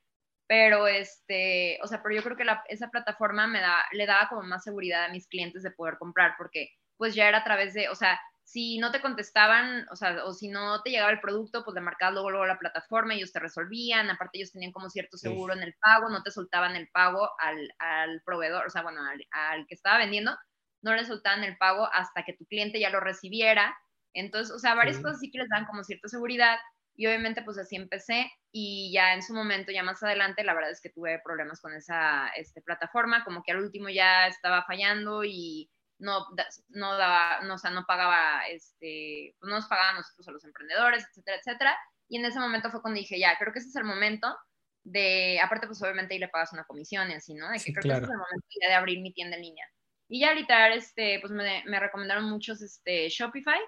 Pero, 0.48 0.88
este, 0.88 1.80
o 1.84 1.88
sea, 1.88 2.02
pero 2.02 2.16
yo 2.16 2.24
creo 2.24 2.36
que 2.36 2.46
esa 2.70 2.90
plataforma 2.90 3.48
me 3.48 3.62
da, 3.62 3.86
le 3.92 4.06
daba 4.06 4.28
como 4.30 4.42
más 4.44 4.64
seguridad 4.64 5.06
a 5.06 5.12
mis 5.12 5.28
clientes 5.28 5.64
de 5.64 5.72
poder 5.72 5.98
comprar, 5.98 6.36
porque 6.38 6.70
pues 6.98 7.16
ya 7.16 7.28
era 7.30 7.40
a 7.40 7.44
través 7.44 7.74
de, 7.74 7.88
o 7.90 7.96
sea, 7.96 8.20
si 8.50 8.80
no 8.80 8.92
te 8.92 9.00
contestaban, 9.00 9.86
o 9.92 9.96
sea, 9.96 10.26
o 10.26 10.34
si 10.34 10.48
no 10.48 10.82
te 10.82 10.90
llegaba 10.90 11.12
el 11.12 11.20
producto, 11.20 11.64
pues 11.64 11.76
le 11.76 11.82
marcabas 11.82 12.14
luego, 12.14 12.32
luego 12.32 12.48
la 12.48 12.58
plataforma, 12.58 13.14
ellos 13.14 13.32
te 13.32 13.40
resolvían, 13.40 14.10
aparte 14.10 14.40
ellos 14.40 14.52
tenían 14.52 14.72
como 14.72 14.90
cierto 14.90 15.18
seguro 15.18 15.54
en 15.54 15.62
el 15.62 15.76
pago, 15.76 16.10
no 16.10 16.24
te 16.24 16.32
soltaban 16.32 16.76
el 16.76 16.90
pago 16.90 17.30
al, 17.38 17.72
al 17.78 18.24
proveedor, 18.26 18.66
o 18.66 18.70
sea, 18.72 18.82
bueno, 18.82 19.06
al, 19.06 19.24
al, 19.30 19.68
que 19.68 19.76
estaba 19.76 20.00
vendiendo, 20.00 20.36
no 20.82 20.94
le 20.94 21.06
soltaban 21.06 21.44
el 21.44 21.58
pago 21.58 21.88
hasta 21.94 22.24
que 22.24 22.34
tu 22.34 22.46
cliente 22.46 22.80
ya 22.80 22.90
lo 22.90 23.00
recibiera. 23.00 23.78
Entonces, 24.14 24.54
o 24.54 24.60
sea, 24.60 24.76
varias 24.76 24.98
cosas 25.00 25.20
sí 25.20 25.32
que 25.32 25.40
les 25.40 25.50
dan 25.50 25.66
como 25.66 25.84
cierta 25.84 26.08
seguridad 26.08 26.58
y 26.96 27.08
obviamente 27.08 27.42
pues 27.44 27.58
así 27.58 27.78
empecé 27.78 28.30
y 28.52 28.92
ya 28.94 29.14
en 29.14 29.22
su 29.22 29.34
momento, 29.34 29.72
ya 29.72 29.84
más 29.84 30.04
adelante, 30.04 30.44
la 30.44 30.54
verdad 30.54 30.72
es 30.72 30.82
que 30.82 30.90
tuve 30.90 31.22
problemas 31.24 31.62
con 31.62 31.74
esa 31.74 32.28
este, 32.36 32.62
plataforma, 32.62 33.24
como 33.24 33.44
que 33.44 33.52
al 33.52 33.60
último 33.60 33.90
ya 33.90 34.28
estaba 34.28 34.64
fallando 34.66 35.24
y 35.24 35.70
no, 36.00 36.26
no 36.70 36.98
daba, 36.98 37.42
no, 37.42 37.56
o 37.56 37.58
sea, 37.58 37.72
no 37.72 37.86
pagaba, 37.86 38.48
este, 38.48 39.36
pues 39.40 39.50
no 39.50 39.56
nos 39.56 39.68
pagaban 39.68 39.96
nosotros 39.96 40.28
a 40.28 40.32
los 40.32 40.44
emprendedores, 40.44 41.06
etcétera, 41.10 41.38
etcétera. 41.38 41.78
Y 42.08 42.18
en 42.18 42.26
ese 42.26 42.40
momento 42.40 42.72
fue 42.72 42.82
cuando 42.82 43.00
dije, 43.00 43.20
ya, 43.20 43.38
creo 43.38 43.54
que 43.54 43.60
ese 43.60 43.70
es 43.70 43.76
el 43.76 43.84
momento 43.84 44.36
de, 44.84 45.40
aparte 45.42 45.68
pues 45.68 45.82
obviamente 45.84 46.16
ahí 46.16 46.20
le 46.20 46.28
pagas 46.28 46.52
una 46.54 46.64
comisión 46.64 47.12
y 47.12 47.14
así, 47.14 47.34
¿no? 47.34 47.50
De 47.50 47.60
que 47.60 47.72
creo 47.72 47.84
que 47.84 47.90
ese 47.90 48.04
es 48.04 48.10
el 48.10 48.18
momento 48.18 48.48
ya 48.62 48.70
de 48.70 48.76
abrir 48.76 49.00
mi 49.02 49.14
tienda 49.14 49.36
en 49.36 49.44
línea. 49.44 49.66
Y 50.10 50.22
ya 50.22 50.30
ahorita, 50.30 50.74
este, 50.74 51.20
pues 51.22 51.32
me, 51.32 51.64
me 51.66 51.80
recomendaron 51.80 52.30
muchos 52.30 52.62
este, 52.62 53.08
Shopify 53.10 53.60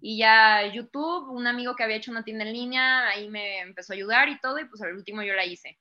y 0.00 0.18
ya 0.18 0.72
YouTube, 0.72 1.28
un 1.30 1.46
amigo 1.46 1.74
que 1.74 1.82
había 1.82 1.96
hecho 1.96 2.12
una 2.12 2.22
tienda 2.22 2.44
en 2.44 2.52
línea, 2.52 3.08
ahí 3.08 3.28
me 3.28 3.60
empezó 3.60 3.92
a 3.92 3.96
ayudar 3.96 4.28
y 4.28 4.38
todo, 4.38 4.58
y 4.60 4.64
pues 4.66 4.80
al 4.80 4.94
último 4.94 5.22
yo 5.22 5.34
la 5.34 5.44
hice. 5.44 5.78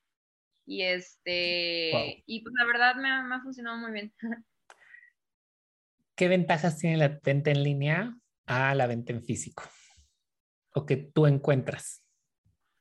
Y 0.66 0.82
este, 0.82 2.24
y 2.26 2.42
pues 2.42 2.54
la 2.58 2.66
verdad 2.66 2.96
me, 2.96 3.24
me, 3.24 3.36
ha 3.36 3.42
funcionado 3.42 3.78
muy 3.78 3.92
bien. 3.92 4.14
¿Qué 6.16 6.28
ventajas 6.28 6.80
tiene 6.80 6.98
la 6.98 7.20
venta 7.24 7.52
en 7.52 7.64
línea 7.64 8.18
a 8.48 8.74
la 8.74 8.88
venta 8.88 9.14
en 9.14 9.24
físico? 9.24 9.64
¿O 10.74 10.86
que 10.86 10.98
tú 10.98 11.28
encuentras 11.28 12.04
en 12.04 12.07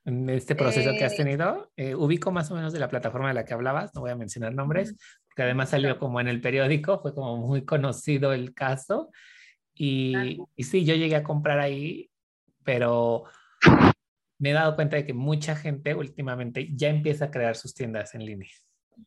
este 0.07 0.55
proceso 0.55 0.93
que 0.93 1.05
has 1.05 1.15
eh, 1.15 1.17
tenido? 1.17 1.73
Eh, 1.77 1.95
ubico 1.95 2.31
más 2.31 2.51
o 2.51 2.55
menos 2.55 2.73
de 2.73 2.79
la 2.79 2.89
plataforma 2.89 3.29
de 3.29 3.35
la 3.35 3.45
que 3.45 3.55
hablabas, 3.55 3.95
no 3.95 4.03
voy 4.03 4.11
a 4.11 4.17
mencionar 4.17 4.55
nombres, 4.55 4.97
que 5.35 5.43
además 5.43 5.71
salió 5.71 5.99
como 5.99 6.21
en 6.21 6.29
el 6.29 6.41
periódico, 6.41 7.01
fue 7.01 7.15
como 7.15 7.37
muy 7.37 7.65
conocido 7.65 8.33
el 8.33 8.55
caso. 8.55 9.11
Y, 9.75 10.39
y 10.55 10.65
sí, 10.65 10.85
yo 10.85 10.95
llegué 10.95 11.17
a 11.17 11.23
comprar 11.23 11.59
ahí, 11.59 12.11
pero 12.65 13.25
me 14.39 14.51
he 14.51 14.53
dado 14.53 14.75
cuenta 14.75 14.97
de 14.97 15.07
que 15.07 15.13
mucha 15.13 15.57
gente 15.57 15.95
últimamente 15.95 16.69
ya 16.75 16.89
empieza 16.89 17.27
a 17.27 17.31
crear 17.31 17.57
sus 17.57 17.75
tiendas 17.75 18.15
en 18.15 18.25
línea. 18.25 18.51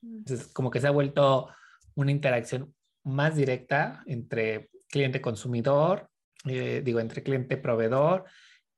Entonces, 0.04 0.48
como 0.54 0.70
que 0.70 0.80
se 0.80 0.88
ha 0.88 0.92
vuelto 0.92 1.50
una 1.96 2.12
interacción 2.12 2.74
más 3.04 3.36
directa 3.36 4.04
entre 4.06 4.70
cliente-consumidor, 4.90 6.10
eh, 6.46 6.82
digo, 6.84 7.00
entre 7.00 7.24
cliente-proveedor, 7.24 8.26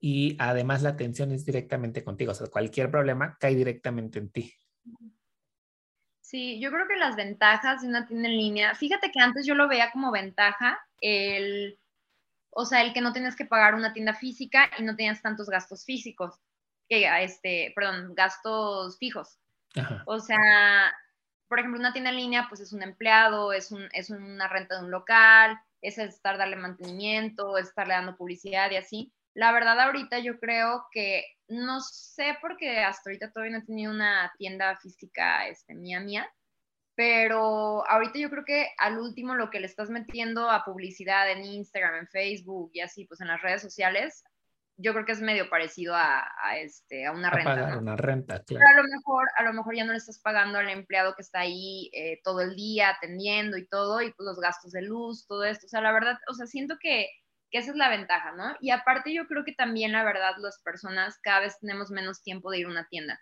y 0.04 0.36
además 0.40 0.82
la 0.82 0.90
atención 0.90 1.32
es 1.32 1.46
directamente 1.46 2.04
contigo. 2.04 2.32
O 2.32 2.36
sea, 2.36 2.48
cualquier 2.48 2.90
problema 2.90 3.38
cae 3.40 3.54
directamente 3.54 4.18
en 4.18 4.32
ti. 4.32 4.54
Sí, 6.22 6.60
yo 6.60 6.72
creo 6.72 6.88
que 6.88 6.96
las 6.96 7.16
ventajas 7.16 7.84
de 7.84 7.88
una 7.88 8.08
tienda 8.08 8.28
en 8.28 8.36
línea, 8.36 8.74
fíjate 8.74 9.12
que 9.12 9.20
antes 9.20 9.46
yo 9.46 9.54
lo 9.54 9.68
veía 9.68 9.92
como 9.92 10.12
ventaja 10.12 10.80
el, 11.02 11.78
o 12.50 12.66
sea, 12.66 12.82
el 12.82 12.94
que 12.94 13.02
no 13.02 13.14
tenías 13.14 13.36
que 13.36 13.46
pagar 13.46 13.76
una 13.76 13.94
tienda 13.94 14.16
física 14.16 14.72
y 14.80 14.84
no 14.84 14.96
tenías 14.96 15.22
tantos 15.22 15.50
gastos 15.50 15.86
físicos, 15.86 16.40
que 16.90 17.08
este, 17.24 17.72
perdón, 17.76 18.16
gastos 18.16 18.98
fijos. 18.98 19.38
O 20.06 20.20
sea, 20.20 20.92
por 21.48 21.60
ejemplo, 21.60 21.80
una 21.80 21.94
tienda 21.94 22.10
en 22.10 22.18
línea, 22.18 22.48
pues 22.50 22.62
es 22.62 22.74
un 22.74 22.82
empleado, 22.82 23.54
es, 23.54 23.72
un, 23.72 23.88
es 23.94 24.10
una 24.10 24.48
renta 24.48 24.80
de 24.80 24.86
un 24.86 24.92
local, 24.92 25.60
es 25.82 26.00
estar 26.00 26.38
darle 26.38 26.56
mantenimiento, 26.56 27.58
es 27.58 27.68
estarle 27.68 27.94
dando 27.94 28.18
publicidad 28.18 28.72
y 28.72 28.78
así. 28.78 29.14
La 29.34 29.52
verdad, 29.52 29.80
ahorita 29.80 30.20
yo 30.20 30.39
creo 30.39 30.86
que 30.91 31.24
no 31.48 31.80
sé 31.82 32.38
porque 32.41 32.80
hasta 32.80 33.10
ahorita 33.10 33.32
todavía 33.32 33.58
no 33.58 33.63
he 33.63 33.65
tenido 33.65 33.91
una 33.91 34.32
tienda 34.38 34.78
física 34.78 35.48
este, 35.48 35.74
mía 35.74 36.00
mía, 36.00 36.30
pero 36.96 37.88
ahorita 37.88 38.20
yo 38.20 38.30
creo 38.30 38.44
que 38.46 38.70
al 38.78 39.00
último 39.00 39.36
lo 39.36 39.50
que 39.50 39.60
le 39.60 39.67
estás 39.67 39.89
metiendo 39.89 40.50
a 40.50 40.65
publicidad 40.65 41.32
en 41.32 41.44
Instagram, 41.44 41.96
en 41.96 42.08
Facebook 42.08 42.72
y 42.74 42.82
así, 42.82 43.06
pues 43.06 43.22
en 43.22 43.28
las 43.28 43.41
redes 43.41 43.62
sociales, 43.62 44.24
yo 44.78 44.94
creo 44.94 45.06
que 45.06 45.12
es 45.12 45.22
medio 45.22 45.50
parecido 45.50 45.94
a, 45.96 46.24
este, 46.58 47.06
a 47.06 47.12
una 47.12 47.30
renta. 47.30 47.78
una 47.78 47.96
renta, 47.96 48.44
claro. 48.44 48.65
Pero 48.65 48.80
a 48.80 48.84
lo, 48.84 48.89
mejor, 48.89 49.28
a 49.38 49.44
lo 49.44 49.54
mejor 49.54 49.76
ya 49.76 49.84
no 49.84 49.91
le 49.91 49.98
estás 49.98 50.20
pagando 50.20 50.58
al 50.58 50.70
empleado 50.70 51.13
que 51.15 51.22
está 51.22 51.41
ahí 51.41 51.89
eh, 51.94 52.20
todo 52.24 52.41
el 52.41 52.56
día 52.56 52.89
atendiendo 52.89 53.58
y 53.58 53.67
todo, 53.67 54.02
y 54.02 54.12
pues 54.13 54.26
los 54.26 54.39
gastos 54.39 54.72
de 54.72 54.82
luz, 54.82 55.26
todo 55.28 55.44
esto. 55.44 55.67
O 55.67 55.70
sea, 55.70 55.82
la 55.82 55.91
verdad, 55.91 56.17
o 56.30 56.34
sea, 56.34 56.48
siento 56.48 56.78
que, 56.82 57.10
que 57.52 57.60
esa 57.60 57.72
es 57.72 57.78
la 57.78 57.90
ventaja, 57.90 58.32
¿no? 58.34 58.56
Y 58.62 58.72
aparte 58.72 59.14
yo 59.14 59.28
creo 59.28 59.44
que 59.44 59.54
también, 59.54 59.92
la 59.92 60.04
verdad, 60.04 60.34
las 60.40 60.62
personas 60.64 61.20
cada 61.22 61.42
vez 61.42 61.60
tenemos 61.60 61.92
menos 61.92 62.24
tiempo 62.24 62.50
de 62.52 62.60
ir 62.60 62.66
a 62.66 62.70
una 62.70 62.88
tienda. 62.88 63.22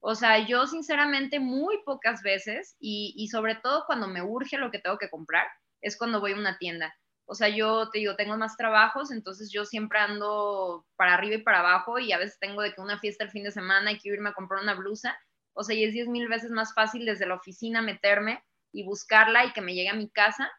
O 0.00 0.14
sea, 0.14 0.46
yo 0.46 0.66
sinceramente 0.66 1.40
muy 1.40 1.82
pocas 1.84 2.22
veces, 2.22 2.76
y, 2.80 3.28
sobre 3.30 3.54
todo 3.56 3.84
cuando 3.86 4.08
me 4.08 4.22
urge 4.22 4.58
lo 4.58 4.70
que 4.70 4.78
tengo 4.78 4.98
que 4.98 5.10
comprar, 5.10 5.46
es 5.80 5.96
cuando 5.96 6.20
voy 6.20 6.32
a 6.32 6.36
una 6.36 6.58
tienda 6.58 6.94
o 7.32 7.34
sea, 7.34 7.48
yo 7.48 7.88
te 7.90 7.98
digo, 8.00 8.16
tengo 8.16 8.36
más 8.36 8.56
trabajos, 8.56 9.10
entonces 9.10 9.50
yo 9.50 9.64
siempre 9.64 9.98
ando 9.98 10.86
para 10.96 11.14
arriba 11.14 11.36
y 11.36 11.42
para 11.42 11.60
abajo 11.60 11.98
y 11.98 12.12
a 12.12 12.18
veces 12.18 12.38
tengo 12.38 12.62
de 12.62 12.74
que 12.74 12.80
una 12.80 12.98
fiesta 12.98 13.24
el 13.24 13.30
fin 13.30 13.44
de 13.44 13.50
semana 13.50 13.92
y 13.92 13.98
quiero 13.98 14.16
irme 14.16 14.30
a 14.30 14.34
comprar 14.34 14.62
una 14.62 14.74
blusa. 14.74 15.16
O 15.54 15.62
sea, 15.62 15.76
y 15.76 15.84
es 15.84 15.92
diez 15.92 16.08
mil 16.08 16.28
veces 16.28 16.50
más 16.50 16.74
fácil 16.74 17.06
desde 17.06 17.26
la 17.26 17.36
oficina 17.36 17.80
meterme 17.80 18.44
y 18.72 18.84
buscarla 18.84 19.44
y 19.44 19.52
que 19.52 19.60
me 19.60 19.74
llegue 19.74 19.90
a 19.90 19.94
mi 19.94 20.10
casa 20.10 20.50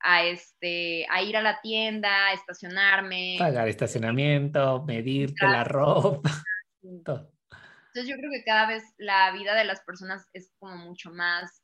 a, 0.00 0.24
este, 0.24 1.06
a 1.10 1.22
ir 1.22 1.36
a 1.36 1.42
la 1.42 1.60
tienda, 1.60 2.26
a 2.26 2.32
estacionarme. 2.32 3.36
Pagar 3.38 3.68
estacionamiento, 3.68 4.84
medirte 4.84 5.46
la 5.46 5.64
ropa. 5.64 6.30
Entonces 6.82 8.08
yo 8.08 8.16
creo 8.16 8.30
que 8.30 8.44
cada 8.44 8.66
vez 8.68 8.82
la 8.98 9.32
vida 9.32 9.54
de 9.54 9.64
las 9.64 9.80
personas 9.80 10.28
es 10.32 10.52
como 10.58 10.76
mucho 10.76 11.10
más 11.10 11.62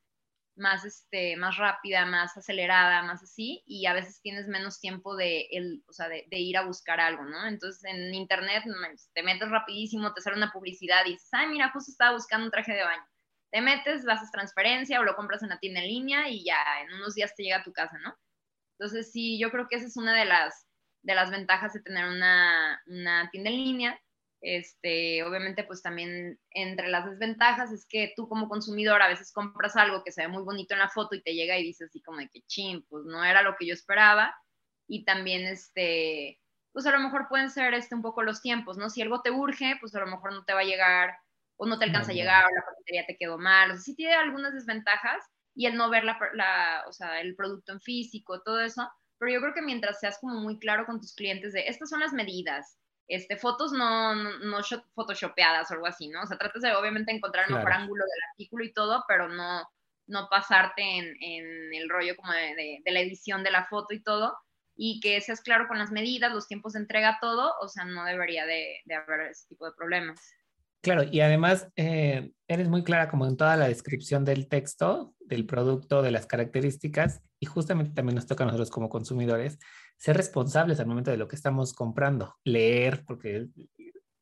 más, 0.57 0.85
este, 0.85 1.37
más 1.37 1.57
rápida, 1.59 2.07
más 2.07 2.37
acelerada, 2.37 3.03
más 3.03 3.23
así, 3.23 3.63
y 3.67 3.87
a 3.87 3.93
veces 3.93 4.21
tienes 4.23 4.49
menos 4.49 4.81
tiempo 4.81 5.15
de, 5.15 5.47
el, 5.51 5.85
o 5.87 5.93
sea, 5.93 6.09
de, 6.09 6.27
ir 6.31 6.57
a 6.57 6.65
buscar 6.65 6.99
algo, 6.99 7.25
¿no? 7.25 7.47
Entonces 7.47 7.85
en 7.85 8.15
internet 8.15 8.65
te 9.13 9.23
metes 9.23 9.51
rapidísimo, 9.51 10.13
te 10.15 10.23
sale 10.23 10.37
una 10.37 10.53
publicidad 10.53 11.05
y 11.07 11.13
dices, 11.13 11.29
ay, 11.33 11.49
mira, 11.49 11.71
justo 11.71 11.91
estaba 11.91 12.13
buscando 12.13 12.47
un 12.47 12.51
traje 12.51 12.73
de 12.73 12.83
baño. 12.83 13.07
Te 13.51 13.61
metes, 13.61 14.09
haces 14.09 14.31
transferencia 14.31 15.01
o 15.01 15.05
lo 15.05 15.15
compras 15.15 15.43
en 15.43 15.51
la 15.51 15.59
tienda 15.59 15.81
en 15.81 15.89
línea 15.89 16.29
y 16.29 16.45
ya 16.45 16.59
en 16.83 16.95
unos 16.95 17.15
días 17.15 17.35
te 17.35 17.45
llega 17.45 17.59
a 17.59 17.65
tu 17.65 17.73
casa, 17.73 17.99
¿no? 17.99 18.17
Entonces 18.79 19.11
sí, 19.13 19.39
yo 19.39 19.51
creo 19.51 19.69
que 19.69 19.77
esa 19.77 19.87
es 19.87 19.97
una 19.97 20.15
de 20.15 20.25
las, 20.25 20.67
de 21.03 21.15
las 21.15 21.31
ventajas 21.31 21.73
de 21.73 21.81
tener 21.81 22.07
una, 22.07 22.83
una 22.87 23.31
tienda 23.31 23.51
en 23.51 23.57
línea 23.57 24.01
este, 24.41 25.25
obviamente, 25.25 25.65
pues 25.65 25.83
también 25.83 26.39
entre 26.51 26.89
las 26.89 27.09
desventajas 27.11 27.73
es 27.73 27.87
que 27.87 28.13
tú 28.15 28.29
como 28.29 28.49
consumidor 28.49 29.03
a 29.03 29.09
veces 29.09 29.33
compras 29.33 29.77
algo 29.77 30.05
que 30.05 30.13
se 30.13 30.23
ve 30.23 30.29
muy 30.29 30.43
bonito 30.43 30.75
en 30.75 30.81
la 30.81 30.89
foto 30.89 31.17
y 31.17 31.23
te 31.23 31.35
llega 31.35 31.59
y 31.59 31.65
dices 31.65 31.89
así 31.89 32.03
como 32.03 32.19
de 32.19 32.29
que 32.29 32.43
ching, 32.43 32.85
pues 32.89 33.05
no 33.07 33.25
era 33.25 33.43
lo 33.43 33.57
que 33.57 33.67
yo 33.67 33.75
esperaba. 33.75 34.35
Y 34.87 35.05
también, 35.05 35.47
este, 35.47 36.41
pues 36.73 36.87
a 36.87 36.93
lo 36.93 37.01
mejor 37.01 37.27
pueden 37.29 37.51
ser 37.51 37.75
este, 37.75 37.95
un 37.95 38.03
poco 38.03 38.23
los 38.23 38.41
tiempos, 38.41 38.77
¿no? 38.77 38.89
Si 38.89 39.03
algo 39.03 39.23
te 39.23 39.31
urge, 39.31 39.79
pues 39.81 39.95
a 39.95 40.01
lo 40.01 40.07
mejor 40.07 40.33
no 40.33 40.45
te 40.45 40.55
va 40.55 40.61
a 40.61 40.65
llegar 40.65 41.17
o 41.57 41.67
no 41.67 41.79
te 41.79 41.87
alcanza 41.87 42.13
a 42.13 42.15
llegar 42.15 42.45
o 42.45 42.55
la 42.55 42.65
paquetería 42.65 43.07
te 43.07 43.17
quedó 43.17 43.39
mal. 43.39 43.71
O 43.71 43.75
sea, 43.75 43.83
sí 43.83 43.97
tiene 43.97 44.15
algunas 44.15 44.53
desventajas 44.53 45.25
y 45.57 45.67
el 45.67 45.77
no 45.77 45.91
ver 45.91 46.05
la, 46.05 46.19
la, 46.35 46.85
o 46.87 46.93
sea, 46.93 47.21
el 47.21 47.35
producto 47.35 47.73
en 47.73 47.81
físico, 47.81 48.43
todo 48.43 48.61
eso. 48.61 48.89
Pero 49.19 49.33
yo 49.33 49.41
creo 49.41 49.55
que 49.55 49.63
mientras 49.63 49.99
seas 49.99 50.19
como 50.21 50.39
muy 50.41 50.59
claro 50.59 50.85
con 50.85 51.01
tus 51.01 51.15
clientes 51.15 51.55
de 51.55 51.67
estas 51.67 51.89
son 51.89 52.01
las 52.01 52.13
medidas, 52.13 52.79
este, 53.09 53.37
fotos 53.37 53.73
no, 53.73 54.15
no, 54.15 54.59
photoshopeadas 54.95 55.71
o 55.71 55.75
algo 55.75 55.87
así, 55.87 56.09
¿no? 56.09 56.23
O 56.23 56.27
sea, 56.27 56.37
tratas 56.37 56.61
de 56.61 56.75
obviamente 56.75 57.11
encontrar 57.11 57.47
el 57.49 57.55
mejor 57.55 57.73
ángulo 57.73 58.05
del 58.05 58.31
artículo 58.33 58.65
y 58.65 58.73
todo, 58.75 59.05
pero 59.09 59.29
no, 59.29 59.67
no 60.07 60.29
pasarte 60.29 60.83
en, 60.83 61.17
en 61.23 61.75
el 61.75 61.89
rollo 61.89 62.17
como 62.17 62.33
de, 62.33 62.83
de, 62.85 62.93
la 62.93 63.01
edición 63.01 63.43
de 63.43 63.51
la 63.51 63.65
foto 63.65 63.95
y 63.95 64.03
todo, 64.03 64.37
y 64.77 65.01
que 65.01 65.21
seas 65.23 65.41
claro 65.41 65.69
con 65.69 65.79
las 65.79 65.91
medidas, 65.91 66.33
los 66.33 66.49
tiempos 66.49 66.75
de 66.75 66.81
entrega, 66.81 67.19
todo, 67.19 67.55
o 67.63 67.69
sea, 67.69 67.87
no 67.87 68.05
debería 68.05 68.45
de, 68.45 68.81
de 68.85 68.95
haber 68.95 69.31
ese 69.31 69.49
tipo 69.49 69.65
de 69.65 69.73
problemas. 69.73 70.21
Claro, 70.83 71.03
y 71.03 71.21
además 71.21 71.69
eh, 71.77 72.33
eres 72.49 72.69
muy 72.69 72.85
clara 72.85 73.09
como 73.09 73.27
en 73.27 73.37
toda 73.37 73.57
la 73.57 73.69
descripción 73.69 74.25
del 74.25 74.49
texto, 74.49 75.15
del 75.21 75.47
producto, 75.47 76.03
de 76.03 76.11
las 76.13 76.27
características, 76.27 77.23
y 77.41 77.47
justamente 77.47 77.93
también 77.93 78.15
nos 78.15 78.27
toca 78.27 78.45
a 78.45 78.47
nosotros 78.47 78.71
como 78.71 78.89
consumidores 78.89 79.59
ser 79.99 80.17
responsables 80.17 80.79
al 80.79 80.87
momento 80.87 81.11
de 81.11 81.17
lo 81.17 81.29
que 81.29 81.37
estamos 81.37 81.73
comprando, 81.73 82.35
leer, 82.45 83.05
porque 83.07 83.49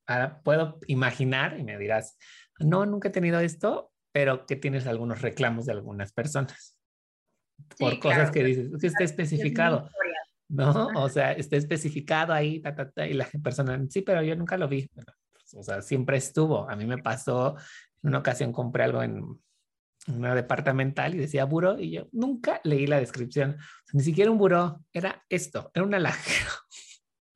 ahora 0.06 0.40
puedo 0.42 0.78
imaginar 0.86 1.58
y 1.58 1.64
me 1.64 1.78
dirás, 1.78 2.16
no, 2.58 2.86
nunca 2.86 3.08
he 3.08 3.12
tenido 3.12 3.40
esto, 3.40 3.92
pero 4.12 4.46
que 4.46 4.56
tienes 4.56 4.86
algunos 4.86 5.20
reclamos 5.20 5.66
de 5.66 5.72
algunas 5.72 6.12
personas 6.12 6.78
por 7.78 7.98
cosas 7.98 8.30
que 8.30 8.44
dices, 8.44 8.70
que 8.80 8.86
está 8.86 9.04
especificado. 9.04 9.88
¿No? 10.48 10.88
O 10.94 11.08
sea, 11.08 11.32
está 11.32 11.56
especificado 11.56 12.32
ahí, 12.32 12.62
y 12.96 13.14
la 13.14 13.26
persona, 13.42 13.82
sí, 13.88 14.02
pero 14.02 14.22
yo 14.22 14.36
nunca 14.36 14.56
lo 14.56 14.68
vi. 14.68 14.88
O 15.54 15.62
sea, 15.62 15.82
siempre 15.82 16.16
estuvo. 16.16 16.68
A 16.68 16.76
mí 16.76 16.84
me 16.86 16.98
pasó, 16.98 17.56
en 18.02 18.08
una 18.08 18.18
ocasión 18.18 18.52
compré 18.52 18.84
algo 18.84 19.02
en 19.02 19.38
una 20.06 20.34
departamental 20.34 21.14
y 21.14 21.18
decía 21.18 21.44
buró 21.44 21.78
y 21.78 21.92
yo 21.92 22.08
nunca 22.12 22.60
leí 22.64 22.86
la 22.86 23.00
descripción. 23.00 23.56
ni 23.92 24.02
siquiera 24.02 24.30
un 24.30 24.38
buró, 24.38 24.80
era 24.92 25.24
esto, 25.28 25.70
era 25.74 25.84
un 25.84 25.94
alajero. 25.94 26.50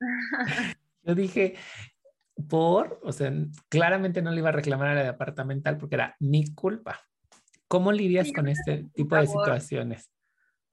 yo 1.02 1.14
dije, 1.14 1.54
por, 2.48 3.00
o 3.02 3.12
sea, 3.12 3.32
claramente 3.68 4.22
no 4.22 4.30
le 4.30 4.38
iba 4.38 4.50
a 4.50 4.52
reclamar 4.52 4.88
a 4.88 4.94
la 4.94 5.04
departamental 5.04 5.78
porque 5.78 5.96
era 5.96 6.16
mi 6.20 6.54
culpa. 6.54 7.00
¿Cómo 7.66 7.92
lidias 7.92 8.32
con 8.32 8.48
este 8.48 8.88
tipo 8.94 9.16
de 9.16 9.26
situaciones? 9.26 10.10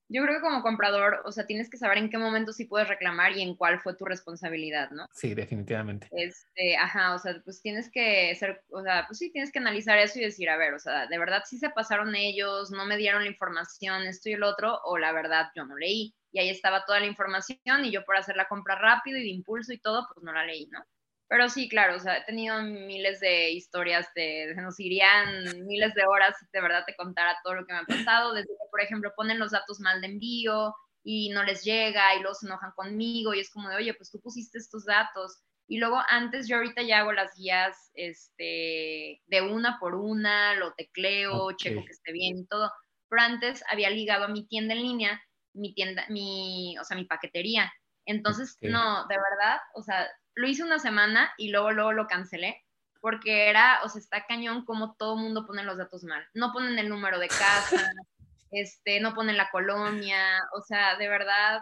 Yo 0.07 0.23
creo 0.23 0.35
que 0.35 0.41
como 0.41 0.61
comprador, 0.61 1.21
o 1.25 1.31
sea, 1.31 1.45
tienes 1.45 1.69
que 1.69 1.77
saber 1.77 1.97
en 1.97 2.09
qué 2.09 2.17
momento 2.17 2.53
sí 2.53 2.65
puedes 2.65 2.87
reclamar 2.87 3.35
y 3.35 3.41
en 3.41 3.55
cuál 3.55 3.79
fue 3.79 3.95
tu 3.95 4.05
responsabilidad, 4.05 4.91
¿no? 4.91 5.07
Sí, 5.13 5.33
definitivamente. 5.33 6.07
Este, 6.11 6.77
ajá, 6.77 7.15
o 7.15 7.19
sea, 7.19 7.41
pues 7.43 7.61
tienes 7.61 7.89
que 7.91 8.35
ser, 8.35 8.63
o 8.69 8.81
sea, 8.83 9.05
pues 9.07 9.17
sí, 9.17 9.31
tienes 9.31 9.51
que 9.51 9.59
analizar 9.59 9.97
eso 9.97 10.19
y 10.19 10.23
decir, 10.23 10.49
a 10.49 10.57
ver, 10.57 10.73
o 10.73 10.79
sea, 10.79 11.07
de 11.07 11.17
verdad 11.17 11.43
sí 11.45 11.57
se 11.57 11.69
pasaron 11.69 12.15
ellos, 12.15 12.71
no 12.71 12.85
me 12.85 12.97
dieron 12.97 13.23
la 13.23 13.29
información, 13.29 14.03
esto 14.03 14.29
y 14.29 14.33
el 14.33 14.43
otro, 14.43 14.79
o 14.83 14.97
la 14.97 15.11
verdad 15.11 15.49
yo 15.55 15.65
no 15.65 15.75
leí. 15.75 16.13
Y 16.31 16.39
ahí 16.39 16.49
estaba 16.49 16.83
toda 16.85 16.99
la 16.99 17.05
información 17.05 17.85
y 17.85 17.91
yo 17.91 18.03
por 18.03 18.17
hacer 18.17 18.35
la 18.35 18.47
compra 18.47 18.75
rápido 18.75 19.17
y 19.17 19.23
de 19.23 19.29
impulso 19.29 19.73
y 19.73 19.79
todo, 19.79 20.07
pues 20.13 20.23
no 20.23 20.33
la 20.33 20.45
leí, 20.45 20.67
¿no? 20.67 20.83
Pero 21.27 21.49
sí, 21.49 21.67
claro, 21.67 21.95
o 21.95 21.99
sea, 21.99 22.17
he 22.17 22.23
tenido 22.25 22.61
miles 22.61 23.19
de 23.19 23.51
historias, 23.51 24.07
de, 24.13 24.53
nos 24.55 24.79
irían 24.79 25.65
miles 25.65 25.93
de 25.95 26.05
horas 26.05 26.35
si 26.39 26.45
de 26.53 26.61
verdad 26.61 26.83
te 26.85 26.95
contara 26.95 27.39
todo 27.43 27.55
lo 27.55 27.65
que 27.65 27.73
me 27.73 27.79
ha 27.79 27.83
pasado, 27.83 28.33
desde 28.33 28.49
que, 28.49 28.69
por 28.69 28.81
ejemplo, 28.81 29.11
ponen 29.15 29.39
los 29.39 29.51
datos 29.51 29.79
mal 29.79 30.01
de 30.01 30.07
envío 30.07 30.75
y 31.03 31.29
no 31.29 31.43
les 31.43 31.63
llega 31.63 32.15
y 32.15 32.19
luego 32.19 32.35
se 32.35 32.45
enojan 32.45 32.71
conmigo 32.75 33.33
y 33.33 33.39
es 33.39 33.49
como 33.49 33.69
de, 33.69 33.75
oye, 33.75 33.93
pues 33.95 34.11
tú 34.11 34.19
pusiste 34.21 34.59
estos 34.59 34.85
datos. 34.85 35.41
Y 35.67 35.79
luego 35.79 35.99
antes 36.09 36.47
yo 36.47 36.57
ahorita 36.57 36.83
ya 36.83 36.99
hago 36.99 37.11
las 37.11 37.35
guías 37.35 37.91
este, 37.95 39.23
de 39.25 39.41
una 39.41 39.79
por 39.79 39.95
una, 39.95 40.53
lo 40.55 40.73
tecleo, 40.73 41.51
checo 41.53 41.83
que 41.83 41.91
esté 41.91 42.11
bien 42.11 42.37
y 42.37 42.45
todo. 42.45 42.71
Pero 43.09 43.21
antes 43.21 43.63
había 43.69 43.89
ligado 43.89 44.25
a 44.25 44.27
mi 44.27 44.45
tienda 44.45 44.75
en 44.75 44.81
línea, 44.81 45.23
mi 45.53 45.73
tienda, 45.73 46.05
mi, 46.09 46.77
o 46.77 46.83
sea, 46.83 46.95
mi 46.95 47.05
paquetería. 47.05 47.71
Entonces, 48.05 48.57
no, 48.61 49.07
de 49.07 49.15
verdad, 49.15 49.59
o 49.73 49.81
sea, 49.81 50.07
lo 50.35 50.47
hice 50.47 50.63
una 50.63 50.79
semana 50.79 51.33
y 51.37 51.49
luego, 51.49 51.71
luego 51.71 51.93
lo 51.93 52.07
cancelé 52.07 52.65
porque 53.05 53.49
era, 53.49 53.81
o 53.83 53.89
sea, 53.89 53.99
está 53.99 54.25
cañón 54.25 54.65
como 54.65 54.95
todo 54.95 55.15
mundo 55.15 55.45
pone 55.45 55.63
los 55.63 55.77
datos 55.77 56.03
mal. 56.03 56.27
No 56.33 56.51
ponen 56.51 56.79
el 56.79 56.89
número 56.89 57.19
de 57.19 57.27
casa, 57.27 57.77
este, 58.51 58.99
no 58.99 59.13
ponen 59.13 59.37
la 59.37 59.51
colonia, 59.51 60.41
o 60.57 60.61
sea, 60.61 60.97
de 60.97 61.07
verdad 61.07 61.59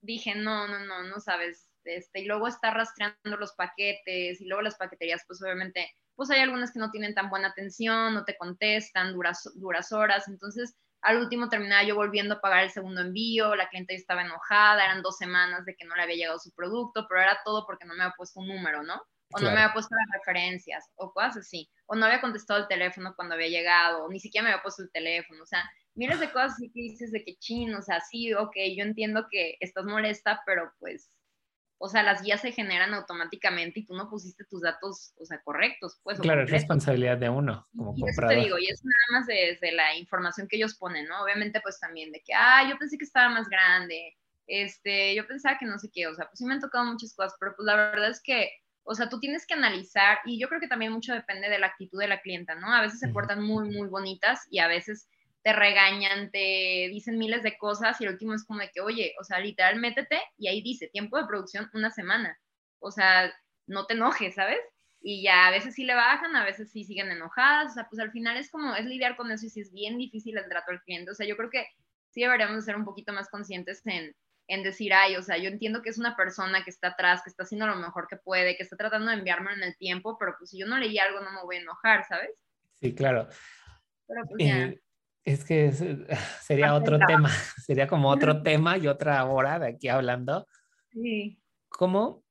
dije, 0.00 0.34
no, 0.34 0.66
no, 0.68 0.78
no, 0.78 1.02
no 1.02 1.20
sabes, 1.20 1.68
este, 1.84 2.20
y 2.20 2.24
luego 2.24 2.48
está 2.48 2.70
rastreando 2.70 3.36
los 3.38 3.52
paquetes 3.52 4.40
y 4.40 4.46
luego 4.46 4.62
las 4.62 4.76
paqueterías, 4.76 5.22
pues 5.26 5.42
obviamente, 5.42 5.92
pues 6.14 6.30
hay 6.30 6.40
algunas 6.40 6.72
que 6.72 6.78
no 6.78 6.90
tienen 6.90 7.14
tan 7.14 7.28
buena 7.28 7.48
atención, 7.48 8.14
no 8.14 8.24
te 8.24 8.36
contestan, 8.38 9.12
duras, 9.12 9.50
duras 9.56 9.92
horas, 9.92 10.28
entonces 10.28 10.76
al 11.06 11.18
último 11.18 11.48
terminaba 11.48 11.84
yo 11.84 11.94
volviendo 11.94 12.34
a 12.34 12.40
pagar 12.40 12.64
el 12.64 12.70
segundo 12.70 13.00
envío, 13.00 13.54
la 13.54 13.68
cliente 13.68 13.94
estaba 13.94 14.22
enojada, 14.22 14.84
eran 14.84 15.02
dos 15.02 15.16
semanas 15.16 15.64
de 15.64 15.76
que 15.76 15.84
no 15.84 15.94
le 15.94 16.02
había 16.02 16.16
llegado 16.16 16.40
su 16.40 16.52
producto, 16.52 17.06
pero 17.08 17.22
era 17.22 17.38
todo 17.44 17.64
porque 17.64 17.84
no 17.84 17.94
me 17.94 18.02
había 18.02 18.14
puesto 18.16 18.40
un 18.40 18.48
número, 18.48 18.82
¿no? 18.82 19.00
O 19.32 19.38
no 19.38 19.52
me 19.52 19.60
había 19.60 19.72
puesto 19.72 19.94
las 19.94 20.20
referencias, 20.20 20.84
o 20.96 21.12
cosas 21.12 21.36
así. 21.38 21.70
O 21.86 21.94
no 21.94 22.06
había 22.06 22.20
contestado 22.20 22.60
el 22.60 22.68
teléfono 22.68 23.14
cuando 23.14 23.36
había 23.36 23.48
llegado, 23.48 24.04
o 24.04 24.08
ni 24.08 24.18
siquiera 24.18 24.44
me 24.44 24.50
había 24.52 24.62
puesto 24.62 24.82
el 24.82 24.90
teléfono. 24.90 25.44
O 25.44 25.46
sea, 25.46 25.62
miles 25.94 26.18
de 26.18 26.32
cosas 26.32 26.54
así 26.54 26.70
que 26.72 26.80
dices 26.80 27.12
de 27.12 27.24
que 27.24 27.36
chin, 27.36 27.72
o 27.74 27.82
sea, 27.82 28.00
sí, 28.00 28.34
ok, 28.34 28.56
yo 28.76 28.82
entiendo 28.82 29.28
que 29.30 29.56
estás 29.60 29.84
molesta, 29.84 30.42
pero 30.44 30.72
pues 30.80 31.10
o 31.78 31.88
sea, 31.88 32.02
las 32.02 32.22
guías 32.22 32.40
se 32.40 32.52
generan 32.52 32.94
automáticamente 32.94 33.80
y 33.80 33.86
tú 33.86 33.94
no 33.94 34.08
pusiste 34.08 34.44
tus 34.44 34.62
datos, 34.62 35.12
o 35.18 35.24
sea, 35.24 35.40
correctos, 35.42 36.00
pues. 36.02 36.18
Claro, 36.20 36.44
es 36.44 36.50
responsabilidad 36.50 37.18
de 37.18 37.28
uno 37.28 37.68
como 37.76 37.94
y 37.96 38.00
comprador. 38.00 38.32
Eso 38.32 38.40
te 38.40 38.44
digo, 38.44 38.58
y 38.58 38.68
es 38.68 38.82
nada 38.82 39.20
más 39.20 39.26
desde 39.26 39.72
la 39.72 39.96
información 39.96 40.48
que 40.48 40.56
ellos 40.56 40.76
ponen, 40.76 41.06
¿no? 41.06 41.22
Obviamente, 41.22 41.60
pues 41.60 41.78
también 41.78 42.12
de 42.12 42.22
que, 42.24 42.32
ah, 42.34 42.66
yo 42.68 42.78
pensé 42.78 42.96
que 42.96 43.04
estaba 43.04 43.28
más 43.28 43.48
grande, 43.48 44.16
este, 44.46 45.14
yo 45.14 45.26
pensaba 45.26 45.58
que 45.58 45.66
no 45.66 45.78
sé 45.78 45.90
qué, 45.92 46.06
o 46.06 46.14
sea, 46.14 46.26
pues 46.26 46.38
sí 46.38 46.46
me 46.46 46.54
han 46.54 46.60
tocado 46.60 46.84
muchas 46.84 47.14
cosas, 47.14 47.34
pero 47.38 47.54
pues 47.56 47.66
la 47.66 47.76
verdad 47.76 48.10
es 48.10 48.22
que, 48.22 48.50
o 48.84 48.94
sea, 48.94 49.08
tú 49.08 49.18
tienes 49.20 49.46
que 49.46 49.54
analizar, 49.54 50.18
y 50.24 50.40
yo 50.40 50.48
creo 50.48 50.60
que 50.60 50.68
también 50.68 50.92
mucho 50.92 51.12
depende 51.12 51.48
de 51.48 51.58
la 51.58 51.66
actitud 51.66 51.98
de 51.98 52.08
la 52.08 52.20
clienta, 52.20 52.54
¿no? 52.54 52.72
A 52.72 52.80
veces 52.80 53.00
se 53.00 53.08
portan 53.08 53.42
muy, 53.42 53.68
muy 53.68 53.88
bonitas 53.88 54.46
y 54.50 54.60
a 54.60 54.68
veces 54.68 55.08
te 55.46 55.52
regañan, 55.52 56.32
te 56.32 56.88
dicen 56.90 57.18
miles 57.18 57.44
de 57.44 57.56
cosas 57.56 58.00
y 58.00 58.04
el 58.04 58.10
último 58.10 58.34
es 58.34 58.44
como 58.44 58.58
de 58.58 58.72
que, 58.72 58.80
oye, 58.80 59.14
o 59.20 59.22
sea, 59.22 59.38
literal, 59.38 59.78
métete 59.78 60.20
y 60.36 60.48
ahí 60.48 60.60
dice, 60.60 60.88
tiempo 60.88 61.16
de 61.18 61.26
producción, 61.28 61.70
una 61.72 61.92
semana. 61.92 62.36
O 62.80 62.90
sea, 62.90 63.32
no 63.68 63.86
te 63.86 63.94
enojes, 63.94 64.34
¿sabes? 64.34 64.58
Y 65.00 65.22
ya 65.22 65.46
a 65.46 65.52
veces 65.52 65.74
sí 65.74 65.84
le 65.84 65.94
bajan, 65.94 66.34
a 66.34 66.44
veces 66.44 66.72
sí 66.72 66.82
siguen 66.82 67.12
enojadas, 67.12 67.70
o 67.70 67.74
sea, 67.74 67.88
pues 67.88 68.00
al 68.00 68.10
final 68.10 68.36
es 68.38 68.50
como, 68.50 68.74
es 68.74 68.86
lidiar 68.86 69.14
con 69.16 69.30
eso 69.30 69.46
y 69.46 69.50
si 69.50 69.60
es 69.60 69.72
bien 69.72 69.98
difícil 69.98 70.36
el 70.36 70.48
trato 70.48 70.72
al 70.72 70.82
cliente. 70.82 71.12
O 71.12 71.14
sea, 71.14 71.28
yo 71.28 71.36
creo 71.36 71.48
que 71.48 71.64
sí 72.10 72.22
deberíamos 72.22 72.64
ser 72.64 72.74
un 72.74 72.84
poquito 72.84 73.12
más 73.12 73.28
conscientes 73.28 73.82
en, 73.86 74.16
en 74.48 74.64
decir, 74.64 74.92
ay, 74.94 75.14
o 75.14 75.22
sea, 75.22 75.38
yo 75.38 75.48
entiendo 75.48 75.80
que 75.80 75.90
es 75.90 75.98
una 75.98 76.16
persona 76.16 76.64
que 76.64 76.70
está 76.70 76.88
atrás, 76.88 77.22
que 77.22 77.30
está 77.30 77.44
haciendo 77.44 77.68
lo 77.68 77.76
mejor 77.76 78.08
que 78.08 78.16
puede, 78.16 78.56
que 78.56 78.64
está 78.64 78.76
tratando 78.76 79.12
de 79.12 79.18
enviarme 79.18 79.52
en 79.52 79.62
el 79.62 79.76
tiempo, 79.76 80.18
pero 80.18 80.34
pues 80.36 80.50
si 80.50 80.58
yo 80.58 80.66
no 80.66 80.76
leí 80.76 80.98
algo 80.98 81.20
no 81.20 81.30
me 81.30 81.44
voy 81.44 81.54
a 81.54 81.60
enojar, 81.60 82.04
¿sabes? 82.04 82.30
Sí, 82.80 82.92
claro. 82.96 83.28
Pero 84.08 84.22
pues 84.26 84.44
ya. 84.44 84.74
Eh, 85.26 85.32
es 85.32 85.44
que 85.44 85.72
sería 86.42 86.74
otro 86.74 86.98
tema, 87.06 87.28
sería 87.66 87.86
como 87.86 88.08
otro 88.08 88.42
tema 88.42 88.78
y 88.78 88.86
otra 88.86 89.24
hora 89.24 89.58
de 89.58 89.68
aquí 89.68 89.88
hablando. 89.88 90.46
Sí. 90.90 91.38
¿Cómo 91.68 92.24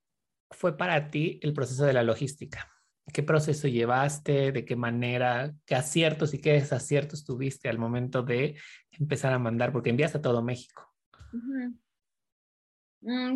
fue 0.50 0.78
para 0.78 1.10
ti 1.12 1.40
el 1.44 1.54
proceso 1.54 1.86
de 1.86 1.94
la 1.94 2.04
logística? 2.04 2.72
¿Qué 3.14 3.22
proceso 3.22 3.68
llevaste? 3.68 4.52
¿De 4.52 4.66
qué 4.66 4.76
manera? 4.76 5.54
¿Qué 5.66 5.76
aciertos 5.76 6.34
y 6.34 6.42
qué 6.42 6.54
desaciertos 6.54 7.24
tuviste 7.24 7.70
al 7.70 7.78
momento 7.78 8.24
de 8.24 8.58
empezar 8.92 9.32
a 9.34 9.40
mandar? 9.40 9.72
Porque 9.72 9.92
envías 9.92 10.16
a 10.16 10.22
todo 10.22 10.42
México. 10.42 10.92
Mm, 11.32 11.76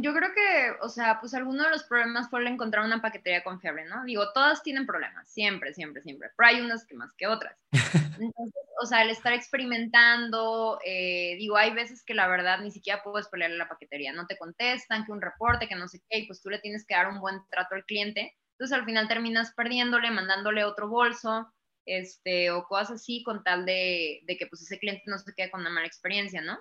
yo 0.01 0.13
creo 0.13 0.29
que, 0.33 0.71
o 0.81 0.89
sea, 0.89 1.19
pues 1.19 1.35
alguno 1.35 1.63
de 1.63 1.69
los 1.69 1.83
problemas 1.83 2.27
fue 2.27 2.41
el 2.41 2.47
encontrar 2.47 2.83
una 2.83 3.03
paquetería 3.03 3.43
confiable, 3.43 3.85
¿no? 3.85 4.03
Digo, 4.03 4.31
todas 4.33 4.63
tienen 4.63 4.87
problemas, 4.87 5.29
siempre, 5.29 5.75
siempre, 5.75 6.01
siempre, 6.01 6.29
pero 6.35 6.49
hay 6.49 6.61
unas 6.61 6.87
que 6.87 6.95
más 6.95 7.13
que 7.13 7.27
otras. 7.27 7.55
Entonces, 8.19 8.63
o 8.81 8.85
sea, 8.87 9.03
el 9.03 9.11
estar 9.11 9.33
experimentando, 9.33 10.79
eh, 10.83 11.35
digo, 11.37 11.55
hay 11.55 11.71
veces 11.71 12.03
que 12.03 12.15
la 12.15 12.27
verdad 12.27 12.61
ni 12.61 12.71
siquiera 12.71 13.03
puedes 13.03 13.27
pelearle 13.27 13.57
a 13.57 13.59
la 13.59 13.69
paquetería, 13.69 14.11
no 14.11 14.25
te 14.25 14.39
contestan, 14.39 15.05
que 15.05 15.11
un 15.11 15.21
reporte, 15.21 15.67
que 15.67 15.75
no 15.75 15.87
sé 15.87 16.01
qué, 16.09 16.19
y 16.19 16.27
pues 16.27 16.41
tú 16.41 16.49
le 16.49 16.57
tienes 16.57 16.83
que 16.83 16.95
dar 16.95 17.07
un 17.07 17.19
buen 17.19 17.39
trato 17.51 17.75
al 17.75 17.85
cliente. 17.85 18.35
Entonces, 18.53 18.75
al 18.75 18.85
final 18.85 19.07
terminas 19.07 19.53
perdiéndole, 19.53 20.09
mandándole 20.09 20.63
otro 20.63 20.89
bolso, 20.89 21.53
este, 21.85 22.49
o 22.49 22.63
cosas 22.63 22.91
así, 23.01 23.21
con 23.21 23.43
tal 23.43 23.65
de, 23.65 24.21
de 24.23 24.35
que 24.35 24.47
pues 24.47 24.63
ese 24.63 24.79
cliente 24.79 25.03
no 25.05 25.19
se 25.19 25.33
quede 25.35 25.51
con 25.51 25.61
una 25.61 25.69
mala 25.69 25.85
experiencia, 25.85 26.41
¿no? 26.41 26.59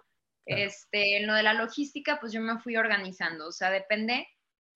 Este, 0.48 1.18
en 1.18 1.26
lo 1.26 1.34
de 1.34 1.42
la 1.42 1.52
logística, 1.52 2.18
pues 2.20 2.32
yo 2.32 2.40
me 2.40 2.58
fui 2.58 2.76
organizando, 2.76 3.48
o 3.48 3.52
sea, 3.52 3.70
depende, 3.70 4.26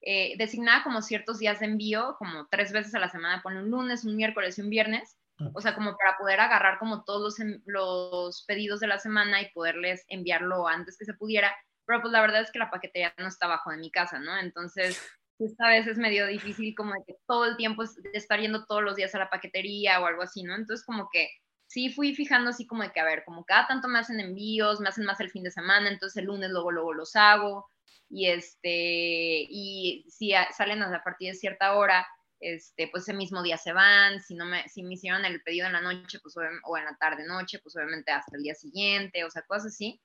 eh, 0.01 0.35
designada 0.37 0.83
como 0.83 1.01
ciertos 1.01 1.39
días 1.39 1.59
de 1.59 1.65
envío, 1.65 2.15
como 2.19 2.47
tres 2.51 2.71
veces 2.71 2.93
a 2.93 2.99
la 2.99 3.09
semana, 3.09 3.41
pone 3.41 3.59
un 3.59 3.71
lunes, 3.71 4.03
un 4.05 4.15
miércoles 4.15 4.57
y 4.57 4.61
un 4.61 4.69
viernes, 4.69 5.17
o 5.53 5.61
sea, 5.61 5.73
como 5.75 5.97
para 5.97 6.17
poder 6.17 6.39
agarrar 6.39 6.77
como 6.77 7.03
todos 7.03 7.39
los, 7.39 7.49
los, 7.65 8.45
pedidos 8.45 8.79
de 8.79 8.87
la 8.87 8.99
semana 8.99 9.41
y 9.41 9.51
poderles 9.51 10.05
enviarlo 10.07 10.67
antes 10.67 10.97
que 10.97 11.05
se 11.05 11.15
pudiera, 11.15 11.55
pero 11.85 12.01
pues 12.01 12.11
la 12.11 12.21
verdad 12.21 12.41
es 12.41 12.51
que 12.51 12.59
la 12.59 12.69
paquetería 12.69 13.13
no 13.17 13.27
está 13.27 13.47
abajo 13.47 13.71
de 13.71 13.77
mi 13.77 13.91
casa, 13.91 14.19
¿no? 14.19 14.37
Entonces, 14.37 15.01
esta 15.39 15.67
vez 15.69 15.87
es 15.87 15.97
medio 15.97 16.27
difícil 16.27 16.75
como 16.75 16.93
de 16.93 17.03
que 17.07 17.15
todo 17.27 17.45
el 17.45 17.57
tiempo 17.57 17.83
estar 18.13 18.39
yendo 18.39 18.65
todos 18.65 18.83
los 18.83 18.95
días 18.95 19.15
a 19.15 19.19
la 19.19 19.29
paquetería 19.29 19.99
o 19.99 20.05
algo 20.05 20.21
así, 20.21 20.43
¿no? 20.43 20.55
Entonces, 20.55 20.85
como 20.85 21.09
que 21.11 21.29
sí 21.73 21.89
fui 21.89 22.13
fijando 22.13 22.51
así 22.51 22.67
como 22.67 22.83
de 22.83 22.91
que, 22.91 22.99
a 22.99 23.03
ver, 23.03 23.23
como 23.25 23.45
cada 23.45 23.65
tanto 23.65 23.87
me 23.87 23.97
hacen 23.97 24.19
envíos, 24.19 24.79
me 24.79 24.89
hacen 24.89 25.05
más 25.05 25.19
el 25.21 25.31
fin 25.31 25.43
de 25.43 25.49
semana, 25.49 25.89
entonces 25.89 26.17
el 26.17 26.25
lunes 26.25 26.51
luego, 26.51 26.71
luego 26.71 26.93
los 26.93 27.15
hago, 27.15 27.67
y 28.09 28.27
este, 28.27 29.47
y 29.49 30.05
si 30.07 30.33
salen 30.55 30.83
a 30.83 31.03
partir 31.03 31.31
de 31.31 31.37
cierta 31.37 31.73
hora, 31.73 32.05
este, 32.39 32.89
pues 32.89 33.03
ese 33.03 33.13
mismo 33.13 33.41
día 33.41 33.57
se 33.57 33.73
van, 33.73 34.21
si 34.21 34.35
no 34.35 34.45
me, 34.45 34.69
si 34.69 34.83
me 34.83 34.93
hicieron 34.93 35.25
el 35.25 35.41
pedido 35.41 35.65
en 35.65 35.73
la 35.73 35.81
noche, 35.81 36.19
pues 36.21 36.35
o 36.37 36.77
en 36.77 36.85
la 36.85 36.95
tarde 36.99 37.25
noche, 37.25 37.57
pues 37.57 37.75
obviamente 37.75 38.11
hasta 38.11 38.37
el 38.37 38.43
día 38.43 38.53
siguiente, 38.53 39.23
o 39.23 39.31
sea, 39.31 39.41
cosas 39.41 39.73
así. 39.73 39.99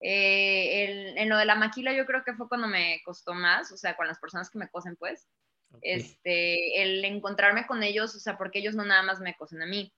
Eh, 0.00 1.14
en 1.16 1.28
lo 1.28 1.36
de 1.36 1.44
la 1.44 1.54
maquila 1.54 1.92
yo 1.92 2.04
creo 2.04 2.24
que 2.24 2.34
fue 2.34 2.48
cuando 2.48 2.66
me 2.66 3.00
costó 3.04 3.34
más, 3.34 3.70
o 3.70 3.76
sea, 3.76 3.94
con 3.94 4.08
las 4.08 4.18
personas 4.18 4.50
que 4.50 4.58
me 4.58 4.68
cosen, 4.68 4.96
pues, 4.96 5.28
este, 5.82 6.82
el 6.82 7.04
encontrarme 7.04 7.64
con 7.68 7.84
ellos, 7.84 8.16
o 8.16 8.18
sea, 8.18 8.36
porque 8.36 8.58
ellos 8.58 8.74
no 8.74 8.84
nada 8.84 9.04
más 9.04 9.20
me 9.20 9.36
cosen 9.36 9.62
a 9.62 9.66
mí, 9.66 9.92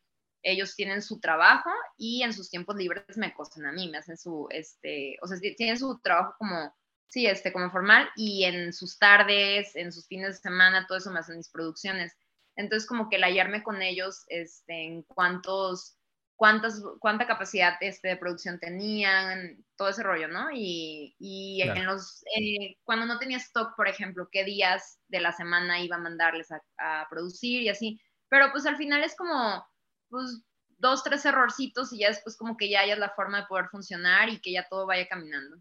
ellos 0.45 0.77
tienen 0.77 1.03
su 1.03 1.19
trabajo 1.19 1.71
y 1.97 2.23
en 2.23 2.33
sus 2.33 2.51
tiempos 2.51 2.77
libres 2.77 3.17
me 3.17 3.35
cosen 3.35 3.67
a 3.67 3.73
mí, 3.73 3.89
me 3.89 3.99
hacen 3.99 4.17
su, 4.17 4.47
este, 4.51 5.17
o 5.23 5.27
sea, 5.27 5.39
tienen 5.57 5.79
su 5.79 5.99
trabajo 6.01 6.35
como, 6.39 6.75
sí, 7.09 7.27
este, 7.27 7.53
como 7.53 7.71
formal 7.71 8.09
y 8.15 8.45
en 8.45 8.73
sus 8.73 8.99
tardes, 8.99 9.75
en 9.75 9.91
sus 9.91 10.07
fines 10.07 10.37
de 10.37 10.43
semana, 10.43 10.87
todo 10.87 10.99
eso 10.99 11.11
me 11.11 11.19
hacen 11.19 11.39
mis 11.39 11.49
producciones. 11.49 12.13
Entonces, 12.57 12.87
como 12.87 13.09
que 13.09 13.17
el 13.17 13.25
hallarme 13.25 13.63
con 13.63 13.83
ellos, 13.83 14.25
este, 14.29 14.85
en 14.85 15.03
cuántos, 15.03 15.97
cuántas, 16.37 16.83
cuánta 17.01 17.27
capacidad 17.27 17.75
este, 17.81 18.09
de 18.09 18.17
producción 18.17 18.61
tenían, 18.61 19.65
todo 19.77 19.89
ese 19.89 20.03
rollo, 20.03 20.29
¿no? 20.29 20.51
Y, 20.53 21.17
y 21.19 21.63
en 21.63 21.87
los, 21.87 22.23
eh, 22.37 22.77
cuando 22.85 23.07
no 23.07 23.19
tenía 23.19 23.39
stock, 23.39 23.75
por 23.77 23.89
ejemplo, 23.89 24.29
qué 24.31 24.45
días 24.45 25.01
de 25.09 25.21
la 25.21 25.33
semana 25.33 25.81
iba 25.81 25.97
a 25.97 26.01
mandarles 26.01 26.53
a, 26.53 26.63
a 26.79 27.09
producir 27.09 27.63
y 27.63 27.71
así. 27.71 28.01
Pero 28.29 28.53
pues 28.53 28.67
al 28.67 28.77
final 28.77 29.03
es 29.03 29.17
como, 29.17 29.65
pues 30.09 30.45
dos, 30.79 31.03
tres 31.03 31.25
errorcitos 31.25 31.93
y 31.93 31.99
ya 31.99 32.09
después 32.09 32.37
como 32.37 32.57
que 32.57 32.69
ya 32.69 32.81
hayas 32.81 32.99
la 32.99 33.11
forma 33.11 33.41
de 33.41 33.47
poder 33.47 33.67
funcionar 33.69 34.29
y 34.29 34.39
que 34.41 34.53
ya 34.53 34.67
todo 34.69 34.87
vaya 34.87 35.07
caminando. 35.09 35.57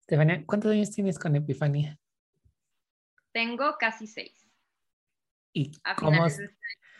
Estefania, 0.00 0.42
¿cuántos 0.46 0.72
años 0.72 0.90
tienes 0.90 1.18
con 1.18 1.36
Epifanía? 1.36 1.98
Tengo 3.32 3.76
casi 3.78 4.06
seis. 4.06 4.48
¿Y 5.52 5.72
cómo? 5.96 6.26
Este 6.26 6.48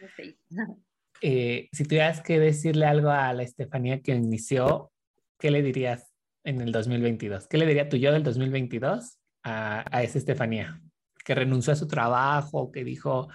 eh, 1.22 1.68
si 1.72 1.84
tuvieras 1.84 2.20
que 2.20 2.38
decirle 2.38 2.86
algo 2.86 3.10
a 3.10 3.32
la 3.32 3.42
Estefanía 3.42 4.02
que 4.02 4.14
inició, 4.14 4.92
¿qué 5.38 5.50
le 5.50 5.62
dirías 5.62 6.12
en 6.44 6.60
el 6.60 6.72
2022? 6.72 7.48
¿Qué 7.48 7.58
le 7.58 7.66
diría 7.66 7.88
tú 7.88 7.96
yo 7.96 8.12
del 8.12 8.22
2022 8.22 9.18
a, 9.44 9.84
a 9.90 10.02
esa 10.02 10.18
Estefanía? 10.18 10.80
Que 11.24 11.34
renunció 11.34 11.72
a 11.72 11.76
su 11.76 11.88
trabajo, 11.88 12.70
que 12.70 12.84
dijo, 12.84 13.28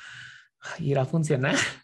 irá 0.80 1.04
a 1.04 1.06
funcionar 1.06 1.56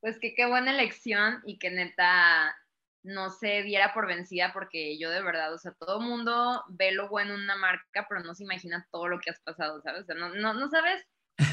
pues 0.00 0.18
que 0.20 0.34
qué 0.34 0.46
buena 0.46 0.72
elección 0.72 1.40
y 1.44 1.58
que 1.58 1.70
neta 1.70 2.56
no 3.02 3.30
se 3.30 3.62
diera 3.62 3.94
por 3.94 4.06
vencida 4.06 4.52
porque 4.52 4.98
yo 4.98 5.10
de 5.10 5.22
verdad, 5.22 5.52
o 5.54 5.58
sea, 5.58 5.72
todo 5.78 6.00
mundo 6.00 6.64
ve 6.68 6.92
lo 6.92 7.08
bueno 7.08 7.34
en 7.34 7.40
una 7.40 7.56
marca, 7.56 8.06
pero 8.08 8.22
no 8.22 8.34
se 8.34 8.44
imagina 8.44 8.86
todo 8.90 9.08
lo 9.08 9.20
que 9.20 9.30
has 9.30 9.40
pasado, 9.40 9.80
¿sabes? 9.82 10.02
O 10.02 10.04
sea, 10.06 10.14
no, 10.14 10.34
no, 10.34 10.54
no 10.54 10.68
sabes, 10.68 11.04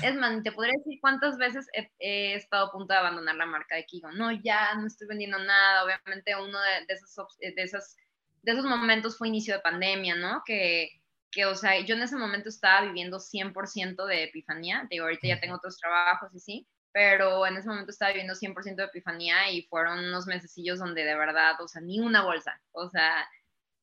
es 0.04 0.16
más, 0.16 0.42
te 0.44 0.52
podría 0.52 0.74
decir 0.78 1.00
cuántas 1.00 1.38
veces 1.38 1.68
he, 2.00 2.34
estado 2.34 2.68
a 2.68 2.72
punto 2.72 2.94
de 2.94 3.00
abandonar 3.00 3.36
la 3.36 3.46
marca 3.46 3.76
de 3.76 3.86
Kigo. 3.86 4.12
No, 4.12 4.32
ya 4.32 4.74
no 4.76 4.88
estoy 4.88 5.08
vendiendo 5.08 5.38
nada, 5.38 5.84
obviamente 5.84 6.36
uno 6.36 6.60
de, 6.60 6.94
esos, 6.94 7.38
de, 7.40 7.54
esos, 7.58 7.96
de 8.42 8.52
esos 8.52 8.66
momentos 8.66 9.18
fue 9.18 9.28
inicio 9.28 9.54
de 9.54 9.62
pandemia, 9.62 10.16
¿no? 10.16 10.42
Que, 10.46 10.90
que, 11.32 11.46
o 11.46 11.56
sea, 11.56 11.80
yo 11.82 11.96
en 11.96 12.02
ese 12.02 12.16
momento 12.16 12.50
estaba 12.50 12.86
viviendo 12.86 13.20
100% 13.20 14.06
de 14.08 14.24
epifanía, 14.24 14.88
digo, 14.90 15.06
ahorita 15.06 15.28
ya 15.28 15.40
tengo 15.40 15.56
otros 15.56 15.78
trabajos 15.78 16.34
y 16.34 16.40
sí, 16.40 16.68
pero 16.96 17.46
en 17.46 17.58
ese 17.58 17.68
momento 17.68 17.92
estaba 17.92 18.14
viviendo 18.14 18.36
100% 18.36 18.78
de 18.78 18.84
epifanía 18.86 19.52
y 19.52 19.64
fueron 19.64 20.00
unos 20.00 20.28
mesecillos 20.28 20.80
donde 20.80 21.04
de 21.04 21.14
verdad, 21.18 21.60
o 21.60 21.68
sea, 21.68 21.82
ni 21.82 22.00
una 22.00 22.24
bolsa, 22.24 22.62
o 22.72 22.90
sea, 22.90 23.28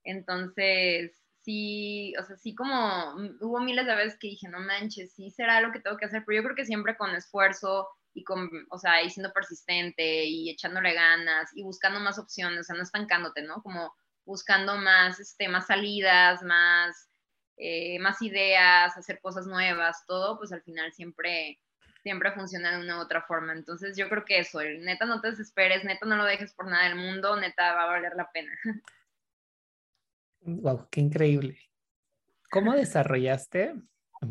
entonces 0.03 1.13
sí, 1.43 2.15
o 2.19 2.25
sea, 2.25 2.37
sí 2.39 2.55
como 2.55 3.15
hubo 3.43 3.61
miles 3.61 3.85
de 3.85 3.97
veces 3.97 4.19
que 4.19 4.29
dije, 4.29 4.49
no 4.49 4.61
manches, 4.61 5.13
sí 5.13 5.31
será 5.31 5.61
lo 5.61 5.73
que 5.73 5.81
tengo 5.81 5.99
que 5.99 6.07
hacer, 6.07 6.23
pero 6.25 6.37
yo 6.37 6.43
creo 6.43 6.57
que 6.57 6.65
siempre 6.65 6.97
con 6.97 7.15
esfuerzo 7.15 7.87
y 8.15 8.25
con, 8.25 8.49
o 8.71 8.79
sea, 8.79 9.03
y 9.03 9.11
siendo 9.11 9.31
persistente 9.35 10.25
y 10.25 10.49
echándole 10.49 10.95
ganas 10.95 11.51
y 11.55 11.63
buscando 11.63 12.01
más 12.01 12.19
opciones, 12.19 12.61
o 12.61 12.65
sea, 12.65 12.77
no 12.77 12.83
estancándote, 12.83 13.43
¿no? 13.43 13.63
Como 13.63 13.95
buscando 14.25 14.79
más, 14.79 15.21
este, 15.21 15.49
más 15.49 15.67
salidas, 15.67 16.43
más, 16.43 17.11
eh, 17.59 17.99
más 17.99 18.23
ideas, 18.23 18.97
hacer 18.97 19.21
cosas 19.21 19.47
nuevas, 19.47 20.07
todo, 20.07 20.39
pues 20.39 20.51
al 20.53 20.63
final 20.63 20.95
siempre, 20.95 21.61
siempre 22.03 22.32
funciona 22.32 22.76
de 22.76 22.84
una 22.84 22.98
u 22.98 23.00
otra 23.00 23.22
forma. 23.22 23.53
Entonces 23.53 23.96
yo 23.96 24.09
creo 24.09 24.24
que 24.24 24.38
eso, 24.38 24.61
neta 24.61 25.07
no 25.07 25.20
te 25.20 25.30
desesperes, 25.30 25.84
neta 25.84 26.07
no 26.07 26.16
lo 26.16 26.24
dejes 26.24 26.53
por 26.53 26.68
nada 26.68 26.88
del 26.88 26.96
mundo, 26.96 27.36
neta 27.36 27.74
va 27.74 27.84
a 27.84 27.86
valer 27.86 28.12
la 28.16 28.30
pena. 28.30 28.53
Wow, 30.44 30.88
qué 30.90 31.00
increíble. 31.00 31.57
¿Cómo 32.50 32.72
desarrollaste? 32.72 33.76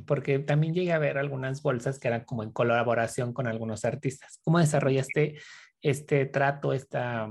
Porque 0.06 0.40
también 0.40 0.74
llegué 0.74 0.92
a 0.92 1.00
ver 1.00 1.18
algunas 1.18 1.62
bolsas 1.62 2.00
que 2.00 2.10
eran 2.10 2.26
como 2.26 2.44
en 2.44 2.52
colaboración 2.52 3.32
con 3.32 3.48
algunos 3.48 3.86
artistas. 3.86 4.38
¿Cómo 4.44 4.60
desarrollaste 4.60 5.42
este 5.82 6.26
trato, 6.26 6.74
esta 6.74 7.30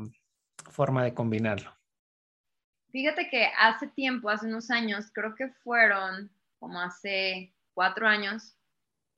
forma 0.70 1.05
de 1.05 1.12
combinarlo? 1.12 1.76
Fíjate 2.91 3.28
que 3.28 3.51
hace 3.59 3.86
tiempo, 3.88 4.30
hace 4.30 4.47
unos 4.47 4.70
años, 4.70 5.11
creo 5.12 5.34
que 5.34 5.49
fueron 5.62 6.30
como 6.59 6.80
hace 6.80 7.55
cuatro 7.74 8.07
años. 8.07 8.57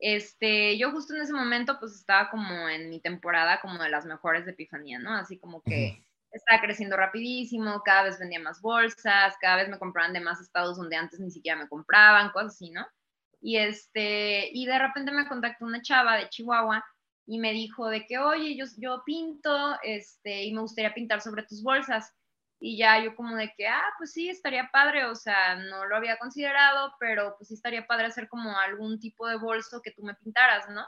Este, 0.05 0.77
yo 0.79 0.91
justo 0.91 1.15
en 1.15 1.23
ese 1.23 1.33
momento 1.33 1.79
pues 1.79 1.93
estaba 1.95 2.29
como 2.29 2.69
en 2.69 2.91
mi 2.91 3.01
temporada 3.01 3.61
como 3.61 3.81
de 3.81 3.89
las 3.89 4.05
mejores 4.05 4.45
de 4.45 4.51
Epifanía, 4.51 4.99
¿no? 4.99 5.15
Así 5.15 5.39
como 5.39 5.63
que 5.63 6.05
estaba 6.33 6.61
creciendo 6.61 6.97
rapidísimo, 6.97 7.83
cada 7.85 8.03
vez 8.03 8.19
vendía 8.19 8.41
más 8.41 8.61
bolsas, 8.61 9.37
cada 9.41 9.59
vez 9.59 9.69
me 9.69 9.79
compraban 9.79 10.13
de 10.13 10.19
más 10.19 10.41
estados 10.41 10.77
donde 10.77 10.97
antes 10.97 11.21
ni 11.21 11.31
siquiera 11.31 11.57
me 11.57 11.69
compraban, 11.69 12.31
cosas 12.33 12.55
así, 12.55 12.71
¿no? 12.71 12.85
Y 13.41 13.59
este, 13.59 14.51
y 14.53 14.67
de 14.67 14.77
repente 14.77 15.13
me 15.13 15.29
contactó 15.29 15.67
una 15.67 15.83
chava 15.83 16.17
de 16.17 16.29
Chihuahua 16.31 16.85
y 17.25 17.39
me 17.39 17.53
dijo 17.53 17.87
de 17.87 18.05
que, 18.05 18.19
oye, 18.19 18.57
yo, 18.57 18.65
yo 18.79 19.05
pinto, 19.07 19.77
este, 19.85 20.43
y 20.43 20.53
me 20.53 20.63
gustaría 20.63 20.95
pintar 20.95 21.21
sobre 21.21 21.45
tus 21.45 21.63
bolsas. 21.63 22.13
Y 22.65 22.77
ya 22.79 23.03
yo 23.03 23.17
como 23.17 23.35
de 23.35 23.53
que, 23.57 23.67
ah, 23.67 23.93
pues 23.99 24.13
sí, 24.13 24.29
estaría 24.31 24.71
padre, 24.73 25.07
o 25.07 25.17
sea, 25.17 25.57
no 25.57 25.85
lo 25.85 25.97
había 25.97 26.17
considerado, 26.19 26.95
pero 27.01 27.35
pues 27.37 27.49
sí 27.49 27.55
estaría 27.55 27.89
padre 27.89 28.07
hacer 28.07 28.29
como 28.29 28.57
algún 28.57 29.01
tipo 29.01 29.27
de 29.27 29.37
bolso 29.37 29.83
que 29.83 29.91
tú 29.91 30.05
me 30.05 30.15
pintaras, 30.15 30.69
¿no? 30.71 30.87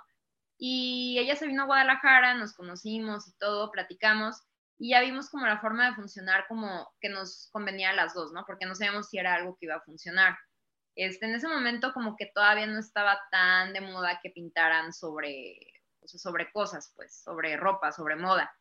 Y 0.56 1.18
ella 1.18 1.34
se 1.34 1.48
vino 1.48 1.62
a 1.64 1.66
Guadalajara, 1.66 2.34
nos 2.34 2.54
conocimos 2.54 3.26
y 3.26 3.32
todo, 3.38 3.72
platicamos, 3.72 4.40
y 4.78 4.90
ya 4.90 5.00
vimos 5.00 5.28
como 5.30 5.46
la 5.46 5.58
forma 5.58 5.88
de 5.88 5.96
funcionar 5.96 6.46
como 6.46 6.94
que 7.00 7.08
nos 7.08 7.48
convenía 7.50 7.90
a 7.90 7.94
las 7.94 8.14
dos, 8.14 8.32
¿no? 8.32 8.44
Porque 8.46 8.66
no 8.66 8.76
sabíamos 8.76 9.08
si 9.08 9.18
era 9.18 9.34
algo 9.34 9.56
que 9.58 9.66
iba 9.66 9.74
a 9.74 9.80
funcionar. 9.80 10.38
Este, 10.94 11.26
en 11.26 11.34
ese 11.34 11.48
momento 11.48 11.92
como 11.92 12.14
que 12.16 12.30
todavía 12.32 12.68
no 12.68 12.78
estaba 12.78 13.18
tan 13.32 13.72
de 13.72 13.80
moda 13.80 14.20
que 14.22 14.30
pintaran 14.30 14.92
sobre, 14.92 15.58
sobre 16.04 16.52
cosas, 16.52 16.92
pues, 16.94 17.20
sobre 17.20 17.56
ropa, 17.56 17.90
sobre 17.90 18.14
moda. 18.14 18.54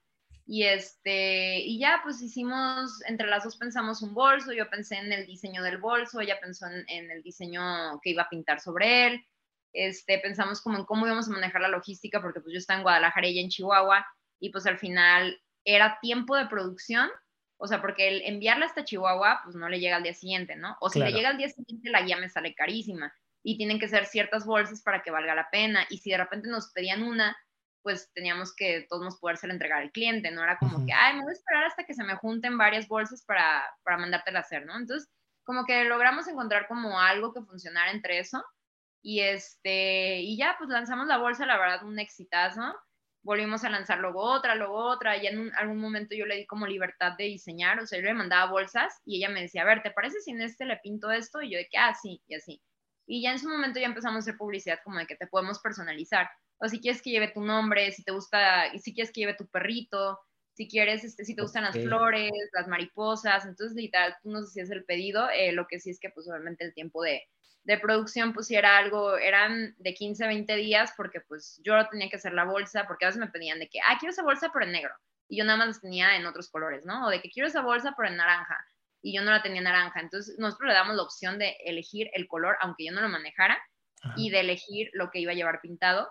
Y 0.46 0.64
este, 0.64 1.60
y 1.60 1.80
ya 1.80 2.02
pues 2.04 2.22
hicimos, 2.22 3.02
entre 3.08 3.28
las 3.28 3.46
dos 3.46 3.56
pensamos 3.58 4.02
un 4.02 4.14
bolso, 4.14 4.52
yo 4.52 4.70
pensé 4.70 4.96
en 4.96 5.12
el 5.14 5.26
diseño 5.26 5.64
del 5.64 5.78
bolso, 5.78 6.20
ella 6.20 6.38
pensó 6.42 6.68
en, 6.68 6.84
en, 6.90 7.12
el 7.12 7.24
diseño 7.24 8.00
que 8.02 8.10
iba 8.10 8.24
a 8.24 8.30
pintar 8.30 8.60
sobre 8.60 9.08
él, 9.08 9.26
este, 9.74 10.20
pensamos 10.20 10.62
como 10.62 10.78
en 10.78 10.86
cómo 10.86 11.08
íbamos 11.08 11.28
a 11.28 11.32
manejar 11.32 11.62
la 11.62 11.68
logística, 11.68 12.22
porque 12.22 12.40
pues 12.40 12.54
yo 12.54 12.60
estaba 12.60 12.78
en 12.78 12.84
Guadalajara 12.84 13.28
y 13.28 13.32
ella 13.32 13.42
en 13.42 13.50
Chihuahua, 13.50 14.06
y 14.40 14.50
pues 14.52 14.66
al 14.68 14.78
final 14.78 15.42
era 15.66 15.98
tiempo 16.02 16.36
de 16.36 16.46
producción, 16.46 17.10
o 17.58 17.68
sea, 17.68 17.82
porque 17.82 18.08
el 18.08 18.22
enviarla 18.24 18.66
hasta 18.66 18.84
Chihuahua, 18.84 19.42
pues 19.44 19.56
no 19.56 19.70
le 19.70 19.80
llega 19.80 19.96
al 19.96 20.04
día 20.04 20.14
siguiente, 20.14 20.56
¿no? 20.56 20.78
O 20.80 20.90
si 20.90 21.00
le 21.00 21.12
llega 21.12 21.30
al 21.30 21.38
día 21.38 21.50
siguiente, 21.50 21.90
la 21.90 22.02
guía 22.02 22.18
me 22.18 22.30
sale 22.30 22.54
carísima, 22.54 23.14
y 23.42 23.58
tienen 23.58 23.80
que 23.80 23.88
ser 23.88 24.06
ciertas 24.06 24.46
bolsas 24.46 24.82
para 24.84 25.02
que 25.02 25.12
valga 25.12 25.34
la 25.34 25.50
pena, 25.50 25.88
y 25.90 25.98
si 25.98 26.12
de 26.12 26.18
repente 26.18 26.50
nos 26.50 26.72
pedían 26.72 27.02
una, 27.02 27.36
pues 27.84 28.12
teníamos 28.14 28.56
que 28.56 28.88
todos 28.90 29.04
nos 29.04 29.20
poderse 29.20 29.46
entregar 29.48 29.82
al 29.82 29.92
cliente, 29.92 30.32
no 30.32 30.44
era 30.44 30.58
como 30.58 30.86
que, 30.86 30.94
ay, 30.94 31.16
me 31.16 31.24
voy 31.24 31.32
a 31.32 31.34
esperar 31.34 31.66
hasta 31.66 31.84
que 31.84 31.94
se 31.94 32.04
me 32.04 32.16
junten 32.16 32.58
varias 32.58 32.88
bolsas 32.88 33.24
para, 33.26 33.64
para 33.84 33.98
mandártela 33.98 34.40
a 34.40 34.42
hacer, 34.42 34.66
¿no? 34.66 34.76
Entonces, 34.78 35.10
como 35.44 35.66
que 35.66 35.84
logramos 35.84 36.28
encontrar 36.28 36.68
como 36.68 37.00
algo 37.00 37.34
que 37.34 37.42
funcionara 37.42 37.92
entre 37.92 38.20
eso, 38.20 38.44
y 39.02 39.20
este, 39.20 40.22
y 40.22 40.38
ya, 40.38 40.56
pues 40.58 40.70
lanzamos 40.70 41.08
la 41.08 41.18
bolsa, 41.18 41.46
la 41.46 41.58
verdad, 41.58 41.84
un 41.84 42.00
exitazo, 42.00 42.74
volvimos 43.22 43.64
a 43.66 43.70
lanzar 43.70 44.00
luego 44.00 44.22
otra, 44.22 44.56
luego 44.56 44.78
otra, 44.78 45.18
y 45.18 45.28
en 45.28 45.54
algún 45.56 45.80
momento 45.80 46.16
yo 46.16 46.26
le 46.26 46.38
di 46.38 46.46
como 46.46 46.66
libertad 46.66 47.14
de 47.18 47.26
diseñar, 47.26 47.80
o 47.80 47.86
sea, 47.86 48.00
yo 48.00 48.06
le 48.06 48.14
mandaba 48.14 48.50
bolsas, 48.50 49.02
y 49.06 49.18
ella 49.18 49.30
me 49.30 49.42
decía, 49.42 49.64
a 49.64 49.66
ver, 49.66 49.84
¿te 49.84 49.92
parece 49.92 50.22
si 50.22 50.32
en 50.32 50.42
este 50.42 50.66
le 50.66 50.78
pinto 50.78 51.12
esto? 51.12 51.42
Y 51.42 51.52
yo 51.52 51.58
de 51.58 51.68
que, 51.70 51.78
ah, 51.78 51.94
sí, 51.94 52.22
y 52.28 52.36
así. 52.36 52.62
Y 53.06 53.22
ya 53.22 53.32
en 53.32 53.40
su 53.40 53.50
momento 53.50 53.80
ya 53.80 53.88
empezamos 53.88 54.16
a 54.16 54.20
hacer 54.20 54.38
publicidad 54.38 54.80
como 54.84 55.00
de 55.00 55.06
que 55.06 55.18
te 55.18 55.28
podemos 55.28 55.60
personalizar 55.60 56.30
o 56.64 56.70
si 56.70 56.80
quieres 56.80 57.02
que 57.02 57.10
lleve 57.10 57.28
tu 57.28 57.42
nombre, 57.42 57.92
si 57.92 58.04
te 58.04 58.14
gusta, 58.14 58.72
si 58.80 58.94
quieres 58.94 59.12
que 59.12 59.20
lleve 59.20 59.34
tu 59.34 59.48
perrito, 59.48 60.18
si 60.54 60.70
quieres, 60.70 61.04
este, 61.04 61.26
si 61.26 61.36
te 61.36 61.42
gustan 61.42 61.64
las 61.64 61.78
flores, 61.78 62.32
las 62.54 62.70
mariposas, 62.70 63.46
entonces 63.46 63.76
literal, 63.76 64.16
tú 64.24 64.30
nos 64.30 64.48
hacías 64.48 64.70
el 64.70 64.86
pedido, 64.86 65.30
eh, 65.30 65.52
lo 65.52 65.68
que 65.68 65.82
sí 65.82 65.90
es 65.90 66.00
que 66.00 66.10
pues 66.10 66.26
obviamente 66.30 66.64
el 66.64 66.74
tiempo 66.74 67.04
de, 67.04 67.22
de 67.66 67.78
producción 67.80 68.32
pues 68.32 68.48
si 68.48 68.56
era 68.56 68.78
algo, 68.78 69.18
eran 69.18 69.76
de 69.78 69.94
15 69.94 70.24
a 70.24 70.28
20 70.28 70.56
días 70.56 70.94
porque 70.96 71.20
pues 71.20 71.60
yo 71.66 71.74
tenía 71.90 72.10
que 72.10 72.16
hacer 72.16 72.32
la 72.32 72.46
bolsa, 72.46 72.86
porque 72.88 73.04
a 73.04 73.08
veces 73.10 73.20
me 73.20 73.30
pedían 73.30 73.60
de 73.60 73.68
que, 73.68 73.80
ah, 73.82 73.98
quiero 74.00 74.12
esa 74.14 74.24
bolsa 74.24 74.50
pero 74.54 74.64
en 74.64 74.72
negro, 74.72 74.94
y 75.28 75.40
yo 75.40 75.44
nada 75.44 75.58
más 75.58 75.68
las 75.68 75.82
tenía 75.82 76.16
en 76.16 76.26
otros 76.26 76.50
colores, 76.50 76.86
¿no? 76.86 77.08
O 77.08 77.10
de 77.10 77.22
que 77.22 77.30
quiero 77.30 77.50
esa 77.50 77.62
bolsa 77.62 77.94
pero 77.98 78.08
en 78.08 78.16
naranja, 78.16 78.66
y 79.02 79.14
yo 79.14 79.22
no 79.22 79.32
la 79.32 79.42
tenía 79.42 79.58
en 79.58 79.66
naranja, 79.66 80.00
entonces 80.00 80.40
nosotros 80.40 80.70
le 80.70 80.76
damos 80.76 80.96
la 80.96 81.04
opción 81.04 81.38
de 81.40 81.58
elegir 81.66 82.10
el 82.14 82.26
color, 82.30 82.56
aunque 82.62 82.86
yo 82.86 82.94
no 82.94 83.02
lo 83.02 83.10
manejara, 83.10 83.62
y 84.16 84.30
de 84.30 84.42
elegir 84.42 84.90
lo 84.94 85.10
que 85.12 85.20
iba 85.20 85.32
a 85.32 85.36
llevar 85.36 85.62
pintado, 85.62 86.10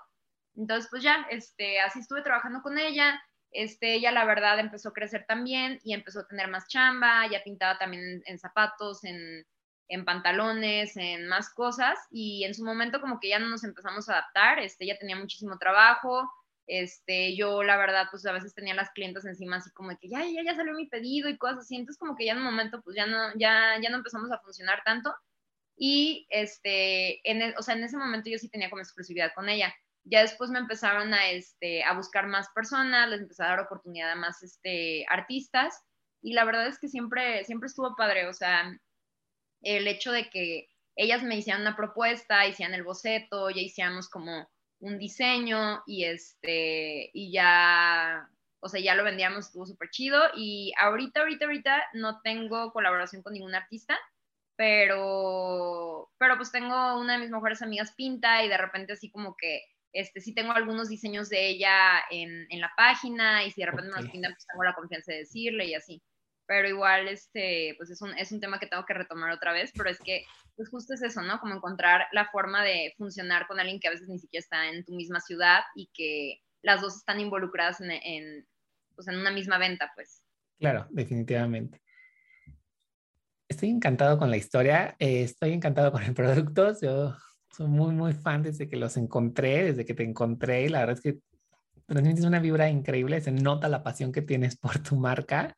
entonces, 0.57 0.89
pues 0.91 1.03
ya, 1.03 1.27
este, 1.31 1.81
así 1.81 2.01
estuve 2.01 2.23
trabajando 2.23 2.63
con 2.63 2.79
ella. 2.79 3.21
Este, 3.53 3.95
ella 3.95 4.13
la 4.13 4.25
verdad 4.25 4.59
empezó 4.59 4.91
a 4.91 4.93
crecer 4.95 5.27
también 5.27 5.79
y 5.85 5.93
empezó 5.95 6.21
a 6.21 6.27
tener 6.27 6.49
más 6.49 6.69
chamba, 6.69 7.27
ya 7.31 7.43
pintaba 7.43 7.79
también 7.79 8.23
en, 8.25 8.39
zapatos, 8.39 9.05
en, 9.05 9.45
en, 9.89 10.05
pantalones, 10.07 10.97
en 10.97 11.29
más 11.29 11.53
cosas 11.53 11.99
y 12.11 12.45
en 12.45 12.55
su 12.55 12.65
momento 12.65 13.01
como 13.01 13.21
que 13.21 13.29
ya 13.29 13.39
no 13.39 13.49
nos 13.49 13.65
empezamos 13.65 14.09
a 14.09 14.15
adaptar, 14.15 14.59
este, 14.59 14.85
ella 14.85 14.97
tenía 14.99 15.17
muchísimo 15.17 15.59
trabajo, 15.59 16.31
este, 16.67 17.37
yo 17.37 17.63
la 17.63 17.77
verdad 17.77 18.07
pues 18.11 18.25
a 18.25 18.33
veces 18.33 18.55
tenía 18.55 18.73
las 18.75 18.91
clientes 18.93 19.27
encima 19.27 19.57
así 19.57 19.71
como 19.73 19.91
que 19.99 20.09
ya, 20.09 20.21
ya, 20.25 20.43
ya 20.45 20.55
salió 20.55 20.73
mi 20.73 20.87
pedido 20.87 21.29
y 21.29 21.37
cosas 21.37 21.59
así, 21.59 21.77
entonces 21.77 21.99
como 21.99 22.17
que 22.17 22.25
ya 22.25 22.33
en 22.33 22.39
un 22.39 22.45
momento 22.45 22.81
pues 22.83 22.97
ya 22.97 23.05
no, 23.05 23.35
ya, 23.37 23.79
ya 23.83 23.91
no 23.91 23.99
empezamos 23.99 24.33
a 24.33 24.39
funcionar 24.39 24.83
tanto 24.83 25.15
y 25.77 26.27
este, 26.31 27.21
en 27.31 27.43
e, 27.43 27.55
o 27.59 27.63
sea, 27.63 27.75
en 27.75 27.85
ese 27.85 27.99
momento 27.99 28.31
yo 28.31 28.39
sí 28.39 28.49
tenía 28.49 28.71
como 28.71 28.81
exclusividad 28.81 29.33
con 29.35 29.51
ella 29.51 29.75
ya 30.05 30.23
después 30.23 30.51
me 30.51 30.59
empezaron 30.59 31.15
a, 31.15 31.31
este, 31.31 31.85
a 31.85 31.95
buscar 31.95 32.27
más 32.27 32.49
personas, 32.55 33.09
les 33.09 33.21
empecé 33.21 33.43
a 33.45 33.49
dar 33.49 33.61
oportunidad 33.61 34.13
a 34.13 34.17
más 34.17 34.43
este, 34.43 35.07
artistas 35.09 35.83
y 36.23 36.33
la 36.35 36.45
verdad 36.45 36.67
es 36.67 36.79
que 36.79 36.89
siempre, 36.89 37.45
siempre 37.45 37.67
estuvo 37.67 37.97
padre, 37.97 38.27
o 38.27 38.33
sea, 38.33 38.73
el 39.63 39.87
hecho 39.87 40.13
de 40.13 40.29
que 40.31 40.69
ellas 40.97 41.23
me 41.23 41.37
hicieran 41.37 41.63
una 41.63 41.77
propuesta, 41.77 42.47
hicieran 42.47 42.75
el 42.75 42.85
boceto, 42.85 43.51
ya 43.51 43.61
hicíamos 43.61 44.09
como 44.09 44.49
un 44.81 44.99
diseño 44.99 45.83
y 45.87 46.05
este, 46.05 47.11
y 47.15 47.33
ya, 47.33 48.29
o 48.61 48.69
sea, 48.69 48.81
ya 48.81 48.95
lo 48.95 49.05
vendíamos, 49.05 49.47
estuvo 49.47 49.67
súper 49.67 49.91
chido 49.91 50.21
y 50.37 50.73
ahorita, 50.79 51.21
ahorita, 51.21 51.45
ahorita 51.47 51.83
no 51.95 52.21
tengo 52.23 52.73
colaboración 52.73 53.23
con 53.23 53.33
ningún 53.35 53.55
artista, 53.55 53.99
pero, 54.57 56.11
pero 56.19 56.37
pues 56.37 56.53
tengo 56.53 57.01
una 57.01 57.15
de 57.15 57.21
mis 57.21 57.31
mejores 57.31 57.63
amigas 57.63 57.93
pinta 57.93 58.45
y 58.45 58.49
de 58.49 58.59
repente 58.59 58.93
así 58.93 59.11
como 59.11 59.37
que 59.37 59.63
este, 59.93 60.21
sí 60.21 60.35
tengo 60.35 60.53
algunos 60.53 60.89
diseños 60.89 61.29
de 61.29 61.49
ella 61.49 62.03
en, 62.11 62.47
en 62.51 62.61
la 62.61 62.73
página 62.77 63.45
y 63.45 63.51
si 63.51 63.61
de 63.61 63.67
repente 63.67 63.91
me 63.91 64.03
los 64.03 64.11
pintan, 64.11 64.33
pues 64.33 64.47
tengo 64.47 64.65
la 64.65 64.75
confianza 64.75 65.13
de 65.13 65.19
decirle 65.19 65.67
y 65.67 65.75
así. 65.75 66.03
Pero 66.47 66.69
igual, 66.69 67.09
este, 67.09 67.75
pues 67.77 67.91
es 67.91 68.01
un, 68.03 68.17
es 68.19 68.33
un 68.33 68.41
tema 68.41 68.59
que 68.59 68.67
tengo 68.67 68.85
que 68.85 68.95
retomar 68.95 69.31
otra 69.31 69.53
vez, 69.53 69.71
pero 69.77 69.89
es 69.91 69.99
que, 70.01 70.25
pues 70.57 70.69
justo 70.71 70.95
es 70.95 71.03
eso, 71.03 71.23
¿no? 71.23 71.39
Como 71.39 71.55
encontrar 71.55 72.07
la 72.13 72.29
forma 72.31 72.65
de 72.65 72.95
funcionar 72.97 73.47
con 73.47 73.61
alguien 73.61 73.81
que 73.81 73.89
a 73.89 73.93
veces 73.93 74.09
ni 74.09 74.19
siquiera 74.19 74.43
está 74.43 74.69
en 74.69 74.85
tu 74.85 74.93
misma 74.95 75.21
ciudad 75.21 75.61
y 75.75 75.89
que 75.95 76.41
las 76.63 76.81
dos 76.81 76.97
están 76.97 77.21
involucradas 77.21 77.81
en, 77.81 77.91
en, 77.91 78.47
pues 78.95 79.09
en 79.09 79.19
una 79.19 79.31
misma 79.31 79.59
venta, 79.59 79.93
pues. 79.95 80.25
Claro, 80.59 80.87
definitivamente. 80.91 81.81
Estoy 83.49 83.71
encantado 83.71 84.19
con 84.19 84.31
la 84.31 84.37
historia, 84.37 84.97
eh, 84.99 85.23
estoy 85.23 85.53
encantado 85.53 85.93
con 85.93 86.03
el 86.03 86.15
producto. 86.15 86.73
Yo 86.81 87.17
soy 87.53 87.69
muy, 87.69 87.95
muy 87.95 88.13
fan 88.15 88.43
desde 88.43 88.69
que 88.69 88.77
los 88.77 88.97
encontré, 88.97 89.65
desde 89.65 89.85
que 89.85 89.95
te 89.95 90.03
encontré. 90.03 90.69
La 90.69 90.81
verdad 90.81 90.97
es 90.97 91.03
que 91.03 91.21
transmites 91.87 92.25
una 92.25 92.41
vibra 92.41 92.69
increíble, 92.71 93.21
se 93.21 93.33
nota 93.33 93.69
la 93.69 93.83
pasión 93.83 94.13
que 94.13 94.23
tienes 94.23 94.57
por 94.57 94.79
tu 94.79 94.97
marca. 94.97 95.55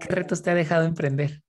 ¿Qué 0.00 0.08
retos 0.08 0.42
te 0.42 0.50
ha 0.50 0.54
dejado 0.54 0.84
emprender? 0.84 1.42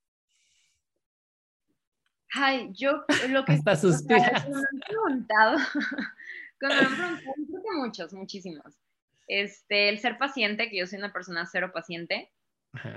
Ay, 2.33 2.69
yo 2.73 3.05
lo 3.29 3.45
que... 3.45 3.53
Hasta 3.53 3.75
suspiras. 3.75 4.49
me 4.49 4.55
han 4.57 4.79
preguntado, 4.87 5.57
me 6.61 6.67
han 6.67 6.95
preguntado, 6.95 7.17
creo 7.23 7.61
que 7.61 7.77
muchos, 7.77 8.13
muchísimos. 8.13 8.79
Este, 9.27 9.89
el 9.89 9.99
ser 9.99 10.17
paciente, 10.17 10.69
que 10.69 10.77
yo 10.77 10.87
soy 10.87 10.99
una 10.99 11.13
persona 11.13 11.45
cero 11.45 11.71
paciente. 11.73 12.31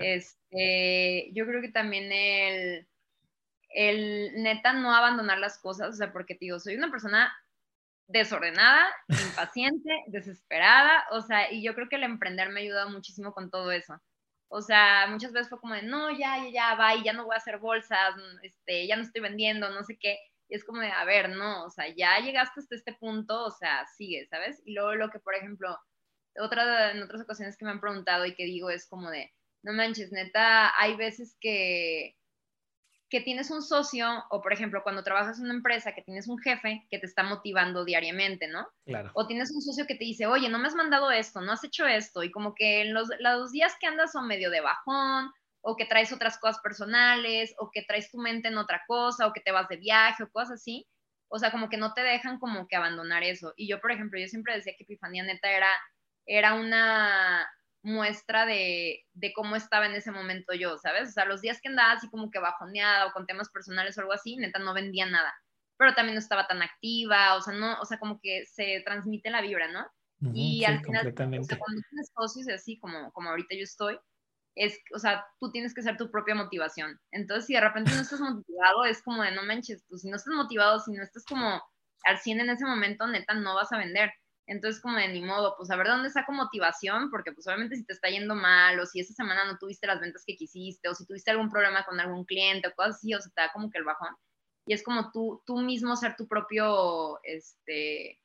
Este, 0.01 1.31
yo 1.35 1.47
creo 1.47 1.61
que 1.61 1.69
también 1.69 2.11
el 2.11 2.87
el 3.77 4.43
neta 4.43 4.73
no 4.73 4.95
abandonar 4.95 5.39
las 5.39 5.59
cosas, 5.59 5.91
o 5.91 5.93
sea, 5.93 6.11
porque 6.11 6.35
te 6.35 6.47
digo, 6.47 6.59
soy 6.59 6.77
una 6.77 6.91
persona 6.91 7.31
desordenada, 8.09 8.87
impaciente, 9.09 9.91
desesperada, 10.07 11.05
o 11.11 11.21
sea, 11.21 11.53
y 11.53 11.63
yo 11.63 11.75
creo 11.75 11.89
que 11.89 11.97
el 11.97 12.05
emprender 12.05 12.49
me 12.49 12.61
ha 12.61 12.63
ayudado 12.63 12.89
muchísimo 12.91 13.35
con 13.35 13.51
todo 13.51 13.71
eso. 13.73 14.01
O 14.49 14.63
sea, 14.63 15.07
muchas 15.11 15.33
veces 15.33 15.51
fue 15.51 15.61
como 15.61 15.75
de, 15.75 15.83
no, 15.83 16.11
ya, 16.11 16.43
ya, 16.45 16.51
ya, 16.51 16.75
va, 16.77 16.95
y 16.95 17.05
ya 17.05 17.13
no 17.13 17.27
voy 17.27 17.35
a 17.35 17.39
hacer 17.39 17.59
bolsas, 17.59 18.15
este, 18.43 18.87
ya 18.87 18.97
no 18.97 19.03
estoy 19.03 19.21
vendiendo, 19.21 19.69
no 19.71 19.85
sé 19.85 19.99
qué. 19.99 20.19
Y 20.49 20.55
es 20.55 20.65
como 20.65 20.81
de, 20.81 20.91
a 20.91 21.05
ver, 21.05 21.31
no, 21.31 21.65
o 21.65 21.71
sea, 21.71 21.87
ya 21.95 22.19
llegaste 22.21 22.61
hasta 22.61 22.77
este 22.77 22.95
punto, 22.95 23.45
o 23.45 23.51
sea, 23.51 23.87
sigue, 23.99 24.27
¿sabes? 24.29 24.63
Y 24.65 24.73
luego 24.73 24.95
lo 24.95 25.11
que, 25.11 25.19
por 25.21 25.35
ejemplo, 25.35 25.79
otra, 26.39 26.93
en 26.93 27.03
otras 27.03 27.23
ocasiones 27.23 27.59
que 27.59 27.67
me 27.67 27.73
han 27.73 27.81
preguntado 27.81 28.25
y 28.25 28.35
que 28.35 28.45
digo 28.45 28.71
es 28.71 28.89
como 28.89 29.11
de, 29.11 29.33
no 29.63 29.75
manches, 29.75 30.13
neta, 30.13 30.73
hay 30.81 30.97
veces 30.97 31.37
que, 31.41 32.16
que 33.09 33.21
tienes 33.21 33.51
un 33.51 33.63
socio, 33.63 34.25
o 34.31 34.43
por 34.43 34.53
ejemplo, 34.53 34.83
cuando 34.83 35.05
trabajas 35.05 35.39
en 35.39 35.45
una 35.45 35.55
empresa, 35.55 35.95
que 35.95 36.03
tienes 36.03 36.27
un 36.29 36.39
jefe 36.39 36.87
que 36.91 36.99
te 36.99 37.07
está 37.07 37.23
motivando 37.23 37.85
diariamente, 37.85 38.49
¿no? 38.49 38.67
Claro. 38.85 39.11
O 39.15 39.27
tienes 39.27 39.53
un 39.55 39.63
socio 39.63 39.87
que 39.87 39.95
te 39.95 40.05
dice, 40.05 40.27
oye, 40.27 40.49
no 40.49 40.59
me 40.59 40.67
has 40.67 40.75
mandado 40.75 41.11
esto, 41.11 41.41
no 41.41 41.53
has 41.53 41.63
hecho 41.63 41.87
esto, 41.87 42.23
y 42.25 42.33
como 42.33 42.55
que 42.55 42.83
en 42.83 42.95
los, 42.95 43.09
los 43.21 43.53
días 43.53 43.75
que 43.81 43.87
andas 43.87 44.13
son 44.13 44.27
medio 44.27 44.51
de 44.51 44.61
bajón, 44.61 45.31
o 45.61 45.77
que 45.77 45.85
traes 45.85 46.13
otras 46.13 46.39
cosas 46.39 46.61
personales, 46.63 47.55
o 47.59 47.71
que 47.73 47.83
traes 47.83 48.11
tu 48.11 48.19
mente 48.19 48.49
en 48.49 48.59
otra 48.59 48.83
cosa, 48.87 49.27
o 49.27 49.33
que 49.33 49.41
te 49.41 49.53
vas 49.53 49.69
de 49.69 49.77
viaje, 49.77 50.23
o 50.23 50.31
cosas 50.31 50.61
así. 50.61 50.87
O 51.29 51.39
sea, 51.39 51.51
como 51.51 51.69
que 51.69 51.77
no 51.77 51.93
te 51.93 52.03
dejan 52.03 52.39
como 52.39 52.69
que 52.69 52.77
abandonar 52.77 53.25
eso. 53.25 53.53
Y 53.57 53.69
yo, 53.69 53.81
por 53.81 53.91
ejemplo, 53.91 54.19
yo 54.19 54.29
siempre 54.29 54.55
decía 54.55 54.75
que 54.77 54.85
Epifanía 54.85 55.25
neta 55.25 55.51
era, 55.51 55.71
era 56.25 56.55
una 56.55 57.49
muestra 57.87 58.47
de, 58.47 59.07
de 59.13 59.33
cómo 59.33 59.55
estaba 59.55 59.87
en 59.87 59.93
ese 59.93 60.11
momento 60.11 60.53
yo, 60.53 60.77
¿sabes? 60.77 61.11
O 61.11 61.13
sea, 61.13 61.25
los 61.25 61.41
días 61.41 61.61
que 61.63 61.69
andaba 61.69 61.93
así 61.93 62.11
como 62.11 62.33
que 62.33 62.41
bajoneada 62.41 63.07
o 63.07 63.13
con 63.13 63.27
temas 63.27 63.49
personales 63.51 63.97
o 63.97 64.01
algo 64.01 64.13
así, 64.13 64.37
neta 64.37 64.59
no 64.59 64.75
vendía 64.75 65.07
nada. 65.07 65.33
Pero 65.79 65.95
también 65.95 66.17
no 66.17 66.19
estaba 66.19 66.49
tan 66.49 66.63
activa, 66.63 67.37
o 67.37 67.41
sea, 67.41 67.55
no, 67.55 67.79
o 67.81 67.85
sea, 67.85 67.99
como 68.01 68.19
que 68.21 68.45
se 68.47 68.83
transmite 68.85 69.31
la 69.31 69.41
vibra, 69.41 69.69
¿no? 69.69 69.87
y 70.33 70.65
al 70.65 70.83
final, 70.83 71.07
o 71.07 71.45
sea, 71.45 71.59
cuando 71.59 71.83
tienes 71.91 72.11
socios 72.17 72.49
así 72.49 72.79
como, 72.79 73.13
como 73.13 73.29
ahorita 73.29 73.55
yo 73.55 73.63
estoy, 73.63 73.99
es, 74.57 74.81
o 74.95 74.99
sea, 74.99 75.25
tú 75.39 75.53
tienes 75.53 75.75
que 75.75 75.83
ser 75.83 75.97
tu 75.97 76.11
propia 76.11 76.35
motivación. 76.35 76.99
Entonces, 77.13 77.47
si 77.47 77.53
de 77.53 77.61
repente 77.61 77.93
no 77.95 78.01
estás 78.01 78.19
motivado, 78.21 78.87
es 78.87 79.03
como 79.03 79.23
de 79.23 79.33
no 79.33 79.45
manches, 79.45 79.85
pues 79.89 80.01
si 80.01 80.09
no 80.09 80.17
estás 80.17 80.35
motivado, 80.35 80.81
si 80.81 80.93
no 80.93 81.03
estás 81.03 81.25
como 81.27 81.63
al 82.05 82.19
100 82.19 82.41
en 82.41 82.51
ese 82.51 82.65
momento, 82.65 83.07
neta, 83.07 83.35
no 83.35 83.55
vas 83.55 83.71
a 83.73 83.79
vender. 83.79 84.11
Entonces, 84.47 84.81
como 84.81 84.97
de 84.97 85.09
ni 85.09 85.23
modo, 85.23 85.55
pues 85.57 85.71
a 85.71 85.77
ver 85.77 85.89
dónde 85.89 86.11
saco 86.11 86.33
motivación, 86.33 87.11
porque 87.11 87.33
pues 87.33 87.47
obviamente 87.47 87.77
si 87.77 87.85
te 87.85 87.93
está 87.93 88.09
yendo 88.09 88.35
mal, 88.35 88.79
o 88.79 88.87
si 88.87 89.01
esa 89.01 89.13
semana 89.13 89.45
no 89.45 89.59
tuviste 89.59 89.87
las 89.87 90.01
ventas 90.01 90.25
que 90.27 90.37
quisiste, 90.37 90.89
o 90.89 90.95
si 90.95 91.05
tuviste 91.07 91.31
algún 91.31 91.51
problema 91.51 91.85
con 91.85 91.99
algún 91.99 92.25
cliente, 92.25 92.69
o 92.69 92.75
cosas 92.75 92.97
así, 92.97 93.13
o 93.15 93.21
se 93.21 93.31
te 93.31 93.41
da 93.41 93.53
como 93.53 93.71
que 93.71 93.79
el 93.79 93.85
bajón. 93.85 94.15
Y 94.67 94.75
es 94.75 94.83
como 94.83 95.11
tú, 95.13 95.43
tú 95.47 95.59
mismo 95.59 95.97
ser 95.97 96.17
tu 96.17 96.29
propio, 96.29 97.21
este... 97.25 98.21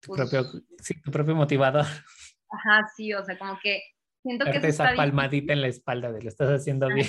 Tu, 0.00 0.14
pues 0.14 0.30
propio, 0.30 0.62
sí, 0.80 1.00
tu 1.02 1.10
propio 1.10 1.34
motivador. 1.34 1.84
Ajá, 1.84 2.88
sí, 2.96 3.12
o 3.12 3.24
sea, 3.24 3.36
como 3.36 3.58
que 3.60 3.82
Siento 4.22 4.44
que 4.44 4.58
esa 4.58 4.94
palmadita 4.94 5.52
en 5.52 5.62
la 5.62 5.68
espalda 5.68 6.12
de 6.12 6.22
lo 6.22 6.28
estás 6.28 6.48
haciendo 6.50 6.88
bien. 6.88 7.08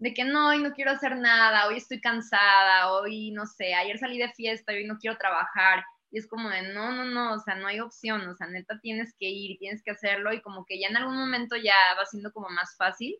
De 0.00 0.14
que 0.14 0.24
no, 0.24 0.48
hoy 0.48 0.62
no 0.62 0.72
quiero 0.72 0.90
hacer 0.90 1.16
nada, 1.16 1.68
hoy 1.68 1.76
estoy 1.76 2.00
cansada, 2.00 2.90
hoy 2.90 3.30
no 3.30 3.46
sé, 3.46 3.74
ayer 3.74 3.98
salí 3.98 4.18
de 4.18 4.32
fiesta, 4.32 4.72
hoy 4.72 4.84
no 4.84 4.98
quiero 4.98 5.16
trabajar. 5.16 5.84
Y 6.12 6.18
es 6.18 6.28
como 6.28 6.50
de, 6.50 6.74
no, 6.74 6.92
no, 6.92 7.04
no, 7.04 7.34
o 7.34 7.38
sea, 7.40 7.54
no 7.56 7.66
hay 7.66 7.80
opción, 7.80 8.20
o 8.28 8.36
sea, 8.36 8.46
neta 8.46 8.78
tienes 8.80 9.14
que 9.18 9.28
ir, 9.30 9.58
tienes 9.58 9.82
que 9.82 9.92
hacerlo 9.92 10.32
y 10.32 10.42
como 10.42 10.66
que 10.66 10.78
ya 10.78 10.88
en 10.88 10.96
algún 10.96 11.16
momento 11.16 11.56
ya 11.56 11.74
va 11.98 12.04
siendo 12.06 12.32
como 12.32 12.50
más 12.50 12.76
fácil, 12.76 13.18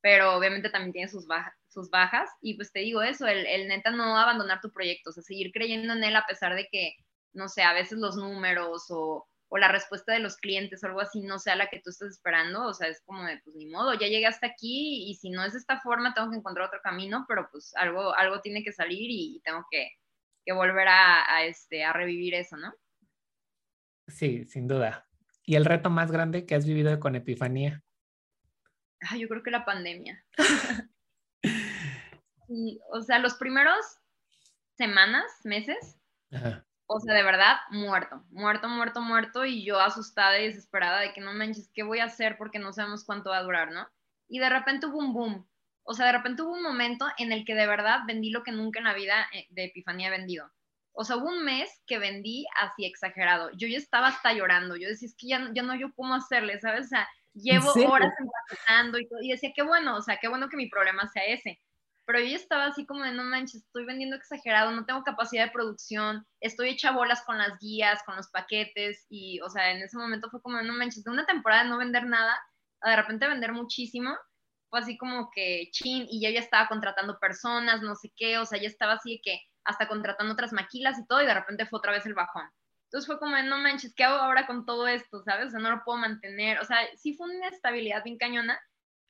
pero 0.00 0.36
obviamente 0.36 0.70
también 0.70 0.92
tiene 0.92 1.08
sus, 1.08 1.26
bajas, 1.26 1.54
sus 1.68 1.90
bajas. 1.90 2.30
Y 2.40 2.54
pues 2.54 2.72
te 2.72 2.80
digo 2.80 3.02
eso, 3.02 3.26
el, 3.26 3.44
el 3.46 3.68
neta 3.68 3.90
no 3.90 4.16
abandonar 4.16 4.60
tu 4.60 4.72
proyecto, 4.72 5.10
o 5.10 5.12
sea, 5.12 5.22
seguir 5.24 5.52
creyendo 5.52 5.94
en 5.94 6.04
él 6.04 6.16
a 6.16 6.26
pesar 6.26 6.54
de 6.54 6.68
que, 6.70 6.94
no 7.32 7.48
sé, 7.48 7.62
a 7.62 7.74
veces 7.74 7.98
los 7.98 8.16
números 8.16 8.86
o, 8.90 9.26
o 9.48 9.58
la 9.58 9.68
respuesta 9.68 10.12
de 10.12 10.20
los 10.20 10.36
clientes 10.36 10.82
o 10.82 10.86
algo 10.86 11.00
así 11.00 11.20
no 11.22 11.38
sea 11.38 11.56
la 11.56 11.68
que 11.68 11.80
tú 11.80 11.90
estás 11.90 12.10
esperando, 12.10 12.66
o 12.66 12.74
sea, 12.74 12.88
es 12.88 13.02
como 13.04 13.24
de, 13.24 13.40
pues 13.44 13.56
ni 13.56 13.66
modo, 13.66 13.94
ya 13.94 14.06
llegué 14.06 14.26
hasta 14.26 14.46
aquí 14.46 15.10
y 15.10 15.14
si 15.14 15.30
no 15.30 15.44
es 15.44 15.54
de 15.54 15.58
esta 15.58 15.80
forma, 15.80 16.14
tengo 16.14 16.30
que 16.30 16.36
encontrar 16.36 16.68
otro 16.68 16.80
camino, 16.82 17.24
pero 17.28 17.48
pues 17.50 17.74
algo, 17.76 18.14
algo 18.14 18.40
tiene 18.40 18.62
que 18.62 18.72
salir 18.72 19.10
y 19.10 19.40
tengo 19.44 19.66
que, 19.70 19.90
que 20.44 20.52
volver 20.52 20.88
a, 20.88 21.34
a, 21.34 21.44
este, 21.44 21.84
a 21.84 21.92
revivir 21.92 22.34
eso, 22.34 22.56
¿no? 22.56 22.72
Sí, 24.06 24.44
sin 24.46 24.68
duda. 24.68 25.06
¿Y 25.44 25.56
el 25.56 25.64
reto 25.64 25.90
más 25.90 26.10
grande 26.10 26.46
que 26.46 26.54
has 26.54 26.66
vivido 26.66 26.98
con 27.00 27.14
Epifanía? 27.14 27.82
Ah, 29.00 29.16
yo 29.16 29.28
creo 29.28 29.42
que 29.42 29.50
la 29.50 29.64
pandemia. 29.64 30.24
sí, 32.46 32.80
o 32.90 33.00
sea, 33.02 33.18
los 33.18 33.34
primeros 33.34 33.78
semanas, 34.76 35.24
meses, 35.44 35.98
Ajá 36.30 36.64
o 36.90 37.00
sea, 37.00 37.14
de 37.14 37.22
verdad, 37.22 37.56
muerto, 37.70 38.24
muerto, 38.30 38.68
muerto, 38.68 39.02
muerto, 39.02 39.44
y 39.44 39.62
yo 39.62 39.78
asustada 39.78 40.40
y 40.40 40.46
desesperada 40.46 41.00
de 41.00 41.12
que 41.12 41.20
no 41.20 41.34
manches, 41.34 41.70
¿qué 41.74 41.82
voy 41.82 41.98
a 41.98 42.06
hacer? 42.06 42.38
Porque 42.38 42.58
no 42.58 42.72
sabemos 42.72 43.04
cuánto 43.04 43.28
va 43.28 43.38
a 43.38 43.42
durar, 43.42 43.70
¿no? 43.70 43.86
Y 44.26 44.38
de 44.38 44.48
repente 44.48 44.86
hubo 44.86 44.98
un 44.98 45.12
boom, 45.12 45.48
o 45.88 45.94
sea, 45.94 46.04
de 46.04 46.12
repente 46.12 46.42
hubo 46.42 46.52
un 46.52 46.62
momento 46.62 47.06
en 47.16 47.32
el 47.32 47.46
que 47.46 47.54
de 47.54 47.66
verdad 47.66 48.00
vendí 48.06 48.30
lo 48.30 48.42
que 48.42 48.52
nunca 48.52 48.78
en 48.78 48.84
la 48.84 48.92
vida 48.92 49.26
eh, 49.32 49.46
de 49.48 49.64
Epifanía 49.64 50.08
he 50.08 50.10
vendido. 50.10 50.50
O 50.92 51.02
sea, 51.02 51.16
hubo 51.16 51.28
un 51.28 51.44
mes 51.44 51.70
que 51.86 51.98
vendí 51.98 52.44
así 52.60 52.84
exagerado. 52.84 53.50
Yo 53.56 53.66
ya 53.68 53.78
estaba 53.78 54.08
hasta 54.08 54.34
llorando. 54.34 54.76
Yo 54.76 54.88
decía, 54.88 55.06
es 55.06 55.16
que 55.16 55.28
ya, 55.28 55.50
ya 55.54 55.62
no 55.62 55.74
yo 55.74 55.92
cómo 55.96 56.14
hacerle, 56.14 56.60
¿sabes? 56.60 56.86
O 56.86 56.88
sea, 56.88 57.08
llevo 57.32 57.72
horas 57.90 58.12
empacando 58.18 58.98
y 58.98 59.08
todo. 59.08 59.20
Y 59.22 59.30
decía, 59.30 59.52
qué 59.54 59.62
bueno, 59.62 59.96
o 59.96 60.02
sea, 60.02 60.18
qué 60.20 60.28
bueno 60.28 60.50
que 60.50 60.58
mi 60.58 60.68
problema 60.68 61.08
sea 61.08 61.24
ese 61.24 61.58
pero 62.08 62.20
yo 62.20 62.36
estaba 62.36 62.64
así 62.64 62.86
como 62.86 63.04
de, 63.04 63.12
no 63.12 63.22
manches, 63.22 63.66
estoy 63.66 63.84
vendiendo 63.84 64.16
exagerado, 64.16 64.70
no 64.70 64.86
tengo 64.86 65.04
capacidad 65.04 65.44
de 65.44 65.52
producción, 65.52 66.26
estoy 66.40 66.70
hecha 66.70 66.90
bolas 66.90 67.22
con 67.26 67.36
las 67.36 67.58
guías, 67.58 68.02
con 68.04 68.16
los 68.16 68.28
paquetes, 68.28 69.04
y, 69.10 69.40
o 69.42 69.50
sea, 69.50 69.72
en 69.72 69.82
ese 69.82 69.98
momento 69.98 70.30
fue 70.30 70.40
como 70.40 70.56
de, 70.56 70.64
no 70.64 70.72
manches, 70.72 71.04
de 71.04 71.10
una 71.10 71.26
temporada 71.26 71.64
no 71.64 71.76
vender 71.76 72.06
nada, 72.06 72.34
a 72.80 72.90
de 72.90 72.96
repente 72.96 73.28
vender 73.28 73.52
muchísimo, 73.52 74.16
fue 74.70 74.80
así 74.80 74.96
como 74.96 75.30
que 75.30 75.68
chin, 75.72 76.06
y 76.08 76.22
yo 76.24 76.30
ya 76.30 76.40
estaba 76.40 76.68
contratando 76.68 77.18
personas, 77.18 77.82
no 77.82 77.94
sé 77.94 78.12
qué, 78.16 78.38
o 78.38 78.46
sea, 78.46 78.60
ya 78.60 78.68
estaba 78.68 78.94
así 78.94 79.16
de 79.16 79.20
que 79.22 79.40
hasta 79.64 79.88
contratando 79.88 80.32
otras 80.32 80.52
maquilas 80.52 80.98
y 80.98 81.06
todo, 81.06 81.22
y 81.22 81.26
de 81.26 81.34
repente 81.34 81.66
fue 81.66 81.78
otra 81.78 81.92
vez 81.92 82.06
el 82.06 82.14
bajón. 82.14 82.44
Entonces 82.84 83.06
fue 83.06 83.18
como 83.18 83.36
no 83.42 83.58
manches, 83.58 83.94
¿qué 83.94 84.04
hago 84.04 84.16
ahora 84.16 84.46
con 84.46 84.64
todo 84.64 84.86
esto? 84.88 85.22
¿Sabes? 85.22 85.48
O 85.48 85.50
sea, 85.50 85.60
no 85.60 85.70
lo 85.70 85.84
puedo 85.84 85.98
mantener. 85.98 86.58
O 86.58 86.64
sea, 86.64 86.78
sí 86.96 87.12
fue 87.14 87.28
una 87.28 87.48
estabilidad 87.48 88.02
bien 88.02 88.16
cañona, 88.16 88.58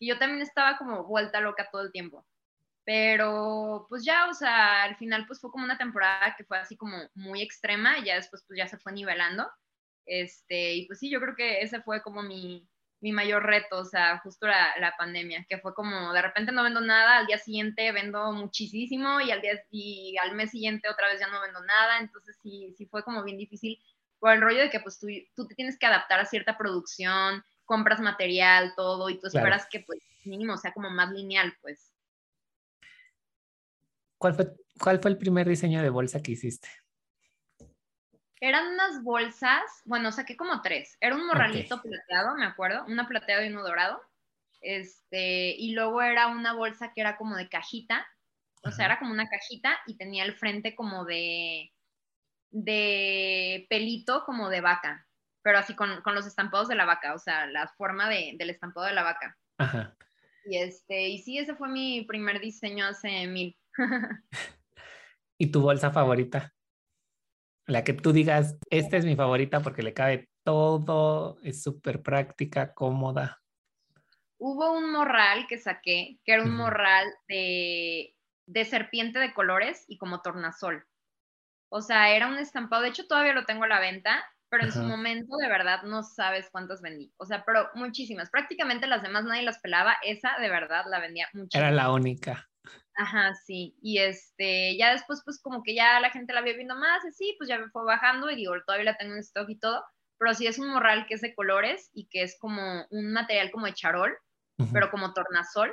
y 0.00 0.08
yo 0.08 0.18
también 0.18 0.42
estaba 0.42 0.76
como 0.78 1.04
vuelta 1.04 1.40
loca 1.40 1.68
todo 1.70 1.82
el 1.82 1.92
tiempo. 1.92 2.26
Pero 2.84 3.86
pues 3.88 4.04
ya, 4.04 4.28
o 4.28 4.34
sea, 4.34 4.84
al 4.84 4.96
final 4.96 5.26
pues 5.26 5.40
fue 5.40 5.50
como 5.50 5.64
una 5.64 5.76
temporada 5.76 6.34
que 6.36 6.44
fue 6.44 6.58
así 6.58 6.76
como 6.76 6.96
muy 7.14 7.42
extrema 7.42 8.02
ya 8.02 8.14
después 8.14 8.44
pues 8.46 8.56
ya 8.58 8.66
se 8.66 8.78
fue 8.78 8.92
nivelando. 8.92 9.46
Este, 10.06 10.74
y 10.74 10.86
pues 10.86 11.00
sí, 11.00 11.10
yo 11.10 11.20
creo 11.20 11.36
que 11.36 11.60
ese 11.60 11.82
fue 11.82 12.02
como 12.02 12.22
mi, 12.22 12.66
mi 13.00 13.12
mayor 13.12 13.44
reto, 13.44 13.78
o 13.78 13.84
sea, 13.84 14.18
justo 14.18 14.46
la, 14.46 14.74
la, 14.80 14.96
pandemia, 14.96 15.46
que 15.48 15.58
fue 15.58 15.72
como 15.74 16.12
de 16.12 16.22
repente 16.22 16.50
no 16.50 16.64
vendo 16.64 16.80
nada, 16.80 17.18
al 17.18 17.26
día 17.26 17.38
siguiente 17.38 17.92
vendo 17.92 18.32
muchísimo 18.32 19.20
y 19.20 19.30
al, 19.30 19.40
día, 19.40 19.52
y 19.70 20.16
al 20.18 20.34
mes 20.34 20.50
siguiente 20.50 20.88
otra 20.88 21.08
vez 21.08 21.20
ya 21.20 21.28
no 21.28 21.40
vendo 21.40 21.60
nada, 21.60 21.98
entonces 22.00 22.36
sí, 22.42 22.74
sí 22.76 22.86
fue 22.86 23.04
como 23.04 23.22
bien 23.22 23.38
difícil 23.38 23.78
por 24.18 24.32
el 24.32 24.40
rollo 24.40 24.60
de 24.60 24.70
que 24.70 24.80
pues 24.80 24.98
tú, 24.98 25.06
tú 25.36 25.46
te 25.46 25.54
tienes 25.54 25.78
que 25.78 25.86
adaptar 25.86 26.18
a 26.18 26.24
cierta 26.24 26.58
producción, 26.58 27.44
compras 27.64 28.00
material, 28.00 28.72
todo, 28.74 29.08
y 29.10 29.18
tú 29.18 29.28
esperas 29.28 29.68
que 29.70 29.80
pues 29.80 30.00
mínimo 30.24 30.56
sea 30.56 30.72
como 30.72 30.90
más 30.90 31.10
lineal, 31.10 31.56
pues. 31.60 31.92
¿Cuál 34.18 34.34
fue, 34.34 34.52
¿Cuál 34.80 35.00
fue 35.00 35.12
el 35.12 35.18
primer 35.18 35.48
diseño 35.48 35.80
de 35.82 35.90
bolsa 35.90 36.20
que 36.20 36.32
hiciste? 36.32 36.68
Eran 38.40 38.68
unas 38.68 39.02
bolsas, 39.02 39.62
bueno, 39.84 40.12
saqué 40.12 40.36
como 40.36 40.62
tres. 40.62 40.96
Era 41.00 41.16
un 41.16 41.26
morralito 41.26 41.80
plateado, 41.82 42.36
me 42.36 42.46
acuerdo, 42.46 42.84
una 42.86 43.08
plateado 43.08 43.44
y 43.44 43.48
uno 43.48 43.62
dorado. 43.62 44.00
Este, 44.60 45.54
y 45.56 45.72
luego 45.72 46.02
era 46.02 46.28
una 46.28 46.52
bolsa 46.52 46.92
que 46.92 47.00
era 47.00 47.16
como 47.16 47.36
de 47.36 47.48
cajita, 47.48 48.06
o 48.64 48.70
sea, 48.70 48.86
era 48.86 48.98
como 48.98 49.12
una 49.12 49.28
cajita 49.28 49.78
y 49.86 49.96
tenía 49.96 50.24
el 50.24 50.34
frente 50.34 50.74
como 50.74 51.04
de, 51.04 51.72
de 52.50 53.66
pelito 53.70 54.24
como 54.24 54.48
de 54.48 54.60
vaca, 54.60 55.06
pero 55.42 55.58
así 55.58 55.74
con, 55.74 56.02
con 56.02 56.14
los 56.14 56.26
estampados 56.26 56.68
de 56.68 56.74
la 56.74 56.84
vaca, 56.84 57.14
o 57.14 57.18
sea, 57.18 57.46
la 57.46 57.68
forma 57.68 58.08
de, 58.08 58.34
del 58.36 58.50
estampado 58.50 58.86
de 58.86 58.94
la 58.94 59.04
vaca. 59.04 59.38
Ajá. 59.58 59.96
Y 60.44 60.56
este, 60.56 61.08
y 61.08 61.18
sí, 61.18 61.38
ese 61.38 61.54
fue 61.54 61.68
mi 61.68 62.04
primer 62.04 62.40
diseño 62.40 62.86
hace 62.86 63.26
mil. 63.26 63.56
¿Y 65.38 65.52
tu 65.52 65.60
bolsa 65.60 65.92
favorita? 65.92 66.52
La 67.68 67.84
que 67.84 67.92
tú 67.92 68.12
digas, 68.12 68.56
esta 68.70 68.96
es 68.96 69.04
mi 69.04 69.14
favorita 69.14 69.60
porque 69.60 69.82
le 69.82 69.92
cabe 69.92 70.30
todo, 70.42 71.38
es 71.42 71.62
súper 71.62 72.02
práctica, 72.02 72.72
cómoda. 72.72 73.42
Hubo 74.38 74.72
un 74.72 74.90
morral 74.90 75.46
que 75.46 75.58
saqué, 75.58 76.18
que 76.24 76.32
era 76.32 76.44
un 76.44 76.56
morral 76.56 77.06
de, 77.28 78.14
de 78.46 78.64
serpiente 78.64 79.18
de 79.18 79.34
colores 79.34 79.84
y 79.86 79.98
como 79.98 80.22
tornasol. 80.22 80.86
O 81.68 81.82
sea, 81.82 82.16
era 82.16 82.28
un 82.28 82.38
estampado, 82.38 82.82
de 82.82 82.88
hecho 82.88 83.06
todavía 83.06 83.34
lo 83.34 83.44
tengo 83.44 83.64
a 83.64 83.68
la 83.68 83.80
venta, 83.80 84.24
pero 84.48 84.64
en 84.64 84.72
su 84.72 84.80
momento 84.80 85.36
de 85.36 85.48
verdad 85.50 85.82
no 85.82 86.02
sabes 86.02 86.48
cuántas 86.50 86.80
vendí. 86.80 87.12
O 87.18 87.26
sea, 87.26 87.44
pero 87.44 87.68
muchísimas. 87.74 88.30
Prácticamente 88.30 88.86
las 88.86 89.02
demás 89.02 89.24
nadie 89.24 89.42
las 89.42 89.58
pelaba, 89.58 89.98
esa 90.02 90.38
de 90.40 90.48
verdad 90.48 90.86
la 90.88 91.00
vendía 91.00 91.28
muchísimo. 91.34 91.62
Era 91.62 91.70
la 91.70 91.92
única. 91.92 92.48
Ajá, 92.98 93.32
sí. 93.46 93.76
Y 93.80 93.98
este, 93.98 94.76
ya 94.76 94.90
después, 94.90 95.22
pues 95.24 95.40
como 95.40 95.62
que 95.62 95.72
ya 95.72 96.00
la 96.00 96.10
gente 96.10 96.32
la 96.32 96.40
había 96.40 96.54
viendo 96.54 96.74
más, 96.74 97.04
así, 97.04 97.36
pues 97.38 97.48
ya 97.48 97.56
me 97.56 97.70
fue 97.70 97.84
bajando 97.84 98.28
y 98.28 98.34
digo, 98.34 98.52
todavía 98.66 98.90
la 98.90 98.96
tengo 98.96 99.14
en 99.14 99.20
stock 99.20 99.48
y 99.48 99.56
todo. 99.56 99.84
Pero 100.18 100.34
sí 100.34 100.48
es 100.48 100.58
un 100.58 100.70
morral 100.70 101.06
que 101.06 101.14
es 101.14 101.20
de 101.20 101.32
colores 101.32 101.90
y 101.94 102.08
que 102.08 102.22
es 102.22 102.36
como 102.40 102.84
un 102.90 103.12
material 103.12 103.52
como 103.52 103.66
de 103.66 103.74
charol, 103.74 104.18
pero 104.72 104.90
como 104.90 105.14
tornasol. 105.14 105.72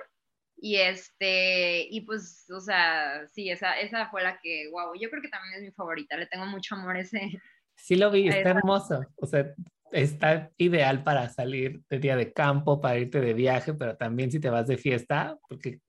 Y 0.55 0.75
este, 0.75 1.87
y 1.89 2.01
pues, 2.01 2.45
o 2.55 2.61
sea, 2.61 3.27
sí, 3.33 3.49
esa, 3.49 3.79
esa 3.79 4.07
fue 4.11 4.21
la 4.21 4.39
que, 4.39 4.69
wow, 4.71 4.93
yo 4.93 5.09
creo 5.09 5.23
que 5.23 5.29
también 5.29 5.55
es 5.55 5.63
mi 5.63 5.71
favorita, 5.71 6.17
le 6.17 6.27
tengo 6.27 6.45
mucho 6.45 6.75
amor 6.75 6.95
a 6.95 6.99
ese. 6.99 7.41
Sí 7.75 7.95
lo 7.95 8.11
vi, 8.11 8.27
está 8.27 8.51
hermoso. 8.51 9.01
O 9.15 9.25
sea, 9.25 9.51
está 9.91 10.51
ideal 10.57 11.03
para 11.03 11.27
salir 11.29 11.81
de 11.89 11.99
día 11.99 12.15
de 12.15 12.31
campo, 12.31 12.79
para 12.79 12.99
irte 12.99 13.19
de 13.19 13.33
viaje, 13.33 13.73
pero 13.73 13.97
también 13.97 14.31
si 14.31 14.39
te 14.39 14.51
vas 14.51 14.67
de 14.67 14.77
fiesta, 14.77 15.37
porque 15.49 15.79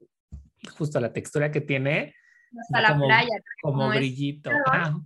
justo 0.71 1.01
la 1.01 1.13
textura 1.13 1.51
que 1.51 1.61
tiene. 1.61 2.15
Hasta 2.61 2.81
la 2.81 2.97
playa. 2.97 3.43
Como, 3.63 3.89
brillito. 3.89 4.51
Ah, 4.67 4.99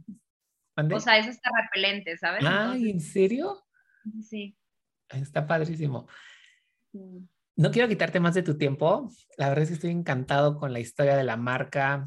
o 0.77 1.01
sea, 1.01 1.19
eso 1.19 1.31
está 1.31 1.51
repelente, 1.63 2.17
¿sabes? 2.17 2.45
Ah, 2.47 2.75
¿en 2.77 3.01
serio? 3.01 3.63
Sí. 4.23 4.57
Está 5.09 5.47
padrísimo. 5.47 6.09
no 6.93 7.71
quiero 7.71 7.89
quitarte 7.89 8.21
más 8.21 8.35
de 8.35 8.43
tu 8.43 8.57
tiempo. 8.57 9.11
La 9.37 9.49
verdad 9.49 9.65
es 9.65 9.69
que 9.69 9.75
estoy 9.75 9.91
encantado 9.91 10.57
con 10.59 10.73
la 10.73 10.81
historia 10.81 11.17
de 11.17 11.25
la 11.25 11.37
marca, 11.37 12.07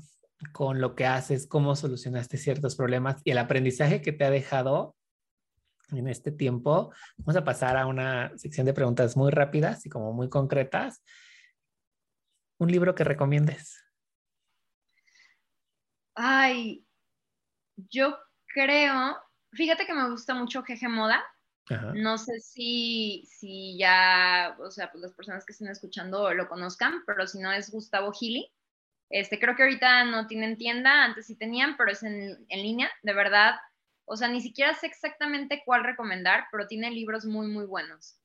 con 0.51 0.81
lo 0.81 0.95
que 0.95 1.05
haces, 1.05 1.47
cómo 1.47 1.75
solucionaste 1.75 2.37
ciertos 2.37 2.75
problemas 2.75 3.21
y 3.23 3.31
el 3.31 3.37
aprendizaje 3.37 4.01
que 4.01 4.11
te 4.11 4.25
ha 4.25 4.29
dejado 4.29 4.95
en 5.91 6.07
este 6.07 6.31
tiempo. 6.31 6.91
Vamos 7.17 7.35
a 7.35 7.43
pasar 7.43 7.77
a 7.77 7.85
una 7.85 8.31
sección 8.37 8.65
de 8.65 8.73
preguntas 8.73 9.15
muy 9.15 9.31
rápidas 9.31 9.85
y 9.85 9.89
como 9.89 10.13
muy 10.13 10.29
concretas. 10.29 11.03
Un 12.57 12.71
libro 12.71 12.95
que 12.95 13.03
recomiendes. 13.03 13.83
Ay, 16.15 16.85
yo 17.75 18.17
creo, 18.47 19.17
fíjate 19.51 19.85
que 19.85 19.93
me 19.93 20.09
gusta 20.09 20.33
mucho 20.33 20.63
Jeje 20.63 20.87
Moda. 20.87 21.23
No 21.95 22.17
sé 22.17 22.39
si, 22.39 23.25
si 23.25 23.77
ya, 23.77 24.55
o 24.59 24.69
sea, 24.69 24.91
pues 24.91 25.01
las 25.01 25.13
personas 25.13 25.45
que 25.45 25.53
estén 25.53 25.69
escuchando 25.69 26.33
lo 26.33 26.47
conozcan, 26.49 27.03
pero 27.07 27.25
si 27.25 27.39
no 27.39 27.51
es 27.51 27.71
Gustavo 27.71 28.11
Gili. 28.11 28.51
Este, 29.09 29.39
creo 29.39 29.55
que 29.55 29.63
ahorita 29.63 30.03
no 30.05 30.27
tienen 30.27 30.57
tienda, 30.57 31.03
antes 31.03 31.27
sí 31.27 31.35
tenían, 31.35 31.77
pero 31.77 31.91
es 31.91 32.03
en, 32.03 32.45
en 32.49 32.61
línea. 32.61 32.91
De 33.01 33.13
verdad, 33.13 33.55
o 34.05 34.17
sea, 34.17 34.27
ni 34.27 34.41
siquiera 34.41 34.73
sé 34.73 34.87
exactamente 34.87 35.63
cuál 35.65 35.83
recomendar, 35.83 36.45
pero 36.51 36.67
tiene 36.67 36.91
libros 36.91 37.25
muy, 37.25 37.47
muy 37.47 37.65
buenos. 37.65 38.19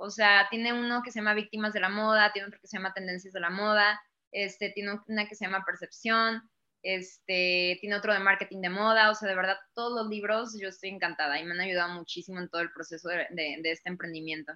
O 0.00 0.10
sea, 0.10 0.46
tiene 0.50 0.72
uno 0.72 1.02
que 1.02 1.12
se 1.12 1.18
llama 1.18 1.34
Víctimas 1.34 1.72
de 1.74 1.80
la 1.80 1.90
Moda, 1.90 2.32
tiene 2.32 2.48
otro 2.48 2.58
que 2.60 2.66
se 2.66 2.76
llama 2.76 2.94
Tendencias 2.94 3.34
de 3.34 3.40
la 3.40 3.50
Moda, 3.50 4.00
este, 4.32 4.70
tiene 4.70 4.98
una 5.06 5.28
que 5.28 5.34
se 5.34 5.44
llama 5.44 5.64
Percepción, 5.66 6.42
este, 6.82 7.76
tiene 7.80 7.96
otro 7.96 8.12
de 8.12 8.20
marketing 8.20 8.62
de 8.62 8.70
moda, 8.70 9.10
o 9.10 9.14
sea, 9.14 9.28
de 9.28 9.34
verdad, 9.34 9.56
todos 9.74 10.00
los 10.00 10.08
libros 10.08 10.56
yo 10.58 10.68
estoy 10.68 10.90
encantada 10.90 11.38
y 11.38 11.44
me 11.44 11.52
han 11.52 11.60
ayudado 11.60 11.92
muchísimo 11.92 12.40
en 12.40 12.48
todo 12.48 12.62
el 12.62 12.72
proceso 12.72 13.08
de, 13.08 13.60
este 13.64 13.90
emprendimiento. 13.90 14.54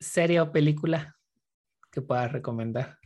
¿Serie 0.00 0.40
o 0.40 0.50
película 0.50 1.16
que 1.92 2.02
puedas 2.02 2.32
recomendar? 2.32 2.98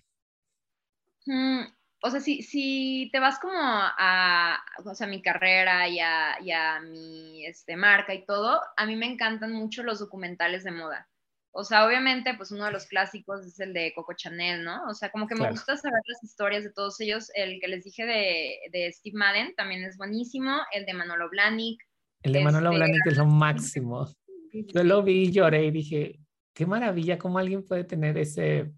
Mm, 1.26 1.64
o 2.07 2.11
sea, 2.11 2.20
si, 2.20 2.42
si 2.42 3.09
te 3.12 3.18
vas 3.18 3.38
como 3.38 3.59
a, 3.59 4.62
o 4.84 4.94
sea, 4.94 5.07
mi 5.07 5.20
carrera 5.20 5.88
y 5.88 5.98
a, 6.00 6.80
mi 6.80 7.44
este, 7.44 7.76
marca 7.76 8.14
y 8.14 8.24
todo, 8.24 8.61
a 8.76 8.86
mí 8.86 8.96
me 8.96 9.07
encantan 9.07 9.52
mucho 9.52 9.82
los 9.82 9.98
documentales 9.98 10.64
de 10.64 10.70
moda. 10.70 11.09
O 11.50 11.64
sea, 11.64 11.86
obviamente, 11.86 12.34
pues 12.36 12.52
uno 12.52 12.66
de 12.66 12.72
los 12.72 12.86
clásicos 12.86 13.44
es 13.46 13.59
el 13.61 13.72
de 13.72 13.92
Coco 13.94 14.12
Chanel, 14.14 14.62
¿no? 14.62 14.84
O 14.88 14.94
sea, 14.94 15.11
como 15.11 15.26
que 15.26 15.34
me 15.34 15.50
gusta 15.50 15.76
saber 15.76 16.00
las 16.07 16.22
historias 16.22 16.64
de 16.64 16.72
todos 16.72 17.00
ellos. 17.00 17.30
El 17.34 17.59
que 17.61 17.68
les 17.68 17.82
dije 17.82 18.04
de, 18.04 18.92
Steve 18.92 19.16
Madden 19.16 19.54
también 19.57 19.82
es 19.82 19.96
buenísimo. 19.96 20.59
El 20.72 20.84
de 20.84 20.92
Manolo 20.92 21.30
Blahnik. 21.30 21.80
El 22.22 22.34
de 22.34 22.44
Manolo 22.44 22.70
este, 22.70 22.76
Blahnik 22.76 23.07
es 23.07 23.16
lo 23.16 23.26
máximo. 23.26 24.07
Yo 24.52 24.84
lo 24.84 25.02
vi 25.02 25.22
y 25.22 25.32
lloré 25.32 25.64
y 25.64 25.70
dije, 25.70 26.20
qué 26.52 26.66
maravilla, 26.66 27.16
cómo 27.16 27.38
alguien 27.38 27.64
puede 27.64 27.84
tener 27.84 28.18
ese, 28.18 28.70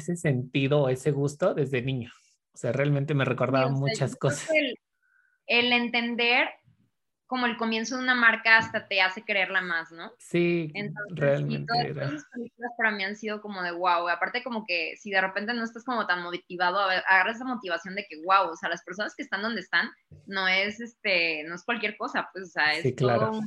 ese 0.00 0.16
sentido 0.16 0.82
o 0.82 0.88
ese 0.88 1.10
gusto 1.10 1.54
desde 1.54 1.82
niño. 1.82 2.10
O 2.52 2.58
sea, 2.58 2.72
realmente 2.72 3.14
me 3.14 3.24
recordaba 3.24 3.68
muchas 3.68 4.16
cosas. 4.16 4.50
El, 4.50 4.76
el, 5.46 5.72
entender 5.72 6.48
como 7.26 7.46
el 7.46 7.56
comienzo 7.56 7.96
de 7.96 8.02
una 8.02 8.14
marca 8.14 8.58
hasta 8.58 8.88
te 8.88 9.00
hace 9.00 9.22
creerla 9.22 9.60
más, 9.60 9.92
¿no? 9.92 10.12
Sí, 10.18 10.72
realmente. 11.10 11.72
Y 11.88 11.94
todas 11.94 12.12
esas 12.12 12.24
películas 12.32 12.72
para 12.76 12.90
mí 12.90 13.04
han 13.04 13.16
sido 13.16 13.40
como 13.40 13.62
de 13.62 13.70
wow. 13.70 14.08
Aparte, 14.08 14.42
como 14.42 14.64
que 14.66 14.96
si 14.98 15.10
de 15.10 15.20
repente 15.20 15.54
no 15.54 15.62
estás 15.62 15.84
como 15.84 16.06
tan 16.08 16.22
motivado, 16.22 16.80
agarras 16.80 17.36
esa 17.36 17.44
motivación 17.44 17.94
de 17.94 18.04
que 18.08 18.16
wow, 18.24 18.50
o 18.50 18.56
sea, 18.56 18.68
las 18.68 18.82
personas 18.82 19.14
que 19.14 19.22
están 19.22 19.42
donde 19.42 19.60
están 19.60 19.88
no 20.26 20.48
es 20.48 20.80
este, 20.80 21.44
no 21.44 21.54
es 21.54 21.64
cualquier 21.64 21.96
cosa, 21.96 22.28
pues, 22.32 22.48
o 22.48 22.50
sea, 22.50 22.74
es 22.74 22.82
sí, 22.82 22.94
claro. 22.94 23.30
todo 23.30 23.42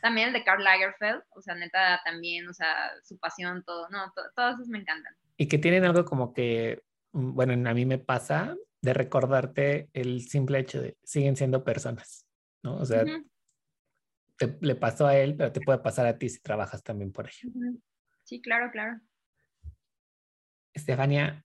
también 0.00 0.28
el 0.28 0.34
de 0.34 0.44
Karl 0.44 0.64
Lagerfeld, 0.64 1.22
o 1.30 1.42
sea, 1.42 1.54
neta 1.54 2.00
también, 2.04 2.48
o 2.48 2.54
sea, 2.54 2.90
su 3.02 3.18
pasión, 3.18 3.62
todo, 3.64 3.88
no, 3.90 4.12
todas 4.34 4.54
esas 4.54 4.68
me 4.68 4.78
encantan. 4.78 5.14
Y 5.40 5.46
que 5.46 5.56
tienen 5.56 5.86
algo 5.86 6.04
como 6.04 6.34
que, 6.34 6.82
mm, 7.12 7.32
bueno, 7.32 7.70
a 7.70 7.72
mí 7.72 7.86
me 7.86 7.96
pasa 7.96 8.54
de 8.82 8.92
recordarte 8.92 9.88
el 9.94 10.28
simple 10.28 10.58
hecho 10.58 10.82
de 10.82 10.98
siguen 11.02 11.34
siendo 11.34 11.64
personas. 11.64 12.26
¿no? 12.62 12.76
O 12.76 12.84
sea, 12.84 13.06
le 14.60 14.74
pasó 14.74 15.06
a 15.06 15.16
él, 15.16 15.34
pero 15.38 15.50
te 15.50 15.62
puede 15.62 15.78
pasar 15.78 16.06
a 16.06 16.18
ti 16.18 16.28
si 16.28 16.42
trabajas 16.42 16.82
también 16.82 17.10
por 17.10 17.26
ello. 17.26 17.50
Sí, 18.24 18.42
claro, 18.42 18.70
claro. 18.70 19.00
Estefania, 20.74 21.42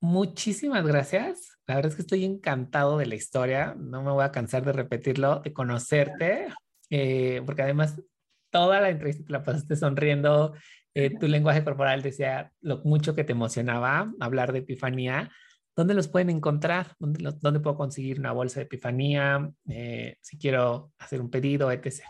muchísimas 0.00 0.86
gracias. 0.86 1.58
La 1.66 1.74
verdad 1.74 1.90
es 1.90 1.96
que 1.96 2.02
estoy 2.02 2.24
encantado 2.24 2.96
de 2.96 3.04
la 3.04 3.14
historia. 3.14 3.74
No 3.78 4.02
me 4.02 4.10
voy 4.10 4.24
a 4.24 4.32
cansar 4.32 4.64
de 4.64 4.72
repetirlo, 4.72 5.40
de 5.40 5.52
conocerte, 5.52 6.48
eh, 6.88 7.42
porque 7.44 7.60
además 7.60 8.00
toda 8.48 8.80
la 8.80 8.88
entrevista 8.88 9.22
te 9.22 9.32
la 9.32 9.42
pasaste 9.42 9.76
sonriendo. 9.76 10.54
Eh, 10.94 11.10
tu 11.18 11.26
lenguaje 11.26 11.64
corporal 11.64 12.02
decía 12.02 12.52
lo 12.60 12.78
mucho 12.84 13.14
que 13.14 13.24
te 13.24 13.32
emocionaba 13.32 14.12
hablar 14.20 14.52
de 14.52 14.60
Epifanía. 14.60 15.30
¿Dónde 15.76 15.94
los 15.94 16.06
pueden 16.06 16.30
encontrar? 16.30 16.94
¿Dónde, 17.00 17.32
dónde 17.40 17.60
puedo 17.60 17.76
conseguir 17.76 18.20
una 18.20 18.30
bolsa 18.30 18.60
de 18.60 18.66
epifanía? 18.66 19.50
Eh, 19.68 20.16
si 20.20 20.38
quiero 20.38 20.92
hacer 20.98 21.20
un 21.20 21.30
pedido, 21.30 21.72
etc. 21.72 22.04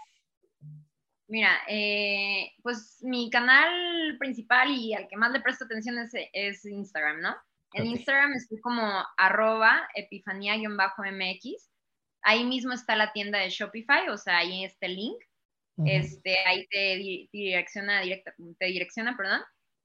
Mira, 1.29 1.51
eh, 1.69 2.53
pues 2.63 2.99
mi 3.03 3.31
canal 3.31 4.19
principal 4.19 4.71
y 4.71 4.93
al 4.93 5.09
que 5.09 5.17
más 5.17 5.33
le 5.33 5.41
presto 5.41 5.65
atención 5.65 5.97
es, 6.33 6.65
Instagram, 6.65 7.23
¿no? 7.23 7.35
En 7.73 7.87
Instagram 7.87 8.35
estoy 8.35 8.61
como 8.61 9.03
arroba 9.17 9.89
epifanía-mx. 9.95 11.71
Ahí 12.23 12.45
mismo 12.45 12.73
está 12.73 12.95
la 12.97 13.13
tienda 13.13 13.39
de 13.39 13.49
Shopify, 13.49 14.09
o 14.11 14.19
sea, 14.19 14.39
ahí 14.39 14.65
está 14.65 14.87
el 14.87 14.97
link. 14.97 15.19
Este, 15.85 16.39
ahí 16.47 16.67
te, 16.69 17.29
direcciona, 17.33 18.01
directa, 18.01 18.35
te 18.59 18.67
direcciona, 18.67 19.17
perdón, 19.17 19.41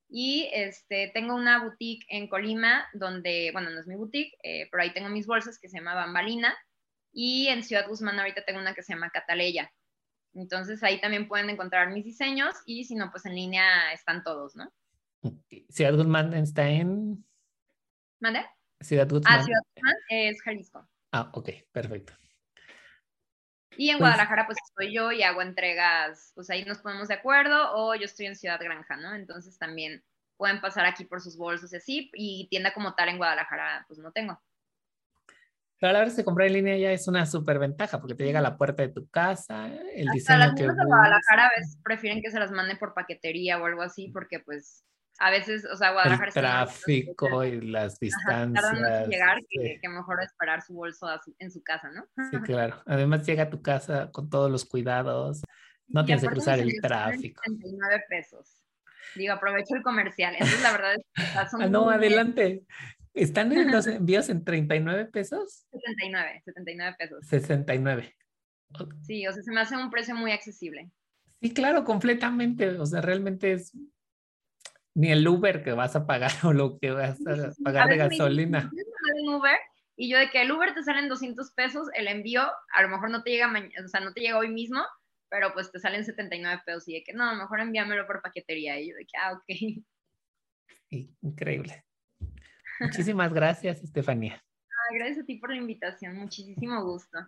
y 0.10 0.50
este, 0.54 1.12
tengo 1.14 1.36
una 1.36 1.64
boutique 1.64 2.06
en 2.10 2.28
Colima 2.28 2.88
donde, 2.94 3.52
bueno, 3.54 3.70
no 3.70 3.80
es 3.80 3.88
mi 3.88 3.96
boutique, 3.96 4.36
eh, 4.42 4.68
pero 4.72 4.84
ahí 4.84 4.92
tengo 4.92 5.10
mis 5.10 5.28
bolsas 5.28 5.60
que 5.60 5.70
se 5.70 5.78
llama 5.78 5.94
Bambalina. 5.94 6.56
Y 7.12 7.48
en 7.48 7.64
Ciudad 7.64 7.88
Guzmán 7.88 8.20
ahorita 8.20 8.44
tengo 8.44 8.60
una 8.60 8.74
que 8.74 8.82
se 8.82 8.94
llama 8.94 9.12
Cataleya. 9.12 9.72
Entonces 10.34 10.82
ahí 10.84 11.00
también 11.00 11.28
pueden 11.28 11.50
encontrar 11.50 11.92
mis 11.92 12.06
diseños 12.06 12.56
y 12.66 12.86
si 12.86 12.96
no, 12.96 13.12
pues 13.12 13.26
en 13.26 13.36
línea 13.36 13.94
están 13.94 14.24
todos, 14.24 14.56
¿no? 14.56 14.72
Ciudad 15.70 15.96
Guzmán 15.96 16.34
está 16.34 16.68
en... 16.70 17.24
¿Mande? 18.20 18.46
Ciudad 18.80 19.08
Guzmán. 19.08 19.40
Ah, 19.40 19.44
Ciudad 19.44 19.62
Guzmán 19.76 19.96
es 20.10 20.42
Jalisco. 20.42 20.88
Ah, 21.12 21.30
ok, 21.34 21.50
perfecto. 21.72 22.14
Y 23.80 23.92
en 23.92 23.98
pues 23.98 24.10
Guadalajara, 24.10 24.46
pues 24.46 24.58
estoy 24.68 24.94
yo 24.94 25.14
y 25.14 25.24
hago 25.24 25.42
entregas, 25.42 26.34
pues 26.36 26.50
ahí 26.50 26.66
nos 26.66 26.80
ponemos 26.80 27.08
de 27.08 27.14
acuerdo, 27.14 27.72
o 27.76 27.96
yo 27.96 28.04
estoy 28.04 28.26
en 28.26 28.36
Ciudad 28.36 28.60
Granja, 28.60 28.98
¿no? 28.98 29.16
Entonces 29.16 29.58
también 29.58 30.04
pueden 30.36 30.60
pasar 30.60 30.86
aquí 30.86 31.06
por 31.06 31.22
sus 31.22 31.38
bolsos 31.38 31.72
y 31.72 31.78
así, 31.78 32.12
y 32.14 32.50
tienda 32.50 32.74
como 32.74 32.94
tal 32.94 33.08
en 33.08 33.16
Guadalajara, 33.16 33.86
pues 33.88 33.98
no 34.00 34.12
tengo. 34.12 34.38
Pero 35.80 35.92
a 35.92 35.94
la 35.94 36.00
hora 36.00 36.10
de 36.10 36.26
comprar 36.26 36.48
en 36.48 36.56
línea 36.56 36.76
ya 36.76 36.92
es 36.92 37.08
una 37.08 37.26
súper 37.26 37.58
ventaja, 37.58 38.02
porque 38.02 38.16
te 38.16 38.26
llega 38.26 38.40
a 38.40 38.42
la 38.42 38.58
puerta 38.58 38.84
de 38.84 38.90
tu 38.90 39.08
casa, 39.08 39.68
el 39.68 40.10
Hasta 40.10 40.14
diseño 40.14 40.40
las 40.40 40.56
que... 40.56 40.64
de 40.64 40.86
Guadalajara 40.86 41.46
a 41.46 41.52
veces 41.58 41.78
prefieren 41.82 42.22
que 42.22 42.32
se 42.32 42.40
las 42.42 42.52
manden 42.52 42.78
por 42.78 42.94
paquetería 42.94 43.62
o 43.62 43.66
algo 43.66 43.82
así, 43.82 44.10
porque 44.10 44.42
pues 44.42 44.84
a 45.20 45.32
veces, 45.32 45.66
o 45.66 45.76
sea, 45.76 45.92
Guadalajara... 45.92 46.28
El 46.28 46.34
tráfico 46.34 47.44
y 47.44 47.60
las 47.60 48.00
distancias. 48.00 48.64
Ajá, 48.64 49.06
llegar 49.06 49.40
que, 49.50 49.80
mejor 49.90 50.24
esperar 50.24 50.62
su 50.62 50.74
bolso 50.74 51.08
en 51.40 51.52
su 51.52 51.62
casa, 51.62 51.92
¿no? 51.92 52.06
Sí, 52.32 52.38
claro. 52.44 52.82
Además 52.86 53.26
llega 53.26 53.44
a 53.44 53.50
tu 53.50 53.62
casa 53.62 54.12
con 54.12 54.30
todos 54.30 54.50
los 54.50 54.64
cuidados, 54.64 55.42
no 55.88 56.06
tienes 56.06 56.24
que 56.24 56.30
cruzar 56.30 56.60
el 56.60 56.72
tráfico. 56.82 57.42
39 57.44 58.04
pesos. 58.08 58.64
Digo, 59.16 59.34
aprovecho 59.34 59.76
el 59.76 59.84
comercial. 59.84 60.34
Entonces, 60.34 60.62
la 60.62 60.72
verdad 60.72 60.94
es 60.96 61.04
que 61.14 61.22
son 61.52 61.62
ah, 61.64 61.68
no, 61.68 61.90
adelante. 61.90 62.64
¿Están 63.14 63.52
en 63.52 63.72
los 63.72 63.88
envíos 63.88 64.30
en 64.30 64.46
39 64.46 65.06
pesos? 65.06 65.66
79, 65.72 66.44
79 66.46 66.96
pesos. 66.98 67.26
69. 67.28 68.16
Sí, 69.02 69.28
o 69.28 69.34
sea, 69.34 69.44
se 69.44 69.52
me 69.52 69.60
hace 69.60 69.76
un 69.76 69.90
precio 69.90 70.16
muy 70.16 70.32
accesible. 70.32 70.92
Sí, 71.42 71.54
claro, 71.54 71.84
completamente. 71.84 72.70
O 72.78 72.86
sea, 72.86 73.02
realmente 73.02 73.52
es 73.52 73.74
ni 75.00 75.14
el 75.14 75.26
Uber 75.26 75.64
que 75.64 75.72
vas 75.72 75.96
a 75.96 76.06
pagar 76.06 76.32
o 76.44 76.52
lo 76.52 76.78
que 76.78 76.92
vas 76.92 77.18
a 77.26 77.54
pagar 77.64 77.88
de 77.88 77.96
gasolina. 77.96 78.70
Uber 79.26 79.58
y 79.96 80.10
yo 80.10 80.18
de 80.18 80.30
que 80.30 80.42
el 80.42 80.52
Uber 80.52 80.74
te 80.74 80.84
salen 80.84 81.08
200 81.08 81.52
pesos, 81.54 81.88
el 81.94 82.08
envío 82.08 82.42
a 82.74 82.82
lo 82.82 82.90
mejor 82.90 83.10
no 83.10 83.24
te 83.24 83.32
llega, 83.32 83.50
o 83.84 83.88
sea, 83.88 84.02
no 84.02 84.14
te 84.14 84.22
llega 84.22 84.38
hoy 84.38 84.50
mismo, 84.50 84.82
pero 85.30 85.54
pues 85.54 85.72
te 85.72 85.80
salen 85.80 86.04
79 86.04 86.62
pesos 86.66 86.88
y 86.88 86.96
de 86.96 87.04
que 87.04 87.14
no, 87.14 87.34
mejor 87.36 87.62
envíamelo 87.62 88.06
por 88.08 88.22
paquetería. 88.22 88.80
Y 88.80 88.90
yo 88.90 88.96
de 88.96 89.06
que, 89.06 89.18
ah, 89.18 89.34
ok. 89.34 89.84
increíble. 91.22 91.86
Muchísimas 92.82 93.34
gracias, 93.34 93.82
Estefanía. 93.82 94.44
Ah, 94.70 94.96
gracias 94.96 95.20
a 95.20 95.26
ti 95.26 95.36
por 95.36 95.52
la 95.52 95.58
invitación, 95.58 96.18
muchísimo 96.18 96.84
gusto. 96.84 97.20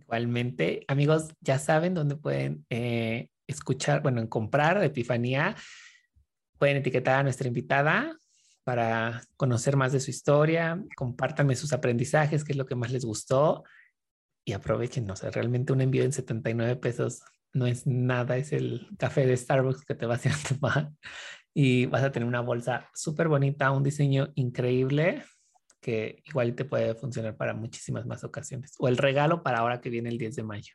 Igualmente, 0.00 0.84
amigos, 0.86 1.34
ya 1.40 1.58
saben 1.58 1.94
dónde 1.94 2.16
pueden 2.16 2.66
eh, 2.70 3.30
escuchar, 3.48 4.02
bueno, 4.02 4.28
comprar 4.28 4.82
Epifanía 4.82 5.56
Pueden 6.58 6.78
etiquetar 6.78 7.20
a 7.20 7.22
nuestra 7.22 7.48
invitada 7.48 8.16
para 8.64 9.22
conocer 9.36 9.76
más 9.76 9.92
de 9.92 10.00
su 10.00 10.10
historia, 10.10 10.82
compártanme 10.96 11.54
sus 11.54 11.72
aprendizajes, 11.72 12.42
qué 12.42 12.52
es 12.52 12.58
lo 12.58 12.66
que 12.66 12.74
más 12.74 12.90
les 12.90 13.04
gustó 13.04 13.62
y 14.44 14.52
aprovechen, 14.52 15.10
o 15.10 15.16
sea, 15.16 15.30
realmente 15.30 15.72
un 15.72 15.80
envío 15.80 16.04
en 16.04 16.12
79 16.12 16.76
pesos 16.76 17.22
no 17.52 17.66
es 17.66 17.86
nada, 17.86 18.36
es 18.36 18.52
el 18.52 18.88
café 18.98 19.26
de 19.26 19.36
Starbucks 19.36 19.84
que 19.84 19.94
te 19.94 20.06
vas 20.06 20.24
a 20.26 20.30
tomar. 20.54 20.92
y 21.54 21.86
vas 21.86 22.02
a 22.02 22.12
tener 22.12 22.28
una 22.28 22.40
bolsa 22.40 22.88
súper 22.94 23.28
bonita, 23.28 23.70
un 23.70 23.82
diseño 23.82 24.32
increíble 24.34 25.24
que 25.80 26.22
igual 26.26 26.54
te 26.54 26.64
puede 26.64 26.94
funcionar 26.94 27.36
para 27.36 27.54
muchísimas 27.54 28.06
más 28.06 28.24
ocasiones. 28.24 28.74
O 28.78 28.88
el 28.88 28.96
regalo 28.96 29.42
para 29.42 29.58
ahora 29.58 29.80
que 29.80 29.90
viene 29.90 30.08
el 30.08 30.18
10 30.18 30.36
de 30.36 30.42
mayo. 30.42 30.74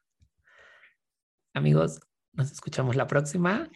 Amigos, 1.54 2.00
nos 2.34 2.52
escuchamos 2.52 2.96
la 2.96 3.08
próxima. 3.08 3.70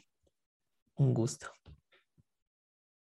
Un 0.96 1.14
gusto. 1.14 1.52